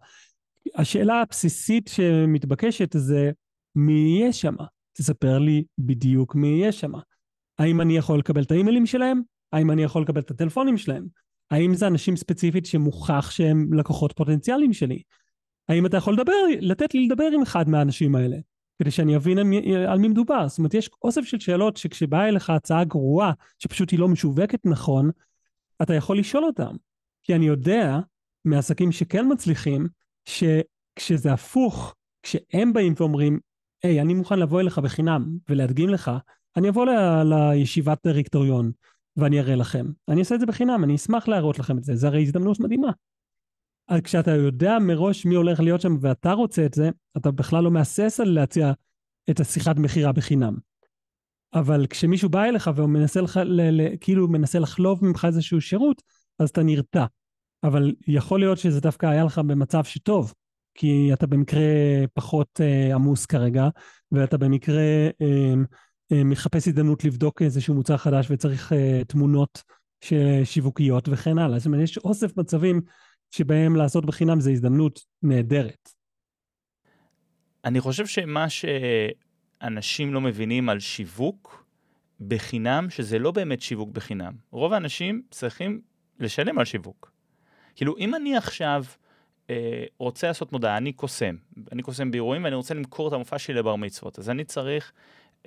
השאלה 0.75 1.21
הבסיסית 1.21 1.87
שמתבקשת 1.87 2.93
זה 2.93 3.31
מי 3.75 3.93
יהיה 3.93 4.33
שם. 4.33 4.55
תספר 4.97 5.39
לי 5.39 5.63
בדיוק 5.77 6.35
מי 6.35 6.47
יהיה 6.47 6.71
שם. 6.71 6.91
האם 7.59 7.81
אני 7.81 7.97
יכול 7.97 8.19
לקבל 8.19 8.41
את 8.41 8.51
האימיילים 8.51 8.85
שלהם? 8.85 9.21
האם 9.53 9.71
אני 9.71 9.83
יכול 9.83 10.01
לקבל 10.01 10.21
את 10.21 10.31
הטלפונים 10.31 10.77
שלהם? 10.77 11.07
האם 11.51 11.73
זה 11.73 11.87
אנשים 11.87 12.15
ספציפית 12.15 12.65
שמוכח 12.65 13.31
שהם 13.31 13.73
לקוחות 13.73 14.13
פוטנציאליים 14.15 14.73
שלי? 14.73 15.01
האם 15.69 15.85
אתה 15.85 15.97
יכול 15.97 16.13
לדבר, 16.13 16.33
לתת 16.61 16.93
לי 16.93 17.05
לדבר 17.05 17.29
עם 17.33 17.41
אחד 17.41 17.69
מהאנשים 17.69 18.15
האלה, 18.15 18.37
כדי 18.79 18.91
שאני 18.91 19.15
אבין 19.15 19.37
על 19.87 19.99
מי 19.99 20.07
מדובר? 20.07 20.47
זאת 20.47 20.57
אומרת, 20.57 20.73
יש 20.73 20.89
אוסף 21.03 21.21
של 21.21 21.39
שאלות 21.39 21.77
שכשבאה 21.77 22.27
אליך 22.29 22.49
הצעה 22.49 22.83
גרועה, 22.83 23.31
שפשוט 23.59 23.91
היא 23.91 23.99
לא 23.99 24.07
משווקת 24.07 24.65
נכון, 24.65 25.09
אתה 25.81 25.93
יכול 25.93 26.19
לשאול 26.19 26.43
אותם. 26.43 26.75
כי 27.23 27.35
אני 27.35 27.47
יודע 27.47 27.99
מעסקים 28.45 28.91
שכן 28.91 29.25
מצליחים, 29.31 29.87
שכשזה 30.25 31.33
הפוך, 31.33 31.95
כשהם 32.23 32.73
באים 32.73 32.93
ואומרים, 32.97 33.39
היי, 33.83 34.01
אני 34.01 34.13
מוכן 34.13 34.39
לבוא 34.39 34.61
אליך 34.61 34.79
בחינם 34.79 35.37
ולהדגים 35.49 35.89
לך, 35.89 36.11
אני 36.55 36.69
אבוא 36.69 36.85
ל- 36.85 37.23
לישיבת 37.23 38.07
דירקטוריון 38.07 38.71
ואני 39.17 39.39
אראה 39.39 39.55
לכם. 39.55 39.85
אני 40.09 40.19
אעשה 40.19 40.35
את 40.35 40.39
זה 40.39 40.45
בחינם, 40.45 40.83
אני 40.83 40.95
אשמח 40.95 41.27
להראות 41.27 41.59
לכם 41.59 41.77
את 41.77 41.83
זה, 41.83 41.95
זה 41.95 42.07
הרי 42.07 42.21
הזדמנות 42.21 42.59
מדהימה. 42.59 42.91
אז 43.87 44.01
כשאתה 44.01 44.31
יודע 44.31 44.77
מראש 44.79 45.25
מי 45.25 45.35
הולך 45.35 45.59
להיות 45.59 45.81
שם 45.81 45.97
ואתה 46.01 46.31
רוצה 46.31 46.65
את 46.65 46.73
זה, 46.73 46.89
אתה 47.17 47.31
בכלל 47.31 47.63
לא 47.63 47.71
מהסס 47.71 48.19
על 48.19 48.29
להציע 48.29 48.71
את 49.29 49.39
השיחת 49.39 49.75
מכירה 49.77 50.11
בחינם. 50.11 50.57
אבל 51.53 51.87
כשמישהו 51.89 52.29
בא 52.29 52.43
אליך 52.43 52.69
והוא 52.75 52.89
מנסה 52.89 53.21
לך, 53.21 53.39
ל- 53.43 53.81
ל- 53.81 53.97
כאילו 54.01 54.27
מנסה 54.27 54.59
לחלוב 54.59 55.05
ממך 55.05 55.25
איזשהו 55.25 55.61
שירות, 55.61 56.01
אז 56.39 56.49
אתה 56.49 56.63
נרתע. 56.63 57.05
אבל 57.63 57.95
יכול 58.07 58.39
להיות 58.39 58.57
שזה 58.57 58.81
דווקא 58.81 59.05
היה 59.05 59.23
לך 59.23 59.39
במצב 59.39 59.83
שטוב, 59.83 60.33
כי 60.77 61.09
אתה 61.13 61.27
במקרה 61.27 61.61
פחות 62.13 62.61
אה, 62.61 62.95
עמוס 62.95 63.25
כרגע, 63.25 63.67
ואתה 64.11 64.37
במקרה 64.37 64.81
אה, 65.21 65.53
אה, 66.11 66.23
מחפש 66.23 66.67
הזדמנות 66.67 67.03
לבדוק 67.03 67.41
איזשהו 67.41 67.75
מוצר 67.75 67.97
חדש 67.97 68.27
וצריך 68.29 68.73
אה, 68.73 69.01
תמונות 69.07 69.63
שיווקיות 70.43 71.09
וכן 71.09 71.37
הלאה. 71.37 71.59
זאת 71.59 71.65
אומרת, 71.65 71.83
יש 71.83 71.97
אוסף 71.97 72.37
מצבים 72.37 72.81
שבהם 73.31 73.75
לעשות 73.75 74.05
בחינם 74.05 74.39
זה 74.39 74.51
הזדמנות 74.51 74.99
נהדרת. 75.23 75.89
אני 77.65 77.81
חושב 77.81 78.05
שמה 78.07 78.45
שאנשים 78.49 80.13
לא 80.13 80.21
מבינים 80.21 80.69
על 80.69 80.79
שיווק 80.79 81.65
בחינם, 82.21 82.89
שזה 82.89 83.19
לא 83.19 83.31
באמת 83.31 83.61
שיווק 83.61 83.89
בחינם. 83.89 84.33
רוב 84.51 84.73
האנשים 84.73 85.21
צריכים 85.31 85.81
לשלם 86.19 86.59
על 86.59 86.65
שיווק. 86.65 87.11
כאילו, 87.75 87.97
אם 87.97 88.15
אני 88.15 88.37
עכשיו 88.37 88.83
אה, 89.49 89.83
רוצה 89.97 90.27
לעשות 90.27 90.51
מודעה, 90.51 90.77
אני 90.77 90.93
קוסם, 90.93 91.35
אני 91.71 91.81
קוסם 91.81 92.11
באירועים 92.11 92.43
ואני 92.43 92.55
רוצה 92.55 92.73
למכור 92.73 93.07
את 93.07 93.13
המופע 93.13 93.39
שלי 93.39 93.55
לבר 93.55 93.75
מצוות, 93.75 94.19
אז 94.19 94.29
אני 94.29 94.43
צריך 94.43 94.91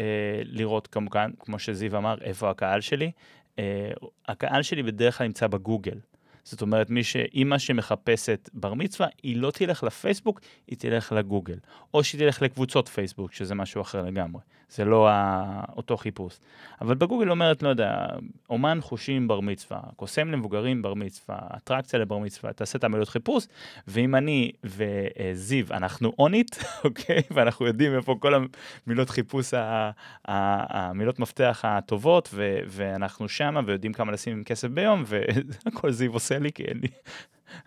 אה, 0.01 0.05
לראות 0.45 0.87
כמובן, 0.87 1.31
כמו 1.39 1.59
שזיו 1.59 1.97
אמר, 1.97 2.17
איפה 2.21 2.51
הקהל 2.51 2.81
שלי. 2.81 3.11
אה, 3.59 3.91
הקהל 4.29 4.63
שלי 4.63 4.83
בדרך 4.83 5.19
כלל 5.19 5.27
נמצא 5.27 5.47
בגוגל. 5.47 5.99
זאת 6.45 6.63
אומרת, 6.63 6.91
מי 6.91 7.05
שאימא 7.05 7.59
שמחפשת 7.59 8.51
בר 8.53 8.75
מצווה, 8.75 9.09
היא 9.23 9.37
לא 9.37 9.51
תלך 9.51 9.85
לפייסבוק, 9.85 10.41
היא 10.67 10.79
תלך 10.79 11.13
לגוגל. 11.13 11.59
או 11.95 12.05
שהיא 12.05 12.19
תלך 12.19 12.43
לקבוצות 12.43 12.89
פייסבוק, 12.89 13.33
שזה 13.33 13.55
משהו 13.55 13.83
אחר 13.83 14.03
לגמרי. 14.03 14.41
זה 14.71 14.85
לא 14.85 15.09
ה... 15.09 15.61
אותו 15.77 15.97
חיפוש. 15.97 16.39
אבל 16.81 16.95
בגוגל 16.95 17.31
אומרת, 17.31 17.63
לא 17.63 17.69
יודע, 17.69 18.07
אומן 18.51 18.79
חושים 18.81 19.29
בר 19.29 19.41
מצווה, 19.41 19.81
קוסם 19.97 20.31
למבוגרים 20.31 20.83
בר 20.83 20.95
מצווה, 20.95 21.39
אטרקציה 21.57 21.99
לבר 21.99 22.19
מצווה, 22.19 22.53
תעשה 22.53 22.79
את 22.79 22.85
המילות 22.85 23.09
חיפוש, 23.09 23.47
ואם 23.89 24.15
אני 24.15 24.53
וזיו, 24.65 25.67
אנחנו 25.71 26.13
און 26.19 26.35
איט, 26.35 26.57
אוקיי? 26.85 27.23
ואנחנו 27.31 27.67
יודעים 27.67 27.95
איפה 27.95 28.17
כל 28.21 28.35
המילות 28.87 29.11
חיפוש, 29.11 29.55
המילות 30.25 31.19
מפתח 31.19 31.61
הטובות, 31.67 32.29
ו- 32.33 32.61
ואנחנו 32.67 33.29
שמה 33.29 33.61
ויודעים 33.67 33.93
כמה 33.93 34.13
לשים 34.13 34.45
כסף 34.45 34.69
ביום, 34.69 35.05
והכל 35.07 35.91
זיו 35.99 36.13
עושה 36.13 36.39
לי, 36.39 36.53
כי 36.53 36.65
אני, 36.65 36.89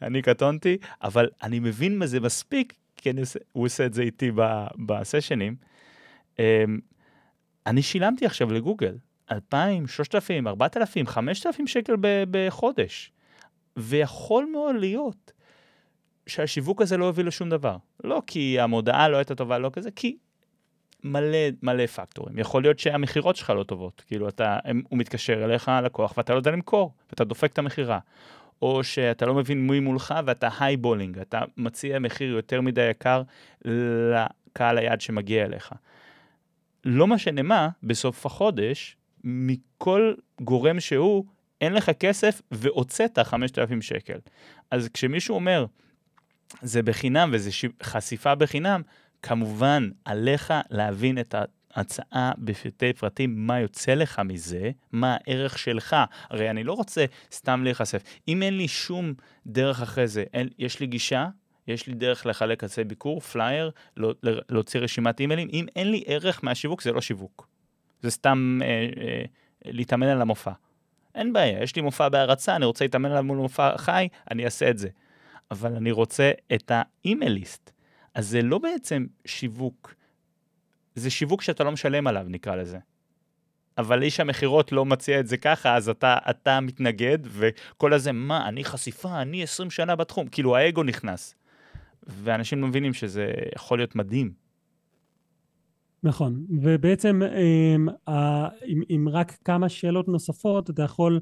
אני 0.02 0.22
קטונתי, 0.22 0.78
אבל 1.04 1.30
אני 1.44 1.60
מבין 1.60 1.98
מה 2.00 2.06
זה 2.06 2.20
מספיק, 2.20 2.74
כי 2.96 3.12
אני, 3.12 3.22
הוא 3.52 3.66
עושה 3.66 3.86
את 3.86 3.94
זה 3.94 4.02
איתי 4.02 4.32
בסשנים. 4.86 5.56
אמ, 6.40 6.80
אני 7.68 7.82
שילמתי 7.82 8.26
עכשיו 8.26 8.54
לגוגל 8.54 8.96
2,000, 9.32 9.88
3,000, 9.88 10.48
4,000, 10.48 11.08
5,000 11.08 11.68
שקל 11.68 11.96
בחודש. 12.32 13.12
ויכול 13.78 14.46
מאוד 14.52 14.76
להיות 14.76 15.32
שהשיווק 16.28 16.82
הזה 16.82 16.98
לא 16.98 17.06
הוביל 17.06 17.28
לשום 17.28 17.50
דבר. 17.50 17.78
לא 18.04 18.22
כי 18.28 18.60
המודעה 18.60 19.10
לא 19.10 19.18
הייתה 19.18 19.36
טובה, 19.36 19.58
לא 19.58 19.70
כזה, 19.74 19.92
כי 19.92 20.18
מלא 21.04 21.38
מלא 21.62 21.86
פקטורים. 21.86 22.40
יכול 22.40 22.62
להיות 22.62 22.80
שהמכירות 22.80 23.36
שלך 23.36 23.50
לא 23.50 23.64
טובות. 23.64 24.04
כאילו, 24.08 24.30
אתה, 24.30 24.60
הם, 24.64 24.82
הוא 24.90 25.00
מתקשר 25.00 25.46
אליך, 25.46 25.70
הלקוח, 25.70 26.14
ואתה 26.18 26.34
לא 26.34 26.38
יודע 26.38 26.52
למכור, 26.52 26.94
ואתה 27.10 27.24
דופק 27.24 27.54
את 27.54 27.58
המכירה. 27.58 28.00
או 28.62 28.84
שאתה 28.84 29.26
לא 29.26 29.34
מבין 29.34 29.68
מי 29.68 29.80
מולך 29.80 30.14
ואתה 30.26 30.50
highballing, 30.60 31.20
אתה 31.20 31.42
מציע 31.58 32.00
מחיר 32.00 32.30
יותר 32.30 32.62
מדי 32.62 32.90
יקר 32.90 33.22
לקהל 33.66 34.78
היעד 34.78 35.02
שמגיע 35.02 35.46
אליך. 35.46 35.74
לא 36.86 37.08
משנה 37.08 37.42
מה, 37.42 37.70
בסוף 37.84 38.26
החודש, 38.26 38.98
מכל 39.24 40.14
גורם 40.42 40.80
שהוא, 40.80 41.26
אין 41.62 41.74
לך 41.74 41.90
כסף 41.90 42.42
והוצאת 42.52 43.20
5,000 43.20 43.82
שקל. 43.82 44.18
אז 44.72 44.90
כשמישהו 44.94 45.36
אומר, 45.36 45.66
זה 46.62 46.84
בחינם 46.84 47.30
וזה 47.34 47.50
חשיפה 47.84 48.36
בחינם, 48.36 48.82
כמובן, 49.22 49.90
עליך 50.06 50.54
להבין 50.70 51.20
את 51.20 51.36
ההצעה 51.74 52.32
בפרטי 52.38 52.94
פרטים, 52.94 53.48
מה 53.48 53.60
יוצא 53.60 53.94
לך 53.94 54.22
מזה, 54.26 54.72
מה 54.92 55.18
הערך 55.28 55.58
שלך. 55.58 55.96
הרי 56.30 56.50
אני 56.50 56.64
לא 56.64 56.74
רוצה 56.74 57.06
סתם 57.32 57.64
להיחשף. 57.64 58.04
אם 58.28 58.44
אין 58.44 58.58
לי 58.58 58.68
שום 58.68 59.14
דרך 59.48 59.82
אחרי 59.82 60.08
זה, 60.08 60.24
אין, 60.34 60.50
יש 60.60 60.80
לי 60.80 60.88
גישה, 60.88 61.28
יש 61.68 61.88
לי 61.88 61.94
דרך 61.94 62.26
לחלק 62.26 62.64
כרטיסי 62.64 62.84
ביקור, 62.84 63.20
פלייר, 63.20 63.72
לא, 63.98 64.14
להוציא 64.50 64.80
רשימת 64.80 65.20
אימיילים. 65.20 65.48
אם 65.54 65.66
אין 65.76 65.92
לי 65.92 66.04
ערך 66.08 66.44
מהשיווק, 66.44 66.82
זה 66.82 66.92
לא 66.92 67.02
שיווק. 67.02 67.48
זה 68.02 68.12
סתם 68.12 68.60
אה, 68.64 68.68
אה, 68.68 69.24
להתאמן 69.66 70.08
על 70.08 70.22
המופע. 70.22 70.52
אין 71.16 71.34
בעיה, 71.34 71.64
יש 71.64 71.76
לי 71.76 71.82
מופע 71.82 72.10
בהרצה, 72.10 72.56
אני 72.56 72.66
רוצה 72.66 72.86
להתאמן 72.86 73.12
עליו 73.12 73.24
מול 73.24 73.38
מופע 73.38 73.78
חי, 73.78 74.08
אני 74.32 74.46
אעשה 74.46 74.70
את 74.70 74.78
זה. 74.78 74.90
אבל 75.52 75.76
אני 75.76 75.92
רוצה 75.92 76.32
את 76.54 76.72
האימייל 76.76 77.32
ליסט. 77.32 77.72
אז 78.14 78.28
זה 78.28 78.42
לא 78.42 78.58
בעצם 78.58 79.06
שיווק, 79.26 79.96
זה 80.96 81.10
שיווק 81.10 81.42
שאתה 81.42 81.64
לא 81.64 81.72
משלם 81.72 82.08
עליו, 82.08 82.26
נקרא 82.30 82.56
לזה. 82.56 82.78
אבל 83.78 84.04
איש 84.04 84.20
המכירות 84.20 84.72
לא 84.72 84.86
מציע 84.86 85.20
את 85.20 85.28
זה 85.28 85.38
ככה, 85.38 85.76
אז 85.76 85.90
אתה, 85.90 86.18
אתה 86.30 86.60
מתנגד, 86.60 87.18
וכל 87.24 87.94
הזה, 87.94 88.12
מה, 88.12 88.48
אני 88.48 88.64
חשיפה, 88.64 89.22
אני 89.22 89.44
20 89.44 89.72
שנה 89.72 89.96
בתחום, 89.96 90.28
כאילו 90.28 90.56
האגו 90.56 90.84
נכנס. 90.84 91.36
ואנשים 92.08 92.62
לא 92.62 92.68
מבינים 92.68 92.94
שזה 92.94 93.32
יכול 93.56 93.80
להיות 93.80 93.96
מדהים. 93.96 94.34
נכון, 96.04 96.46
ובעצם 96.62 97.22
עם, 97.76 97.90
עם, 98.66 98.82
עם 98.90 99.10
רק 99.10 99.32
כמה 99.46 99.70
שאלות 99.70 100.08
נוספות, 100.08 100.70
אתה 100.70 100.84
יכול 100.84 101.20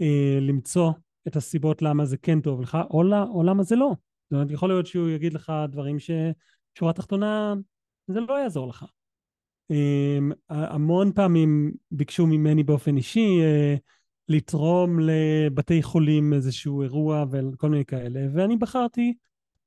אה, 0.00 0.38
למצוא 0.40 0.92
את 1.28 1.36
הסיבות 1.36 1.82
למה 1.82 2.04
זה 2.04 2.16
כן 2.16 2.40
טוב 2.40 2.60
לך, 2.60 2.78
או, 2.90 3.02
או 3.34 3.42
למה 3.42 3.62
זה 3.62 3.76
לא. 3.76 3.92
זאת 4.24 4.32
אומרת, 4.32 4.50
יכול 4.50 4.68
להיות 4.68 4.86
שהוא 4.86 5.08
יגיד 5.08 5.34
לך 5.34 5.52
דברים 5.68 5.96
ששורה 5.98 6.92
תחתונה, 6.92 7.54
זה 8.06 8.20
לא 8.20 8.38
יעזור 8.38 8.68
לך. 8.68 8.84
Um, 9.72 10.34
המון 10.48 11.12
פעמים 11.12 11.72
ביקשו 11.90 12.26
ממני 12.26 12.62
באופן 12.62 12.96
אישי 12.96 13.40
uh, 13.40 13.78
לתרום 14.28 14.98
לבתי 15.00 15.82
חולים 15.82 16.32
איזשהו 16.32 16.82
אירוע 16.82 17.24
וכל 17.30 17.70
מיני 17.70 17.84
כאלה, 17.84 18.20
ואני 18.34 18.56
בחרתי 18.56 19.14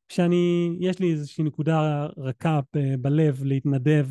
שאני, 0.09 0.75
יש 0.79 0.99
לי 0.99 1.11
איזושהי 1.11 1.43
נקודה 1.43 2.07
רכה 2.17 2.59
ב- 2.75 2.95
בלב 2.95 3.43
להתנדב 3.43 4.07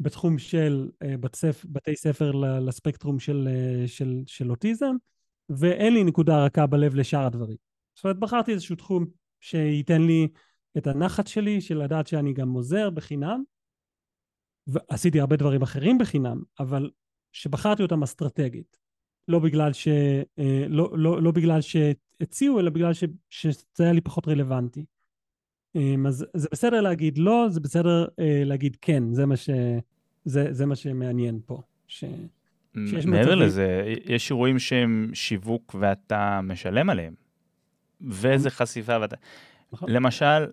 בתחום 0.00 0.38
של 0.38 0.88
uh, 1.04 1.06
בצפ, 1.20 1.64
בתי 1.68 1.96
ספר 1.96 2.30
לספקטרום 2.60 3.18
של, 3.18 3.48
uh, 3.48 3.88
של, 3.88 4.22
של 4.26 4.50
אוטיזם, 4.50 4.94
ואין 5.48 5.94
לי 5.94 6.04
נקודה 6.04 6.44
רכה 6.44 6.66
בלב 6.66 6.94
לשאר 6.94 7.26
הדברים. 7.26 7.56
זאת 7.94 8.04
אומרת, 8.04 8.18
בחרתי 8.18 8.52
איזשהו 8.52 8.76
תחום 8.76 9.06
שייתן 9.40 10.02
לי 10.02 10.28
את 10.78 10.86
הנחת 10.86 11.26
שלי, 11.26 11.60
של 11.60 11.82
לדעת 11.82 12.06
שאני 12.06 12.32
גם 12.32 12.52
עוזר 12.52 12.90
בחינם. 12.90 13.42
ועשיתי 14.66 15.20
הרבה 15.20 15.36
דברים 15.36 15.62
אחרים 15.62 15.98
בחינם, 15.98 16.42
אבל 16.60 16.90
שבחרתי 17.32 17.82
אותם 17.82 18.02
אסטרטגית. 18.02 18.76
לא 19.28 19.38
בגלל, 19.38 19.72
ש, 19.72 19.88
אה, 20.38 20.64
לא, 20.68 20.98
לא, 20.98 21.22
לא 21.22 21.30
בגלל 21.30 21.60
שהציעו, 21.60 22.60
אלא 22.60 22.70
בגלל 22.70 22.92
ש, 22.92 23.04
שזה 23.30 23.64
היה 23.78 23.92
לי 23.92 24.00
פחות 24.00 24.28
רלוונטי. 24.28 24.84
אמ, 25.76 26.06
אז 26.06 26.26
זה 26.34 26.48
בסדר 26.52 26.80
להגיד 26.80 27.18
לא, 27.18 27.46
זה 27.48 27.60
בסדר 27.60 28.06
אה, 28.18 28.42
להגיד 28.44 28.76
כן, 28.80 29.12
זה 29.12 29.26
מה, 29.26 29.36
ש, 29.36 29.50
זה, 30.24 30.52
זה 30.52 30.66
מה 30.66 30.76
שמעניין 30.76 31.40
פה. 31.46 31.62
ש, 31.86 32.04
מעבר 33.06 33.34
לזה, 33.34 33.94
יש 34.04 34.30
אירועים 34.30 34.58
שהם 34.58 35.10
שיווק 35.14 35.74
ואתה 35.78 36.40
משלם 36.42 36.90
עליהם. 36.90 37.14
ואיזה 38.00 38.50
חשיפה 38.50 39.00
ואתה... 39.00 39.16
נכון. 39.72 39.90
למשל, 39.90 40.46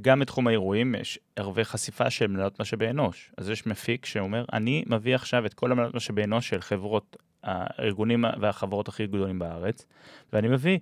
גם 0.00 0.20
בתחום 0.20 0.46
האירועים 0.46 0.94
יש 0.94 1.18
הרבה 1.36 1.64
חשיפה 1.64 2.10
של 2.10 2.26
מנהלות 2.26 2.60
משאבי 2.60 2.90
אנוש. 2.90 3.32
אז 3.36 3.50
יש 3.50 3.66
מפיק 3.66 4.06
שאומר, 4.06 4.44
אני 4.52 4.84
מביא 4.86 5.14
עכשיו 5.14 5.46
את 5.46 5.54
כל 5.54 5.72
המנהלות 5.72 5.94
משאבי 5.94 6.24
אנוש 6.24 6.48
של 6.48 6.60
חברות, 6.60 7.16
הארגונים 7.42 8.24
והחברות 8.40 8.88
הכי 8.88 9.06
גדולים 9.06 9.38
בארץ, 9.38 9.86
ואני 10.32 10.48
מביא 10.48 10.78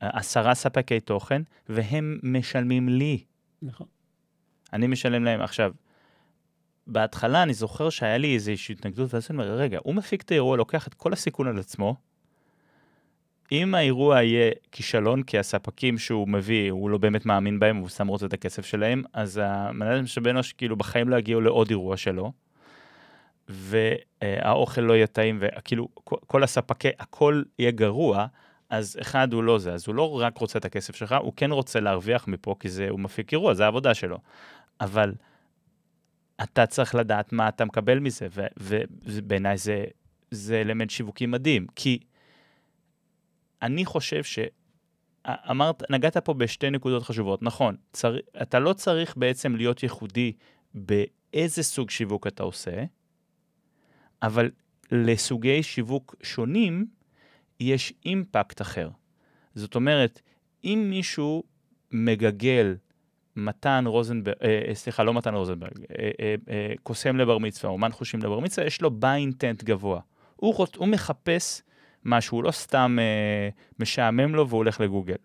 עשרה 0.00 0.54
ספקי 0.54 1.00
תוכן, 1.00 1.42
והם 1.68 2.18
משלמים 2.22 2.88
לי. 2.88 3.24
נכון. 3.62 3.86
אני 4.72 4.86
משלם 4.86 5.24
להם. 5.24 5.40
עכשיו, 5.40 5.72
בהתחלה 6.86 7.42
אני 7.42 7.54
זוכר 7.54 7.90
שהיה 7.90 8.18
לי 8.18 8.34
איזושהי 8.34 8.72
התנגדות, 8.72 9.14
ואז 9.14 9.26
אני 9.30 9.38
אומר, 9.38 9.56
רגע, 9.56 9.78
הוא 9.82 9.94
מפיק 9.94 10.22
את 10.22 10.30
האירוע, 10.30 10.56
לוקח 10.56 10.86
את 10.86 10.94
כל 10.94 11.12
הסיכון 11.12 11.46
על 11.46 11.58
עצמו, 11.58 11.96
אם 13.52 13.74
האירוע 13.74 14.22
יהיה 14.22 14.52
כישלון, 14.72 15.22
כי 15.22 15.38
הספקים 15.38 15.98
שהוא 15.98 16.28
מביא, 16.28 16.70
הוא 16.70 16.90
לא 16.90 16.98
באמת 16.98 17.26
מאמין 17.26 17.58
בהם, 17.58 17.76
הוא 17.76 17.88
שם 17.88 18.06
רוצה 18.06 18.26
את 18.26 18.32
הכסף 18.32 18.66
שלהם, 18.66 19.02
אז 19.12 19.40
המנהל 19.44 20.02
משאבי 20.02 20.30
אנוש 20.30 20.52
כאילו 20.52 20.76
בחיים 20.76 21.08
לא 21.08 21.16
יגיעו 21.16 21.40
לעוד 21.40 21.70
אירוע 21.70 21.96
שלו, 21.96 22.32
והאוכל 23.48 24.80
לא 24.80 24.92
יהיה 24.92 25.06
טעים, 25.06 25.38
וכאילו 25.40 25.88
כל 26.04 26.42
הספקי, 26.42 26.88
הכל 26.98 27.42
יהיה 27.58 27.70
גרוע, 27.70 28.26
אז 28.70 28.98
אחד 29.00 29.32
הוא 29.32 29.42
לא 29.42 29.58
זה, 29.58 29.72
אז 29.72 29.86
הוא 29.86 29.94
לא 29.94 30.20
רק 30.20 30.38
רוצה 30.38 30.58
את 30.58 30.64
הכסף 30.64 30.96
שלך, 30.96 31.14
הוא 31.22 31.32
כן 31.36 31.52
רוצה 31.52 31.80
להרוויח 31.80 32.28
מפה, 32.28 32.54
כי 32.60 32.68
זה, 32.68 32.88
הוא 32.88 33.00
מפיק 33.00 33.32
אירוע, 33.32 33.54
זה 33.54 33.64
העבודה 33.64 33.94
שלו. 33.94 34.18
אבל 34.80 35.14
אתה 36.42 36.66
צריך 36.66 36.94
לדעת 36.94 37.32
מה 37.32 37.48
אתה 37.48 37.64
מקבל 37.64 37.98
מזה, 37.98 38.28
ובעיניי 39.06 39.58
זה, 39.58 39.84
זה 40.30 40.60
אלמנט 40.60 40.90
שיווקי 40.90 41.26
מדהים, 41.26 41.66
כי... 41.76 41.98
אני 43.62 43.84
חושב 43.84 44.24
ש... 44.24 44.38
אמרת, 45.50 45.90
נגעת 45.90 46.16
פה 46.16 46.34
בשתי 46.34 46.70
נקודות 46.70 47.02
חשובות. 47.02 47.42
נכון, 47.42 47.76
צר... 47.92 48.16
אתה 48.42 48.58
לא 48.58 48.72
צריך 48.72 49.16
בעצם 49.16 49.56
להיות 49.56 49.82
ייחודי 49.82 50.32
באיזה 50.74 51.62
סוג 51.62 51.90
שיווק 51.90 52.26
אתה 52.26 52.42
עושה, 52.42 52.84
אבל 54.22 54.50
לסוגי 54.92 55.62
שיווק 55.62 56.14
שונים 56.22 56.86
יש 57.60 57.92
אימפקט 58.04 58.60
אחר. 58.60 58.88
זאת 59.54 59.74
אומרת, 59.74 60.20
אם 60.64 60.86
מישהו 60.90 61.42
מגגל 61.92 62.76
מתן 63.36 63.84
רוזנברג, 63.86 64.34
אה, 64.42 64.60
אה, 64.68 64.74
סליחה, 64.74 65.02
לא 65.02 65.14
מתן 65.14 65.34
רוזנברג, 65.34 65.78
אה, 65.98 66.10
אה, 66.20 66.34
אה, 66.50 66.72
קוסם 66.82 67.16
לבר 67.16 67.38
מצווה, 67.38 67.72
אומן 67.72 67.92
חושים 67.92 68.20
לבר 68.22 68.40
מצווה, 68.40 68.66
יש 68.66 68.82
לו 68.82 68.90
ביינטנט 68.90 69.64
גבוה. 69.64 70.00
הוא, 70.36 70.54
רוצ, 70.54 70.76
הוא 70.76 70.88
מחפש 70.88 71.62
משהו, 72.04 72.42
לא 72.42 72.50
סתם 72.50 72.96
אה, 73.00 73.48
משעמם 73.78 74.34
לו 74.34 74.48
והוא 74.48 74.58
הולך 74.58 74.80
לגוגל. 74.80 75.16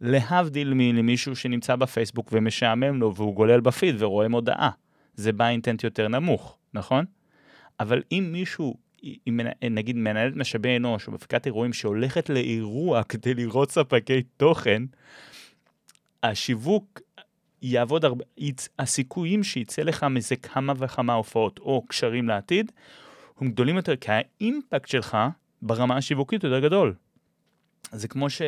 להבדיל 0.00 0.72
ממישהו 0.74 1.36
שנמצא 1.36 1.76
בפייסבוק 1.76 2.28
ומשעמם 2.32 3.00
לו 3.00 3.14
והוא 3.14 3.34
גולל 3.34 3.60
בפיד 3.60 4.02
ורואה 4.02 4.28
מודעה. 4.28 4.70
זה 5.14 5.32
בא 5.32 5.48
אינטנט 5.48 5.84
יותר 5.84 6.08
נמוך, 6.08 6.58
נכון? 6.74 7.04
אבל 7.80 8.02
אם 8.12 8.28
מישהו, 8.32 8.74
נגיד 9.70 9.96
מנהלת 9.96 10.36
משאבי 10.36 10.76
אנוש 10.76 11.06
או 11.06 11.12
מפיקת 11.12 11.46
אירועים 11.46 11.72
שהולכת 11.72 12.28
לאירוע 12.28 13.02
כדי 13.02 13.34
לראות 13.34 13.70
ספקי 13.70 14.22
תוכן, 14.36 14.82
השיווק 16.22 17.00
יעבוד 17.62 18.04
הרבה. 18.04 18.24
הסיכויים 18.78 19.42
שיצא 19.42 19.82
לך 19.82 20.04
מזה 20.04 20.36
כמה 20.36 20.72
וכמה 20.78 21.14
הופעות 21.14 21.58
או 21.58 21.84
קשרים 21.88 22.28
לעתיד, 22.28 22.72
הם 23.40 23.50
גדולים 23.50 23.76
יותר, 23.76 23.96
כי 23.96 24.08
האימפקט 24.12 24.88
שלך 24.88 25.16
ברמה 25.62 25.96
השיווקית 25.96 26.44
יותר 26.44 26.60
גדול. 26.60 26.94
זה 27.92 28.08
כמו 28.08 28.30
ש... 28.30 28.42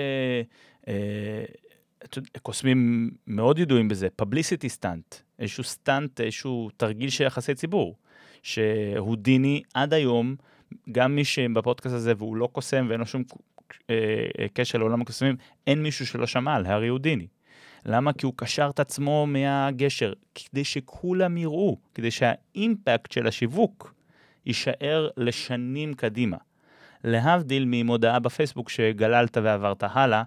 אה, 0.88 1.44
קוסמים 2.42 3.10
מאוד 3.26 3.58
ידועים 3.58 3.88
בזה, 3.88 4.08
publicity 4.22 4.80
stunt, 4.80 5.16
איזשהו 5.38 5.64
סטאנט, 5.64 6.20
איזשהו 6.20 6.70
תרגיל 6.76 7.10
של 7.10 7.24
יחסי 7.24 7.54
ציבור, 7.54 7.96
שהודיני 8.46 9.62
עד 9.74 9.94
היום, 9.94 10.36
גם 10.92 11.16
מי 11.16 11.24
שבפודקאסט 11.24 11.94
הזה 11.94 12.12
והוא 12.18 12.36
לא 12.36 12.48
קוסם 12.52 12.86
ואין 12.88 13.00
לו 13.00 13.06
שום 13.06 13.22
אה, 13.90 13.96
קשר 14.54 14.78
לעולם 14.78 15.02
הקוסמים, 15.02 15.36
אין 15.66 15.82
מישהו 15.82 16.06
שלא 16.06 16.26
שמע 16.26 16.54
על 16.54 16.66
הארי 16.66 16.88
הודיני. 16.88 17.26
למה? 17.84 18.12
כי 18.12 18.26
הוא 18.26 18.34
קשר 18.36 18.70
את 18.74 18.80
עצמו 18.80 19.26
מהגשר, 19.26 20.12
כדי 20.34 20.64
שכולם 20.64 21.36
יראו, 21.36 21.78
כדי 21.94 22.10
שהאימפקט 22.10 23.12
של 23.12 23.26
השיווק 23.26 23.94
יישאר 24.46 25.08
לשנים 25.16 25.94
קדימה. 25.94 26.36
להבדיל 27.04 27.64
ממודעה 27.66 28.18
בפייסבוק 28.18 28.68
שגללת 28.68 29.36
ועברת 29.36 29.84
הלאה, 29.90 30.22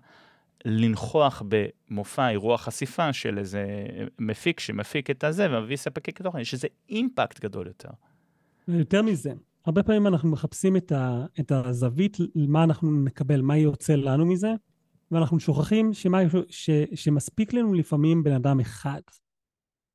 לנכוח 0.65 1.43
במופע 1.47 2.29
אירוע 2.29 2.57
חשיפה 2.57 3.13
של 3.13 3.37
איזה 3.37 3.65
מפיק 4.19 4.59
שמפיק 4.59 5.09
את 5.09 5.23
הזה 5.23 5.47
ומביא 5.51 5.77
ספקי 5.77 6.11
תוכן, 6.11 6.39
יש 6.39 6.53
איזה 6.53 6.67
אימפקט 6.89 7.39
גדול 7.39 7.67
יותר. 7.67 7.89
יותר 8.73 9.01
מזה, 9.01 9.33
הרבה 9.65 9.83
פעמים 9.83 10.07
אנחנו 10.07 10.29
מחפשים 10.29 10.77
את, 10.77 10.91
ה, 10.91 11.25
את 11.39 11.51
הזווית, 11.51 12.17
מה 12.35 12.63
אנחנו 12.63 13.03
נקבל, 13.03 13.41
מה 13.41 13.57
יוצא 13.57 13.95
לנו 13.95 14.25
מזה, 14.25 14.53
ואנחנו 15.11 15.39
שוכחים 15.39 15.93
שמה, 15.93 16.19
ש, 16.49 16.69
שמספיק 16.95 17.53
לנו 17.53 17.73
לפעמים 17.73 18.23
בן 18.23 18.33
אדם 18.33 18.59
אחד. 18.59 19.01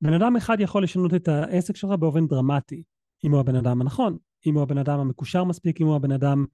בן 0.01 0.13
אדם 0.13 0.35
אחד 0.35 0.59
יכול 0.59 0.83
לשנות 0.83 1.13
את 1.13 1.27
העסק 1.27 1.75
שלך 1.75 1.91
באופן 1.91 2.27
דרמטי, 2.27 2.83
אם 3.23 3.31
הוא 3.31 3.39
הבן 3.39 3.55
אדם 3.55 3.81
הנכון, 3.81 4.17
אם 4.45 4.53
הוא 4.55 4.63
הבן 4.63 4.77
אדם 4.77 4.99
המקושר 4.99 5.43
מספיק, 5.43 5.81
אם 5.81 5.85
הוא 5.85 5.95
הבן 5.95 6.11
אדם 6.11 6.45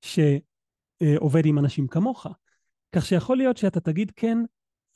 שעובד 0.00 1.46
עם 1.46 1.58
אנשים 1.58 1.86
כמוך. 1.88 2.26
כך 2.92 3.06
שיכול 3.06 3.36
להיות 3.36 3.56
שאתה 3.56 3.80
תגיד 3.80 4.12
כן 4.16 4.38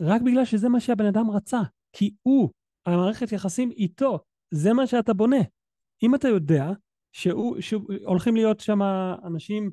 רק 0.03 0.22
בגלל 0.22 0.45
שזה 0.45 0.68
מה 0.68 0.80
שהבן 0.80 1.07
אדם 1.07 1.30
רצה, 1.30 1.61
כי 1.93 2.14
הוא, 2.22 2.51
המערכת 2.87 3.32
יחסים 3.32 3.70
איתו, 3.70 4.18
זה 4.51 4.72
מה 4.72 4.87
שאתה 4.87 5.12
בונה. 5.12 5.41
אם 6.03 6.14
אתה 6.14 6.28
יודע 6.28 6.72
שהוא, 7.12 7.61
שהולכים 7.61 8.36
להיות 8.36 8.61
שם 8.61 8.82
אנשים 9.24 9.70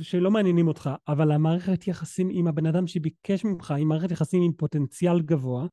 שלא 0.00 0.30
מעניינים 0.30 0.68
אותך, 0.68 0.90
אבל 1.08 1.32
המערכת 1.32 1.86
יחסים 1.86 2.28
עם 2.32 2.46
הבן 2.46 2.66
אדם 2.66 2.86
שביקש 2.86 3.44
ממך, 3.44 3.70
היא 3.70 3.86
מערכת 3.86 4.10
יחסים 4.10 4.42
עם 4.42 4.52
פוטנציאל 4.52 5.20
גבוה, 5.20 5.66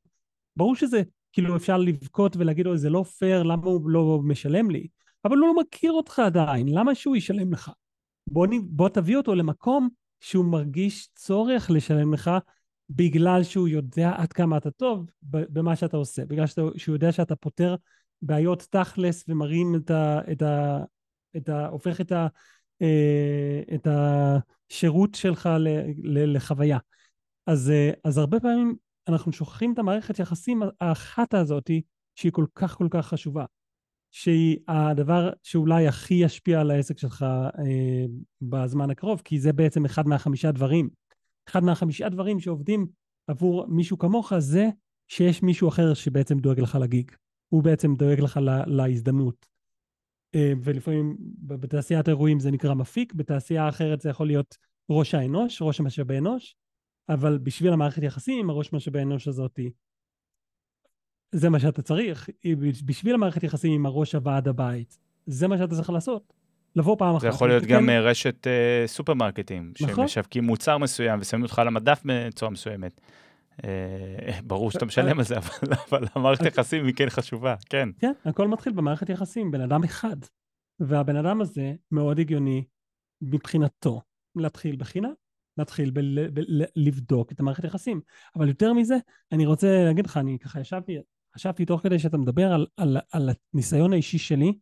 ברור 0.56 0.76
שזה, 0.76 1.02
כאילו 1.32 1.56
אפשר 1.56 1.78
לבכות 1.78 2.36
ולהגיד 2.36 2.66
לו, 2.66 2.76
זה 2.76 2.90
לא 2.90 3.02
פייר, 3.02 3.42
למה 3.42 3.64
הוא 3.64 3.90
לא 3.90 4.20
משלם 4.24 4.70
לי? 4.70 4.86
אבל 5.24 5.36
הוא 5.36 5.46
לא 5.46 5.60
מכיר 5.60 5.92
אותך 5.92 6.18
עדיין, 6.18 6.68
למה 6.68 6.94
שהוא 6.94 7.16
ישלם 7.16 7.52
לך? 7.52 7.70
בוא, 8.26 8.46
בוא 8.62 8.88
תביא 8.88 9.16
אותו 9.16 9.34
למקום 9.34 9.88
שהוא 10.20 10.44
מרגיש 10.44 11.08
צורך 11.14 11.70
לשלם 11.70 12.14
לך 12.14 12.30
בגלל 12.90 13.42
שהוא 13.42 13.68
יודע 13.68 14.12
עד 14.16 14.32
כמה 14.32 14.56
אתה 14.56 14.70
טוב 14.70 15.06
במה 15.22 15.76
שאתה 15.76 15.96
עושה, 15.96 16.24
בגלל 16.24 16.46
שאתה, 16.46 16.62
שהוא 16.76 16.94
יודע 16.94 17.12
שאתה 17.12 17.36
פותר 17.36 17.76
בעיות 18.22 18.66
תכלס 18.70 19.24
ומרים 19.28 19.74
את 19.74 19.90
ה... 19.90 20.20
את 20.32 20.42
ה, 20.42 20.78
את 21.36 21.48
ה 21.48 21.68
הופך 21.68 22.00
את, 22.00 22.12
ה, 22.12 22.26
אה, 22.82 23.60
את 23.74 23.86
השירות 23.90 25.14
שלך 25.14 25.48
ל, 25.58 25.68
ל, 26.02 26.36
לחוויה. 26.36 26.78
אז, 27.46 27.70
אה, 27.70 27.90
אז 28.04 28.18
הרבה 28.18 28.40
פעמים 28.40 28.76
אנחנו 29.08 29.32
שוכחים 29.32 29.72
את 29.72 29.78
המערכת 29.78 30.18
יחסים 30.18 30.62
האחת 30.80 31.34
הזאתי 31.34 31.82
שהיא 32.14 32.32
כל 32.32 32.46
כך 32.54 32.76
כל 32.76 32.88
כך 32.90 33.06
חשובה. 33.06 33.44
שהיא 34.10 34.58
הדבר 34.68 35.30
שאולי 35.42 35.86
הכי 35.86 36.14
ישפיע 36.14 36.60
על 36.60 36.70
העסק 36.70 36.98
שלך 36.98 37.22
אה, 37.22 38.04
בזמן 38.42 38.90
הקרוב, 38.90 39.22
כי 39.24 39.40
זה 39.40 39.52
בעצם 39.52 39.84
אחד 39.84 40.06
מהחמישה 40.06 40.52
דברים. 40.52 40.88
אחד 41.48 41.64
מהחמישה 41.64 42.08
דברים 42.08 42.40
שעובדים 42.40 42.86
עבור 43.26 43.66
מישהו 43.68 43.98
כמוך 43.98 44.32
זה 44.38 44.68
שיש 45.08 45.42
מישהו 45.42 45.68
אחר 45.68 45.94
שבעצם 45.94 46.38
דואג 46.38 46.60
לך 46.60 46.78
לגיג. 46.80 47.10
הוא 47.52 47.62
בעצם 47.62 47.94
דואג 47.94 48.20
לך 48.20 48.36
לה, 48.36 48.62
להזדמנות. 48.66 49.46
אה, 50.34 50.52
ולפעמים 50.62 51.16
בתעשיית 51.38 52.08
האירועים 52.08 52.40
זה 52.40 52.50
נקרא 52.50 52.74
מפיק, 52.74 53.14
בתעשייה 53.14 53.68
אחרת 53.68 54.00
זה 54.00 54.08
יכול 54.08 54.26
להיות 54.26 54.56
ראש 54.90 55.14
האנוש, 55.14 55.62
ראש 55.62 55.80
המשאבי 55.80 56.18
אנוש, 56.18 56.56
אבל 57.08 57.38
בשביל 57.38 57.72
המערכת 57.72 58.02
יחסים, 58.02 58.50
הראש 58.50 58.72
משאבי 58.72 59.02
אנוש 59.02 59.28
הזאתי 59.28 59.70
זה 61.32 61.50
מה 61.50 61.60
שאתה 61.60 61.82
צריך, 61.82 62.30
בשביל 62.86 63.14
המערכת 63.14 63.42
יחסים 63.42 63.72
עם 63.72 63.86
הראש 63.86 64.14
הוועד 64.14 64.48
הבית, 64.48 64.98
זה 65.26 65.48
מה 65.48 65.58
שאתה 65.58 65.74
צריך 65.74 65.90
לעשות. 65.90 66.32
לבוא 66.76 66.96
פעם 66.98 67.14
אחת. 67.14 67.22
זה 67.22 67.28
יכול 67.28 67.48
להיות 67.48 67.64
גם 67.64 67.90
אה, 67.90 68.00
רשת 68.00 68.46
סופרמרקטים, 68.86 69.72
נכון? 69.80 70.08
שמשווקים 70.08 70.44
מוצר 70.44 70.78
מסוים 70.78 71.20
ושמים 71.20 71.42
אותך 71.42 71.58
על 71.58 71.68
המדף 71.68 72.02
בצורה 72.04 72.50
מסוימת. 72.50 73.00
Uh, 73.60 74.42
ברור 74.44 74.70
שאתה 74.70 74.84
משלם 74.84 75.18
על 75.18 75.24
זה, 75.24 75.38
אבל, 75.38 75.74
אבל 75.88 76.06
המערכת 76.14 76.46
יחסים 76.46 76.86
היא 76.86 76.94
כן 76.94 77.10
חשובה, 77.10 77.54
כן. 77.70 77.88
כן, 77.98 78.12
הכל 78.24 78.48
מתחיל 78.48 78.72
במערכת 78.72 79.08
יחסים, 79.08 79.50
בן 79.50 79.60
אדם 79.60 79.84
אחד. 79.84 80.16
והבן 80.80 81.16
אדם 81.16 81.40
הזה 81.40 81.74
מאוד 81.90 82.18
הגיוני 82.18 82.64
מבחינתו 83.20 84.00
להתחיל 84.36 84.76
בחינם, 84.76 85.12
להתחיל 85.58 85.92
לבדוק 86.76 87.32
את 87.32 87.40
המערכת 87.40 87.64
יחסים. 87.64 88.00
אבל 88.36 88.48
יותר 88.48 88.72
מזה, 88.72 88.96
אני 89.32 89.46
רוצה 89.46 89.84
להגיד 89.84 90.06
לך, 90.06 90.16
אני 90.16 90.38
ככה 90.38 90.60
ישבתי 90.60 90.98
חשבתי 91.34 91.64
תוך 91.64 91.80
כדי 91.82 91.98
שאתה 91.98 92.18
מדבר 92.18 92.52
על, 92.52 92.66
על, 92.76 92.96
על 93.12 93.30
הניסיון 93.54 93.92
האישי 93.92 94.18
שלי, 94.18 94.58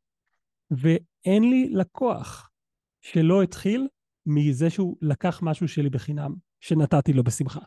ואין 0.70 1.50
לי 1.50 1.70
לקוח 1.72 2.50
שלא 3.00 3.42
התחיל 3.42 3.88
מזה 4.26 4.70
שהוא 4.70 4.96
לקח 5.02 5.40
משהו 5.42 5.68
שלי 5.68 5.90
בחינם, 5.90 6.34
שנתתי 6.60 7.12
לו 7.12 7.24
בשמחה. 7.24 7.60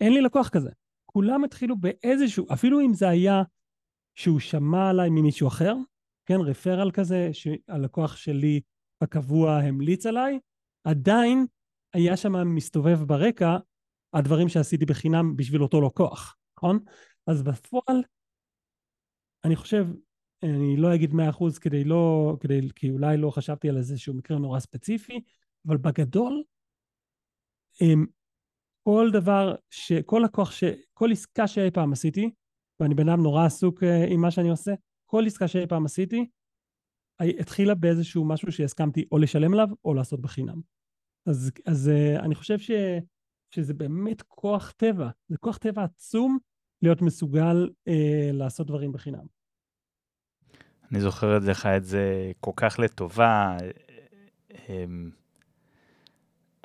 אין 0.00 0.12
לי 0.12 0.20
לקוח 0.20 0.48
כזה. 0.48 0.70
כולם 1.06 1.44
התחילו 1.44 1.76
באיזשהו, 1.76 2.46
אפילו 2.52 2.80
אם 2.80 2.94
זה 2.94 3.08
היה 3.08 3.42
שהוא 4.14 4.40
שמע 4.40 4.90
עליי 4.90 5.10
ממישהו 5.10 5.48
אחר, 5.48 5.74
כן, 6.26 6.40
רפרל 6.40 6.90
כזה, 6.90 7.30
שהלקוח 7.32 8.16
שלי 8.16 8.60
הקבוע 9.00 9.58
המליץ 9.58 10.06
עליי, 10.06 10.38
עדיין 10.84 11.46
היה 11.92 12.16
שם 12.16 12.54
מסתובב 12.54 13.02
ברקע 13.02 13.56
הדברים 14.12 14.48
שעשיתי 14.48 14.86
בחינם 14.86 15.36
בשביל 15.36 15.62
אותו 15.62 15.80
לקוח, 15.80 16.36
נכון? 16.58 16.78
אז 17.26 17.42
בפועל 17.42 18.02
אני 19.44 19.56
חושב, 19.56 19.86
אני 20.42 20.76
לא 20.76 20.94
אגיד 20.94 21.14
מאה 21.14 21.30
אחוז 21.30 21.58
כדי 21.58 21.84
לא, 21.84 22.36
כדי, 22.40 22.60
כי 22.74 22.90
אולי 22.90 23.16
לא 23.16 23.30
חשבתי 23.30 23.68
על 23.68 23.76
איזשהו 23.76 24.14
מקרה 24.14 24.38
נורא 24.38 24.60
ספציפי, 24.60 25.20
אבל 25.66 25.76
בגדול, 25.76 26.42
כל 28.90 29.10
דבר, 29.12 29.54
ש, 29.70 29.92
כל 29.92 30.22
לקוח, 30.24 30.50
ש, 30.50 30.64
כל 30.94 31.12
עסקה 31.12 31.46
שאי 31.46 31.70
פעם 31.70 31.92
עשיתי, 31.92 32.30
ואני 32.80 32.94
בן 32.94 33.08
אדם 33.08 33.22
נורא 33.22 33.44
עסוק 33.44 33.82
אה, 33.82 34.04
עם 34.08 34.20
מה 34.20 34.30
שאני 34.30 34.48
עושה, 34.48 34.74
כל 35.06 35.26
עסקה 35.26 35.48
שאי 35.48 35.66
פעם 35.66 35.84
עשיתי, 35.84 36.26
התחילה 37.20 37.74
באיזשהו 37.74 38.24
משהו 38.24 38.52
שהסכמתי 38.52 39.04
או 39.12 39.18
לשלם 39.18 39.52
עליו 39.52 39.68
או 39.84 39.94
לעשות 39.94 40.20
בחינם. 40.20 40.60
אז, 41.28 41.50
אז 41.66 41.88
אה, 41.88 42.20
אני 42.20 42.34
חושב 42.34 42.58
ש, 42.58 42.70
שזה 43.54 43.74
באמת 43.74 44.22
כוח 44.22 44.70
טבע, 44.70 45.08
זה 45.28 45.36
כוח 45.38 45.58
טבע 45.58 45.84
עצום 45.84 46.38
להיות 46.82 47.02
מסוגל 47.02 47.68
אה, 47.88 48.30
לעשות 48.32 48.66
דברים 48.66 48.92
בחינם. 48.92 49.26
אני 50.90 51.00
זוכר 51.00 51.38
לך 51.38 51.66
את 51.66 51.84
זה 51.84 52.32
כל 52.40 52.52
כך 52.56 52.78
לטובה. 52.78 53.56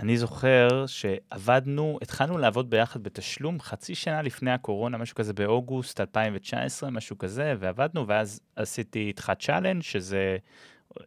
אני 0.04 0.18
זוכר 0.18 0.86
שעבדנו, 0.88 2.00
התחלנו 2.02 2.38
לעבוד 2.38 2.70
ביחד 2.70 3.04
בתשלום 3.04 3.60
חצי 3.60 3.96
שנה 3.96 4.22
לפני 4.22 4.52
הקורונה, 4.52 4.98
משהו 4.98 5.16
כזה 5.16 5.34
באוגוסט 5.34 6.02
2019, 6.02 6.90
משהו 6.90 7.18
כזה, 7.18 7.56
ועבדנו, 7.60 8.08
ואז 8.08 8.40
עשיתי 8.56 9.00
איתך 9.00 9.32
challenge, 9.40 9.82
שזה, 9.82 10.38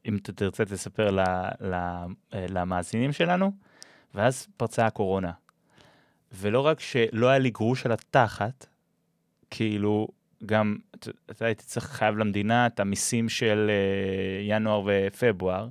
אם 0.07 0.17
אתה 0.17 0.33
תרצה 0.33 0.65
תספר 0.65 1.11
ל, 1.11 1.21
ל, 1.61 1.75
למאזינים 2.33 3.13
שלנו, 3.13 3.53
ואז 4.15 4.49
פרצה 4.57 4.87
הקורונה. 4.87 5.33
ולא 6.33 6.61
רק 6.61 6.81
שלא 6.81 7.29
היה 7.29 7.39
לי 7.39 7.51
גרוש 7.51 7.87
על 7.87 7.93
התחת, 7.93 8.67
כאילו, 9.51 10.09
גם, 10.47 10.77
אתה 11.31 11.45
הייתי 11.45 11.65
צריך 11.65 11.87
חייב 11.87 12.17
למדינה 12.19 12.67
את 12.67 12.81
המיסים 12.81 13.29
של 13.29 13.71
uh, 13.71 14.51
ינואר 14.51 14.83
ופברואר, 14.87 15.69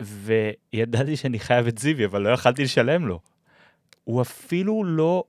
וידעתי 0.00 1.16
שאני 1.16 1.38
חייב 1.38 1.66
את 1.66 1.78
זיוי, 1.78 2.04
אבל 2.04 2.22
לא 2.22 2.28
יכלתי 2.28 2.62
לשלם 2.62 3.06
לו. 3.06 3.20
הוא 4.04 4.22
אפילו 4.22 4.84
לא 4.84 5.24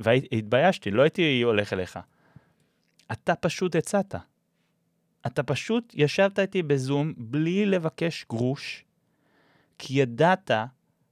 והתביישתי, 0.00 0.90
לא 0.90 1.02
הייתי 1.02 1.42
הולך 1.42 1.72
אליך. 1.72 1.98
אתה 3.12 3.34
פשוט 3.34 3.76
הצעת. 3.76 4.14
אתה 5.26 5.42
פשוט 5.42 5.92
ישבת 5.96 6.38
איתי 6.38 6.62
בזום 6.62 7.14
בלי 7.16 7.66
לבקש 7.66 8.26
גרוש, 8.28 8.84
כי 9.78 9.94
ידעת, 9.94 10.50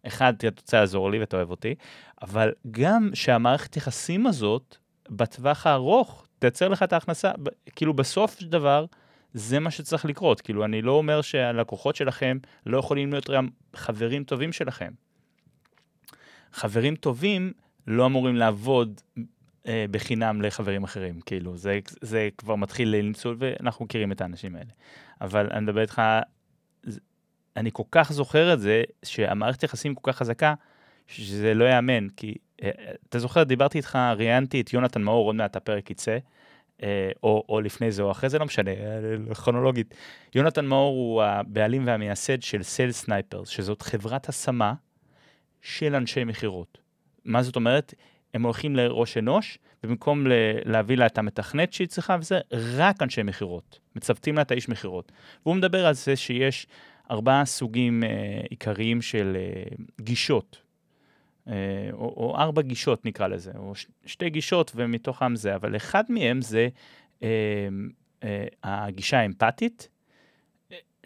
אחד, 0.07 0.35
אתה 0.35 0.47
רוצה 0.61 0.81
לעזור 0.81 1.11
לי 1.11 1.19
ואתה 1.19 1.37
אוהב 1.37 1.51
אותי, 1.51 1.75
אבל 2.23 2.53
גם 2.71 3.11
שהמערכת 3.15 3.77
יחסים 3.77 4.27
הזאת, 4.27 4.77
בטווח 5.09 5.67
הארוך, 5.67 6.27
תייצר 6.39 6.69
לך 6.69 6.83
את 6.83 6.93
ההכנסה, 6.93 7.33
כאילו 7.77 7.95
בסוף 7.95 8.41
של 8.41 8.49
דבר, 8.49 8.87
זה 9.37 9.61
מה 9.61 9.71
שצריך 9.71 10.05
לקרות. 10.05 10.41
כאילו, 10.41 10.65
אני 10.65 10.83
לא 10.83 10.93
אומר 10.93 11.23
שהלקוחות 11.23 11.97
שלכם 11.97 12.39
לא 12.67 12.79
יכולים 12.79 13.13
להיות 13.13 13.31
גם 13.31 13.49
חברים 13.75 14.25
טובים 14.25 14.53
שלכם. 14.53 14.93
חברים 16.53 16.97
טובים 16.97 17.53
לא 17.87 18.07
אמורים 18.07 18.37
לעבוד 18.37 19.01
אה, 19.67 19.85
בחינם 19.91 20.43
לחברים 20.43 20.85
אחרים, 20.85 21.21
כאילו, 21.21 21.57
זה, 21.57 21.79
זה 22.01 22.29
כבר 22.39 22.55
מתחיל 22.55 22.89
לניצול, 22.89 23.37
ואנחנו 23.39 23.85
מכירים 23.85 24.13
את 24.13 24.21
האנשים 24.21 24.57
האלה. 24.57 24.71
אבל 25.21 25.49
אני 25.53 25.61
מדבר 25.61 25.81
איתך, 25.81 26.03
אני 27.57 27.71
כל 27.73 27.83
כך 27.91 28.13
זוכר 28.13 28.55
את 28.55 28.61
זה, 28.61 28.83
שהמערכת 29.03 29.63
יחסים 29.63 29.95
כל 29.95 30.13
כך 30.13 30.19
חזקה, 30.19 30.55
שזה 31.07 31.55
לא 31.55 31.65
ייאמן, 31.65 32.09
כי 32.09 32.35
אה, 32.63 32.71
אתה 33.09 33.19
זוכר, 33.19 33.43
דיברתי 33.43 33.79
איתך, 33.79 33.99
ראיינתי 34.17 34.61
את 34.61 34.73
יונתן 34.73 35.03
מאור, 35.03 35.27
עוד 35.27 35.37
מעט 35.37 35.57
הפרק 35.57 35.91
יצא, 35.91 36.19
או, 37.23 37.45
או 37.49 37.61
לפני 37.61 37.91
זה 37.91 38.03
או 38.03 38.11
אחרי 38.11 38.31
זה, 38.31 38.39
לא 38.39 38.45
משנה, 38.45 38.71
כרונולוגית. 39.35 39.95
יונתן 40.35 40.67
מאור 40.67 40.97
הוא 40.97 41.23
הבעלים 41.23 41.87
והמייסד 41.87 42.43
של 42.43 42.63
Sales 42.63 42.93
Snipers, 42.93 43.49
שזאת 43.49 43.83
חברת 43.83 44.29
השמה 44.29 44.75
של 45.63 45.95
אנשי 45.95 46.25
מכירות. 46.25 46.79
מה 47.25 47.43
זאת 47.43 47.57
אומרת? 47.57 47.95
הם 48.35 48.43
הולכים 48.43 48.77
לראש 48.77 49.17
אנוש, 49.17 49.59
ובמקום 49.85 50.27
להביא 50.65 50.97
לה 50.97 51.07
את 51.07 51.19
המתכנת 51.19 51.73
שהיא 51.73 51.89
צריכה 51.89 52.17
וזה, 52.21 52.41
רק 52.53 53.03
אנשי 53.03 53.23
מכירות. 53.23 53.79
מצוותים 53.97 54.37
לה 54.37 54.43
את 54.43 54.51
האיש 54.51 54.69
מכירות. 54.69 55.13
והוא 55.47 55.57
מדבר 55.57 55.87
על 55.87 55.95
זה 55.95 56.17
שיש 56.17 56.67
ארבעה 57.11 57.45
סוגים 57.45 58.05
אה, 58.05 58.09
עיקריים 58.51 59.03
של 59.03 59.37
אה, 59.37 59.63
גישות, 60.01 60.57
אה, 60.57 60.66
או, 61.93 62.15
או 62.17 62.37
ארבע 62.37 62.63
גישות 62.63 63.05
נקרא 63.05 63.27
לזה, 63.27 63.53
או 63.57 63.75
ש, 63.75 63.87
שתי 64.07 64.31
גישות 64.31 64.73
ומתוכם 64.75 65.37
זה, 65.37 65.55
אבל 65.55 65.77
אחד 65.77 66.05
מהם 66.09 66.43
זה 66.43 66.69
אה, 67.23 67.29
אה, 68.25 68.47
הגישה 68.63 69.19
האמפתית. 69.19 69.89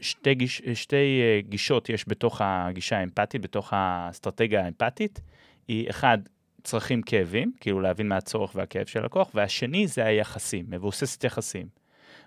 שתי, 0.01 0.35
גיש, 0.35 0.63
שתי 0.75 1.21
אה, 1.23 1.41
גישות 1.49 1.89
יש 1.89 2.05
בתוך 2.09 2.41
הגישה 2.45 2.99
האמפתית, 2.99 3.43
בתוך 3.43 3.73
האסטרטגיה 3.73 4.65
האמפתית. 4.65 5.21
היא 5.69 5.91
אחד, 5.91 6.19
צרכים 6.63 7.03
כאבים, 7.03 7.53
כאילו 7.61 7.81
להבין 7.81 8.09
מה 8.09 8.17
הצורך 8.17 8.55
והכאב 8.55 8.87
של 8.87 8.99
הלקוח, 9.03 9.31
והשני 9.35 9.87
זה 9.87 10.05
היחסים, 10.05 10.65
מבוססת 10.69 11.25
יחסים. 11.25 11.67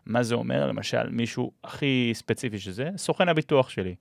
מה 0.06 0.24
זה 0.24 0.36
אומר? 0.36 0.68
למשל, 0.68 1.10
מישהו 1.10 1.52
הכי 1.64 2.12
ספציפי 2.14 2.60
שזה, 2.60 2.90
סוכן 2.98 3.30
הביטוח 3.30 3.70
שלי. 3.70 3.96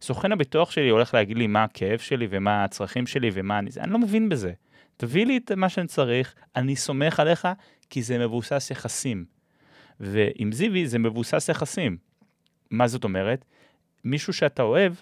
סוכן 0.00 0.32
הביטוח 0.32 0.70
שלי 0.70 0.88
הולך 0.88 1.14
להגיד 1.14 1.38
לי 1.38 1.46
מה 1.46 1.64
הכאב 1.64 1.98
שלי 1.98 2.26
ומה 2.30 2.64
הצרכים 2.64 3.06
שלי 3.06 3.30
ומה 3.32 3.58
אני... 3.58 3.70
אני 3.80 3.92
לא 3.92 3.98
מבין 3.98 4.28
בזה. 4.28 4.52
תביא 4.96 5.26
לי 5.26 5.36
את 5.36 5.52
מה 5.52 5.68
שאני 5.68 5.86
צריך, 5.86 6.34
אני 6.56 6.76
סומך 6.76 7.20
עליך, 7.20 7.48
כי 7.90 8.02
זה 8.02 8.18
מבוסס 8.18 8.68
יחסים. 8.70 9.24
ועם 10.00 10.52
זיוי 10.52 10.86
זה 10.86 10.98
מבוסס 10.98 11.48
יחסים. 11.48 11.96
מה 12.70 12.88
זאת 12.88 13.04
אומרת? 13.04 13.44
מישהו 14.04 14.32
שאתה 14.32 14.62
אוהב, 14.62 14.92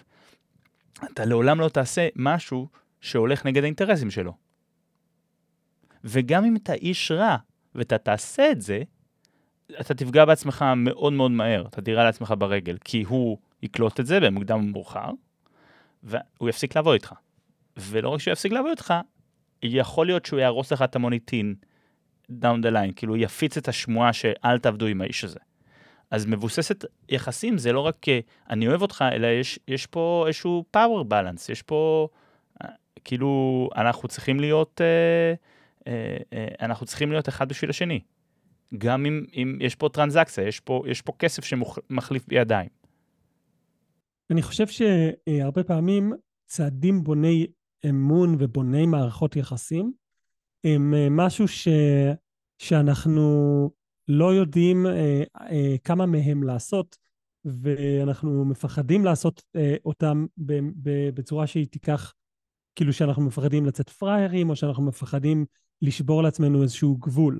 אתה 1.13 1.25
לעולם 1.25 1.59
לא 1.59 1.69
תעשה 1.69 2.07
משהו 2.15 2.67
שהולך 3.01 3.45
נגד 3.45 3.63
האינטרסים 3.63 4.11
שלו. 4.11 4.33
וגם 6.03 6.45
אם 6.45 6.55
אתה 6.55 6.73
איש 6.73 7.11
רע 7.11 7.37
ואתה 7.75 7.97
תעשה 7.97 8.51
את 8.51 8.61
זה, 8.61 8.81
אתה 9.81 9.93
תפגע 9.93 10.25
בעצמך 10.25 10.65
מאוד 10.77 11.13
מאוד 11.13 11.31
מהר, 11.31 11.67
אתה 11.67 11.81
תירה 11.81 12.03
לעצמך 12.03 12.33
ברגל, 12.37 12.77
כי 12.83 13.03
הוא 13.07 13.37
יקלוט 13.63 13.99
את 13.99 14.05
זה 14.05 14.19
במוקדם 14.19 14.59
ומאוחר, 14.59 15.09
והוא 16.03 16.49
יפסיק 16.49 16.75
לעבוד 16.75 16.93
איתך. 16.93 17.13
ולא 17.77 18.09
רק 18.09 18.19
שהוא 18.19 18.31
יפסיק 18.31 18.51
לעבוד 18.51 18.69
איתך, 18.69 18.93
יכול 19.63 20.05
להיות 20.05 20.25
שהוא 20.25 20.39
יהרוס 20.39 20.71
לך 20.71 20.81
את 20.81 20.95
המוניטין 20.95 21.55
down 22.31 22.61
the 22.63 22.71
line, 22.71 22.93
כאילו 22.95 23.17
יפיץ 23.17 23.57
את 23.57 23.67
השמועה 23.67 24.13
שאל 24.13 24.59
תעבדו 24.59 24.85
עם 24.85 25.01
האיש 25.01 25.23
הזה. 25.23 25.39
אז 26.11 26.25
מבוססת 26.25 26.85
יחסים 27.09 27.57
זה 27.57 27.71
לא 27.71 27.79
רק 27.79 28.05
אני 28.49 28.67
אוהב 28.67 28.81
אותך, 28.81 29.05
אלא 29.11 29.27
יש, 29.27 29.59
יש 29.67 29.85
פה 29.85 30.23
איזשהו 30.27 30.65
power 30.77 31.11
balance, 31.11 31.51
יש 31.51 31.61
פה, 31.61 32.07
אה, 32.63 32.69
כאילו, 33.05 33.69
אנחנו 33.75 34.09
צריכים 34.09 34.39
להיות, 34.39 34.81
אה, 34.81 35.33
אה, 35.87 36.17
אה, 36.33 36.65
אנחנו 36.65 36.85
צריכים 36.85 37.11
להיות 37.11 37.29
אחד 37.29 37.49
בשביל 37.49 37.69
השני. 37.69 37.99
גם 38.77 39.05
אם, 39.05 39.25
אם 39.35 39.57
יש 39.61 39.75
פה 39.75 39.89
טרנזקציה, 39.89 40.47
יש 40.47 40.59
פה, 40.59 40.83
יש 40.87 41.01
פה 41.01 41.13
כסף 41.19 41.45
שמחליף 41.45 42.27
בידיים. 42.27 42.69
אני 44.31 44.41
חושב 44.41 44.65
שהרבה 44.67 45.63
פעמים 45.63 46.13
צעדים 46.45 47.03
בוני 47.03 47.47
אמון 47.89 48.35
ובוני 48.39 48.85
מערכות 48.85 49.35
יחסים 49.35 49.93
הם 50.63 50.93
אה, 50.93 51.07
משהו 51.09 51.47
ש, 51.47 51.67
שאנחנו 52.57 53.69
לא 54.07 54.33
יודעים 54.33 54.87
אה, 54.87 55.23
אה, 55.41 55.75
כמה 55.83 56.05
מהם 56.05 56.43
לעשות, 56.43 56.97
ואנחנו 57.45 58.45
מפחדים 58.45 59.05
לעשות 59.05 59.43
אה, 59.55 59.75
אותם 59.85 60.25
ב, 60.37 60.53
ב, 60.75 61.09
בצורה 61.13 61.47
שהיא 61.47 61.67
תיקח, 61.67 62.13
כאילו 62.75 62.93
שאנחנו 62.93 63.21
מפחדים 63.21 63.65
לצאת 63.65 63.89
פראיירים, 63.89 64.49
או 64.49 64.55
שאנחנו 64.55 64.83
מפחדים 64.83 65.45
לשבור 65.81 66.23
לעצמנו 66.23 66.63
איזשהו 66.63 66.97
גבול. 66.97 67.39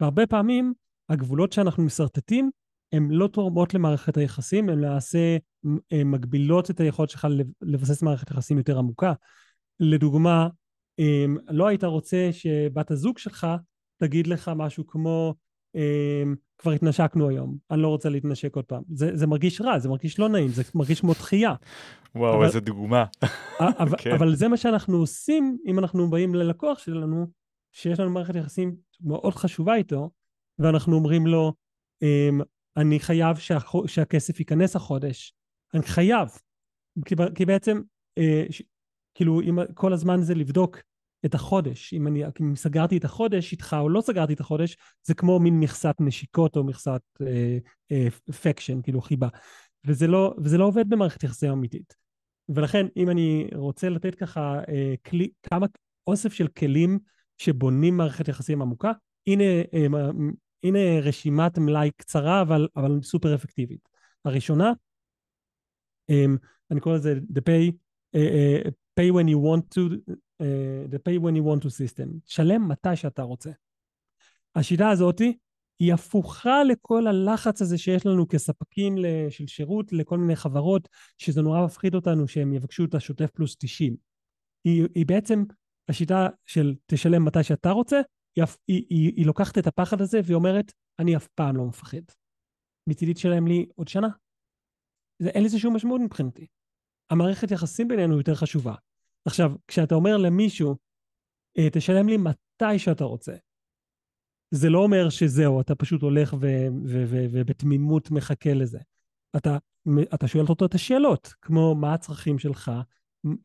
והרבה 0.00 0.26
פעמים 0.26 0.72
הגבולות 1.08 1.52
שאנחנו 1.52 1.82
משרטטים 1.82 2.50
הן 2.92 3.10
לא 3.10 3.26
תורמות 3.26 3.74
למערכת 3.74 4.16
היחסים, 4.16 4.68
הן 4.68 4.78
למעשה 4.78 5.36
אה, 5.92 6.04
מגבילות 6.04 6.70
את 6.70 6.80
היכולת 6.80 7.10
שלך 7.10 7.26
לבסס 7.62 8.02
מערכת 8.02 8.30
יחסים 8.30 8.58
יותר 8.58 8.78
עמוקה. 8.78 9.12
לדוגמה, 9.80 10.48
אה, 11.00 11.24
לא 11.48 11.66
היית 11.66 11.84
רוצה 11.84 12.28
שבת 12.32 12.90
הזוג 12.90 13.18
שלך 13.18 13.46
תגיד 13.96 14.26
לך 14.26 14.50
משהו 14.56 14.86
כמו, 14.86 15.34
אה, 15.76 16.22
כבר 16.58 16.72
התנשקנו 16.72 17.28
היום, 17.28 17.56
אני 17.70 17.82
לא 17.82 17.88
רוצה 17.88 18.08
להתנשק 18.08 18.56
עוד 18.56 18.64
פעם. 18.64 18.82
זה, 18.94 19.16
זה 19.16 19.26
מרגיש 19.26 19.60
רע, 19.60 19.78
זה 19.78 19.88
מרגיש 19.88 20.18
לא 20.18 20.28
נעים, 20.28 20.48
זה 20.48 20.62
מרגיש 20.74 21.00
כמו 21.00 21.12
דחייה. 21.12 21.54
וואו, 22.14 22.36
אבל, 22.36 22.44
איזה 22.44 22.60
דוגמה. 22.60 23.04
אבל, 23.60 23.98
כן. 23.98 24.12
אבל 24.12 24.34
זה 24.34 24.48
מה 24.48 24.56
שאנחנו 24.56 24.96
עושים 24.96 25.58
אם 25.66 25.78
אנחנו 25.78 26.10
באים 26.10 26.34
ללקוח 26.34 26.78
שלנו, 26.78 27.26
שיש 27.72 28.00
לנו 28.00 28.10
מערכת 28.10 28.34
יחסים 28.34 28.76
מאוד 29.00 29.34
חשובה 29.34 29.74
איתו, 29.74 30.10
ואנחנו 30.58 30.96
אומרים 30.96 31.26
לו, 31.26 31.52
אמ, 32.02 32.40
אני 32.76 33.00
חייב 33.00 33.36
שה, 33.36 33.58
שהכסף 33.86 34.40
ייכנס 34.40 34.76
החודש. 34.76 35.34
אני 35.74 35.82
חייב. 35.82 36.28
כי, 37.04 37.14
כי 37.34 37.44
בעצם, 37.46 37.80
אה, 38.18 38.44
ש, 38.50 38.62
כאילו, 39.14 39.40
אם 39.40 39.58
כל 39.74 39.92
הזמן 39.92 40.22
זה 40.22 40.34
לבדוק 40.34 40.78
את 41.24 41.34
החודש. 41.34 41.94
אם 41.94 42.06
אני 42.06 42.22
אם 42.40 42.56
סגרתי 42.56 42.96
את 42.96 43.04
החודש 43.04 43.52
איתך 43.52 43.76
או 43.80 43.88
לא 43.88 44.00
סגרתי 44.00 44.32
את 44.32 44.40
החודש, 44.40 44.76
זה 45.02 45.14
כמו 45.14 45.40
מין 45.40 45.60
מכסת 45.60 45.94
נשיקות 46.00 46.56
או 46.56 46.64
מכסת 46.64 47.02
אה, 47.26 47.58
אה, 47.92 48.10
פקשן, 48.42 48.82
כאילו 48.82 49.00
חיבה. 49.00 49.28
וזה 49.86 50.06
לא, 50.06 50.34
וזה 50.38 50.58
לא 50.58 50.64
עובד 50.64 50.88
במערכת 50.88 51.22
יחסים 51.22 51.50
אמיתית. 51.50 51.94
ולכן, 52.48 52.86
אם 52.96 53.10
אני 53.10 53.48
רוצה 53.54 53.88
לתת 53.88 54.14
ככה 54.14 54.60
אה, 54.68 54.94
כלי, 55.06 55.28
כמה 55.42 55.66
אוסף 56.06 56.32
של 56.32 56.48
כלים 56.48 56.98
שבונים 57.38 57.96
מערכת 57.96 58.28
יחסים 58.28 58.62
עמוקה, 58.62 58.92
הנה, 59.26 59.44
אה, 59.74 59.86
הנה 60.62 61.00
רשימת 61.02 61.58
מלאי 61.58 61.90
קצרה, 61.96 62.42
אבל, 62.42 62.68
אבל 62.76 63.02
סופר 63.02 63.34
אפקטיבית. 63.34 63.88
הראשונה, 64.24 64.72
אה, 66.10 66.24
אני 66.70 66.80
קורא 66.80 66.94
לזה 66.94 67.14
the 67.32 67.40
pay, 67.40 67.72
uh, 68.16 68.18
uh, 68.18 68.70
pay 69.00 69.12
when 69.12 69.28
you 69.28 69.38
want 69.38 69.74
to, 69.74 70.12
uh, 70.42 70.94
the 70.94 70.98
pay 70.98 71.18
when 71.18 71.34
you 71.36 71.44
want 71.44 71.62
to 71.62 71.70
system. 71.70 72.08
שלם 72.24 72.68
מתי 72.68 72.96
שאתה 72.96 73.22
רוצה. 73.22 73.50
השיטה 74.54 74.90
הזאת 74.90 75.20
היא 75.78 75.94
הפוכה 75.94 76.64
לכל 76.64 77.06
הלחץ 77.06 77.62
הזה 77.62 77.78
שיש 77.78 78.06
לנו 78.06 78.28
כספקים 78.28 78.96
של 79.30 79.46
שירות 79.46 79.92
לכל 79.92 80.18
מיני 80.18 80.36
חברות, 80.36 80.88
שזה 81.18 81.42
נורא 81.42 81.64
מפחיד 81.64 81.94
אותנו 81.94 82.28
שהם 82.28 82.52
יבקשו 82.52 82.84
את 82.84 82.94
השוטף 82.94 83.30
פלוס 83.30 83.56
90. 83.58 83.96
היא, 84.64 84.86
היא 84.94 85.06
בעצם 85.06 85.44
השיטה 85.88 86.28
של 86.46 86.74
תשלם 86.86 87.24
מתי 87.24 87.42
שאתה 87.42 87.70
רוצה, 87.70 88.00
היא, 88.36 88.44
היא, 88.68 88.84
היא, 88.90 89.12
היא 89.16 89.26
לוקחת 89.26 89.58
את 89.58 89.66
הפחד 89.66 90.00
הזה 90.00 90.20
והיא 90.24 90.34
אומרת, 90.34 90.72
אני 90.98 91.16
אף 91.16 91.28
פעם 91.28 91.56
לא 91.56 91.64
מפחד. 91.64 92.02
מצידי 92.88 93.14
תשלם 93.14 93.46
לי 93.46 93.66
עוד 93.74 93.88
שנה. 93.88 94.08
זה, 95.22 95.28
אין 95.28 95.44
לזה 95.44 95.58
שום 95.58 95.76
משמעות 95.76 96.00
מבחינתי. 96.00 96.46
המערכת 97.10 97.50
יחסים 97.50 97.88
בינינו 97.88 98.16
יותר 98.16 98.34
חשובה. 98.34 98.74
עכשיו, 99.24 99.52
כשאתה 99.68 99.94
אומר 99.94 100.16
למישהו, 100.16 100.76
אה, 101.58 101.70
תשלם 101.72 102.08
לי 102.08 102.16
מתי 102.16 102.78
שאתה 102.78 103.04
רוצה, 103.04 103.32
זה 104.54 104.70
לא 104.70 104.78
אומר 104.78 105.10
שזהו, 105.10 105.60
אתה 105.60 105.74
פשוט 105.74 106.02
הולך 106.02 106.34
ובתמימות 107.30 108.10
מחכה 108.10 108.54
לזה. 108.54 108.78
אתה, 109.36 109.58
אתה 110.14 110.28
שואל 110.28 110.44
אותו 110.48 110.66
את 110.66 110.74
השאלות, 110.74 111.34
כמו 111.42 111.74
מה 111.74 111.94
הצרכים 111.94 112.38
שלך, 112.38 112.70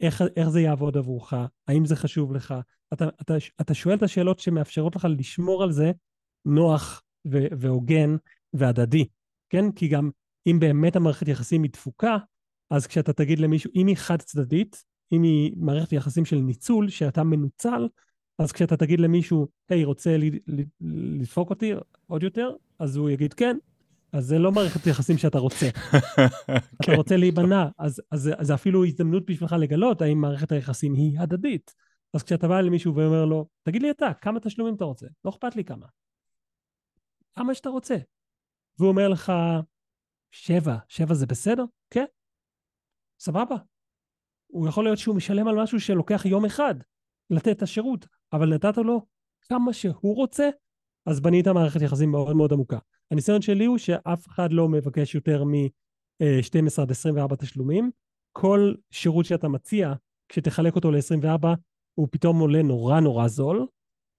איך, 0.02 0.24
איך 0.36 0.50
זה 0.50 0.62
יעבוד 0.62 0.98
עבורך, 0.98 1.34
האם 1.68 1.86
זה 1.86 1.96
חשוב 1.96 2.34
לך. 2.34 2.54
אתה, 2.94 3.10
אתה, 3.22 3.34
אתה 3.62 3.74
שואל 3.74 3.96
את 3.96 4.04
השאלות 4.04 4.40
שמאפשרות 4.40 4.96
לך 4.96 5.08
לשמור 5.10 5.64
על 5.64 5.72
זה 5.72 5.92
נוח 6.46 7.04
והוגן 7.26 8.16
והדדי, 8.54 9.06
כן? 9.50 9.72
כי 9.72 9.88
גם 9.88 10.10
אם 10.48 10.60
באמת 10.60 10.96
המערכת 10.96 11.28
יחסים 11.28 11.64
היא 11.64 11.72
דפוקה, 11.72 12.18
אז 12.70 12.88
כשאתה 12.88 13.14
תגיד 13.14 13.40
למישהו, 13.40 13.72
אם 13.76 13.88
היא 13.88 13.96
חד 13.96 14.22
צדדית, 14.22 14.84
אם 15.12 15.24
היא 15.24 15.54
מערכת 15.58 15.94
יחסים 15.94 16.26
של 16.26 16.36
ניצול, 16.36 16.90
שאתה 16.90 17.24
מנוצל, 17.24 17.88
אז 18.40 18.52
כשאתה 18.52 18.78
תגיד 18.78 19.00
למישהו, 19.00 19.48
היי, 19.70 19.84
רוצה 19.84 20.18
לדפוק 20.82 21.50
אותי 21.50 21.74
עוד 22.08 22.24
יותר? 22.24 22.52
אז 22.80 22.96
הוא 22.96 23.10
יגיד 23.10 23.34
כן, 23.34 23.58
אז 24.12 24.26
זה 24.26 24.40
לא 24.40 24.52
מערכת 24.52 24.88
יחסים 24.88 25.18
שאתה 25.18 25.38
רוצה. 25.40 25.70
אתה 25.70 26.28
כן. 26.84 26.94
רוצה 26.94 27.18
להיבנע, 27.18 27.68
אז, 27.78 28.02
אז, 28.12 28.32
אז 28.38 28.48
זה 28.48 28.54
אפילו 28.54 28.86
הזדמנות 28.86 29.26
בשבילך 29.26 29.56
לגלות 29.60 30.02
האם 30.02 30.22
מערכת 30.22 30.52
היחסים 30.52 30.94
היא 30.94 31.20
הדדית. 31.20 31.74
אז 32.18 32.24
כשאתה 32.24 32.48
בא 32.48 32.62
למישהו 32.62 32.96
ואומר 32.96 33.26
לו, 33.26 33.48
תגיד 33.64 33.82
לי 33.82 33.92
אתה, 33.92 34.14
כמה 34.22 34.40
תשלומים 34.40 34.76
אתה 34.76 34.86
רוצה? 34.86 35.08
לא 35.26 35.30
אכפת 35.30 35.56
לי 35.56 35.64
כמה. 35.64 35.86
כמה 37.34 37.56
שאתה 37.56 37.70
רוצה. 37.70 37.96
והוא 38.80 38.90
אומר 38.90 39.08
לך, 39.08 39.32
שבע, 40.32 40.78
שבע 40.88 41.14
זה 41.14 41.26
בסדר? 41.26 41.66
כן. 41.90 42.06
סבבה. 43.20 43.56
הוא 44.48 44.68
יכול 44.68 44.84
להיות 44.84 44.98
שהוא 44.98 45.16
משלם 45.16 45.48
על 45.48 45.56
משהו 45.64 45.80
שלוקח 45.80 46.26
יום 46.26 46.46
אחד 46.46 46.76
לתת 47.30 47.58
את 47.58 47.62
השירות, 47.62 48.08
אבל 48.34 48.54
נתת 48.54 48.78
לו 48.78 49.06
כמה 49.50 49.74
שהוא 49.74 50.16
רוצה, 50.16 50.50
אז 51.06 51.20
בנית 51.20 51.48
מערכת 51.48 51.82
יחסים 51.82 52.12
מאוד 52.12 52.36
מאוד 52.36 52.54
עמוקה. 52.54 52.80
הניסיון 53.12 53.42
שלי 53.42 53.66
הוא 53.66 53.78
שאף 53.78 54.28
אחד 54.28 54.52
לא 54.52 54.70
מבקש 54.70 55.16
יותר 55.16 55.44
מ-12 55.44 56.82
עד 56.82 56.92
24 56.92 57.36
תשלומים. 57.36 57.92
כל 58.32 58.74
שירות 58.92 59.26
שאתה 59.26 59.48
מציע, 59.48 59.94
כשתחלק 60.30 60.76
אותו 60.76 60.92
ל-24, 60.92 61.48
הוא 61.98 62.08
פתאום 62.12 62.40
עולה 62.40 62.62
נורא 62.62 63.00
נורא 63.00 63.28
זול, 63.28 63.68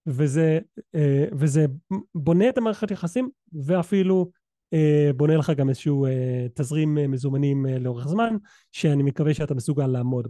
וזה, 0.06 0.58
אה, 0.94 1.24
וזה 1.32 1.66
בונה 2.14 2.48
את 2.48 2.58
המערכת 2.58 2.90
יחסים, 2.90 3.30
ואפילו 3.52 4.30
אה, 4.72 5.10
בונה 5.16 5.36
לך 5.36 5.50
גם 5.50 5.68
איזשהו 5.68 6.06
אה, 6.06 6.46
תזרים 6.54 6.94
מזומנים 6.94 7.66
לאורך 7.66 8.08
זמן, 8.08 8.36
שאני 8.72 9.02
מקווה 9.02 9.34
שאתה 9.34 9.54
מסוגל 9.54 9.86
לעמוד. 9.86 10.28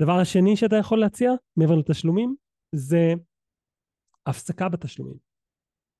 דבר 0.00 0.18
השני 0.18 0.56
שאתה 0.56 0.76
יכול 0.76 1.00
להציע, 1.00 1.32
מעבר 1.56 1.74
לתשלומים, 1.74 2.34
זה 2.72 3.14
הפסקה 4.26 4.68
בתשלומים. 4.68 5.32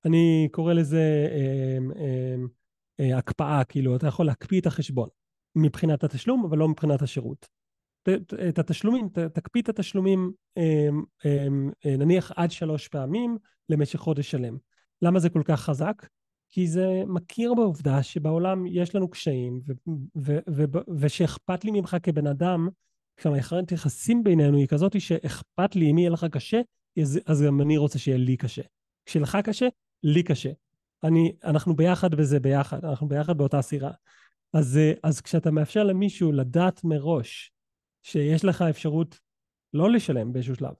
אני 0.05 0.47
קורא 0.51 0.73
לזה 0.73 1.27
אה, 1.31 1.77
אה, 2.01 2.35
אה, 2.99 3.17
הקפאה, 3.17 3.63
כאילו, 3.63 3.95
אתה 3.95 4.07
יכול 4.07 4.25
להקפיא 4.25 4.61
את 4.61 4.65
החשבון 4.65 5.09
מבחינת 5.55 6.03
התשלום, 6.03 6.45
אבל 6.45 6.57
לא 6.57 6.67
מבחינת 6.67 7.01
השירות. 7.01 7.47
את 8.49 8.59
התשלומים, 8.59 9.09
תקפיא 9.09 9.61
את 9.61 9.69
התשלומים 9.69 10.31
אה, 10.57 10.89
אה, 11.25 11.47
אה, 11.85 11.97
נניח 11.97 12.31
עד 12.35 12.51
שלוש 12.51 12.87
פעמים 12.87 13.37
למשך 13.69 13.99
חודש 13.99 14.31
שלם. 14.31 14.57
למה 15.01 15.19
זה 15.19 15.29
כל 15.29 15.41
כך 15.45 15.61
חזק? 15.61 16.05
כי 16.49 16.67
זה 16.67 17.03
מכיר 17.07 17.53
בעובדה 17.53 18.03
שבעולם 18.03 18.65
יש 18.65 18.95
לנו 18.95 19.09
קשיים, 19.09 19.61
ושאכפת 20.99 21.65
לי 21.65 21.71
ממך 21.71 21.97
כבן 22.03 22.27
אדם, 22.27 22.69
כשהמערכת 23.17 23.71
יחסים 23.71 24.23
בינינו 24.23 24.57
היא 24.57 24.67
כזאת 24.67 25.01
שאכפת 25.01 25.75
לי 25.75 25.91
אם 25.91 25.97
יהיה 25.97 26.09
לך 26.09 26.25
קשה, 26.31 26.61
אז, 27.01 27.19
אז 27.25 27.41
גם 27.41 27.61
אני 27.61 27.77
רוצה 27.77 27.99
שיהיה 27.99 28.17
לי 28.17 28.37
קשה. 28.37 28.61
כשלך 29.05 29.37
קשה, 29.43 29.67
לי 30.03 30.23
קשה. 30.23 30.51
אני, 31.03 31.35
אנחנו 31.43 31.75
ביחד 31.75 32.09
וזה 32.19 32.39
ביחד, 32.39 32.85
אנחנו 32.85 33.07
ביחד 33.07 33.37
באותה 33.37 33.61
סירה. 33.61 33.91
אז, 34.53 34.77
אה, 34.77 34.93
אז 35.03 35.21
כשאתה 35.21 35.51
מאפשר 35.51 35.83
למישהו 35.83 36.31
לדעת 36.31 36.83
מראש 36.83 37.52
שיש 38.03 38.45
לך 38.45 38.61
אפשרות 38.61 39.19
לא 39.73 39.91
לשלם 39.91 40.33
באיזשהו 40.33 40.55
שלב, 40.55 40.73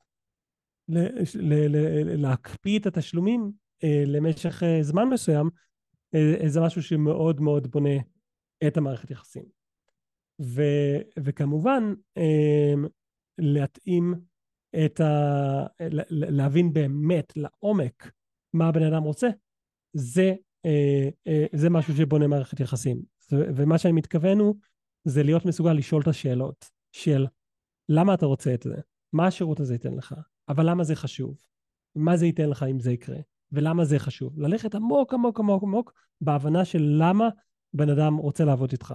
להקפיא 2.17 2.79
את 2.79 2.85
התשלומים 2.85 3.51
אה, 3.83 4.03
למשך 4.05 4.63
אה, 4.63 4.83
זמן 4.83 5.09
מסוים, 5.09 5.49
אה, 6.15 6.49
זה 6.49 6.61
משהו 6.61 6.83
שמאוד 6.83 7.41
מאוד 7.41 7.67
בונה 7.71 7.97
את 8.67 8.77
המערכת 8.77 9.11
יחסים. 9.11 9.43
ו, 10.41 10.61
וכמובן, 11.19 11.93
להתאים 13.37 14.13
את 14.85 14.99
ה... 14.99 15.65
להבין 16.09 16.73
באמת 16.73 17.33
לעומק 17.37 18.11
מה 18.53 18.67
הבן 18.67 18.83
אדם 18.83 19.03
רוצה, 19.03 19.27
זה, 19.93 20.33
זה 21.53 21.69
משהו 21.69 21.93
שבונה 21.93 22.27
מערכת 22.27 22.59
יחסים. 22.59 23.01
ומה 23.31 23.77
שאני 23.77 23.93
מתכוון 23.93 24.39
הוא, 24.39 24.55
זה 25.03 25.23
להיות 25.23 25.45
מסוגל 25.45 25.73
לשאול 25.73 26.01
את 26.01 26.07
השאלות 26.07 26.65
של 26.93 27.25
למה 27.89 28.13
אתה 28.13 28.25
רוצה 28.25 28.53
את 28.53 28.63
זה? 28.63 28.75
מה 29.13 29.27
השירות 29.27 29.59
הזה 29.59 29.73
ייתן 29.73 29.93
לך? 29.93 30.15
אבל 30.49 30.69
למה 30.69 30.83
זה 30.83 30.95
חשוב? 30.95 31.37
מה 31.95 32.17
זה 32.17 32.25
ייתן 32.25 32.49
לך 32.49 32.63
אם 32.63 32.79
זה 32.79 32.91
יקרה? 32.91 33.17
ולמה 33.51 33.85
זה 33.85 33.99
חשוב? 33.99 34.39
ללכת 34.39 34.75
עמוק 34.75 35.13
עמוק 35.13 35.39
עמוק 35.39 35.63
עמוק 35.63 35.93
בהבנה 36.21 36.65
של 36.65 36.95
למה 36.99 37.29
בן 37.73 37.89
אדם 37.89 38.15
רוצה 38.15 38.45
לעבוד 38.45 38.71
איתך. 38.71 38.93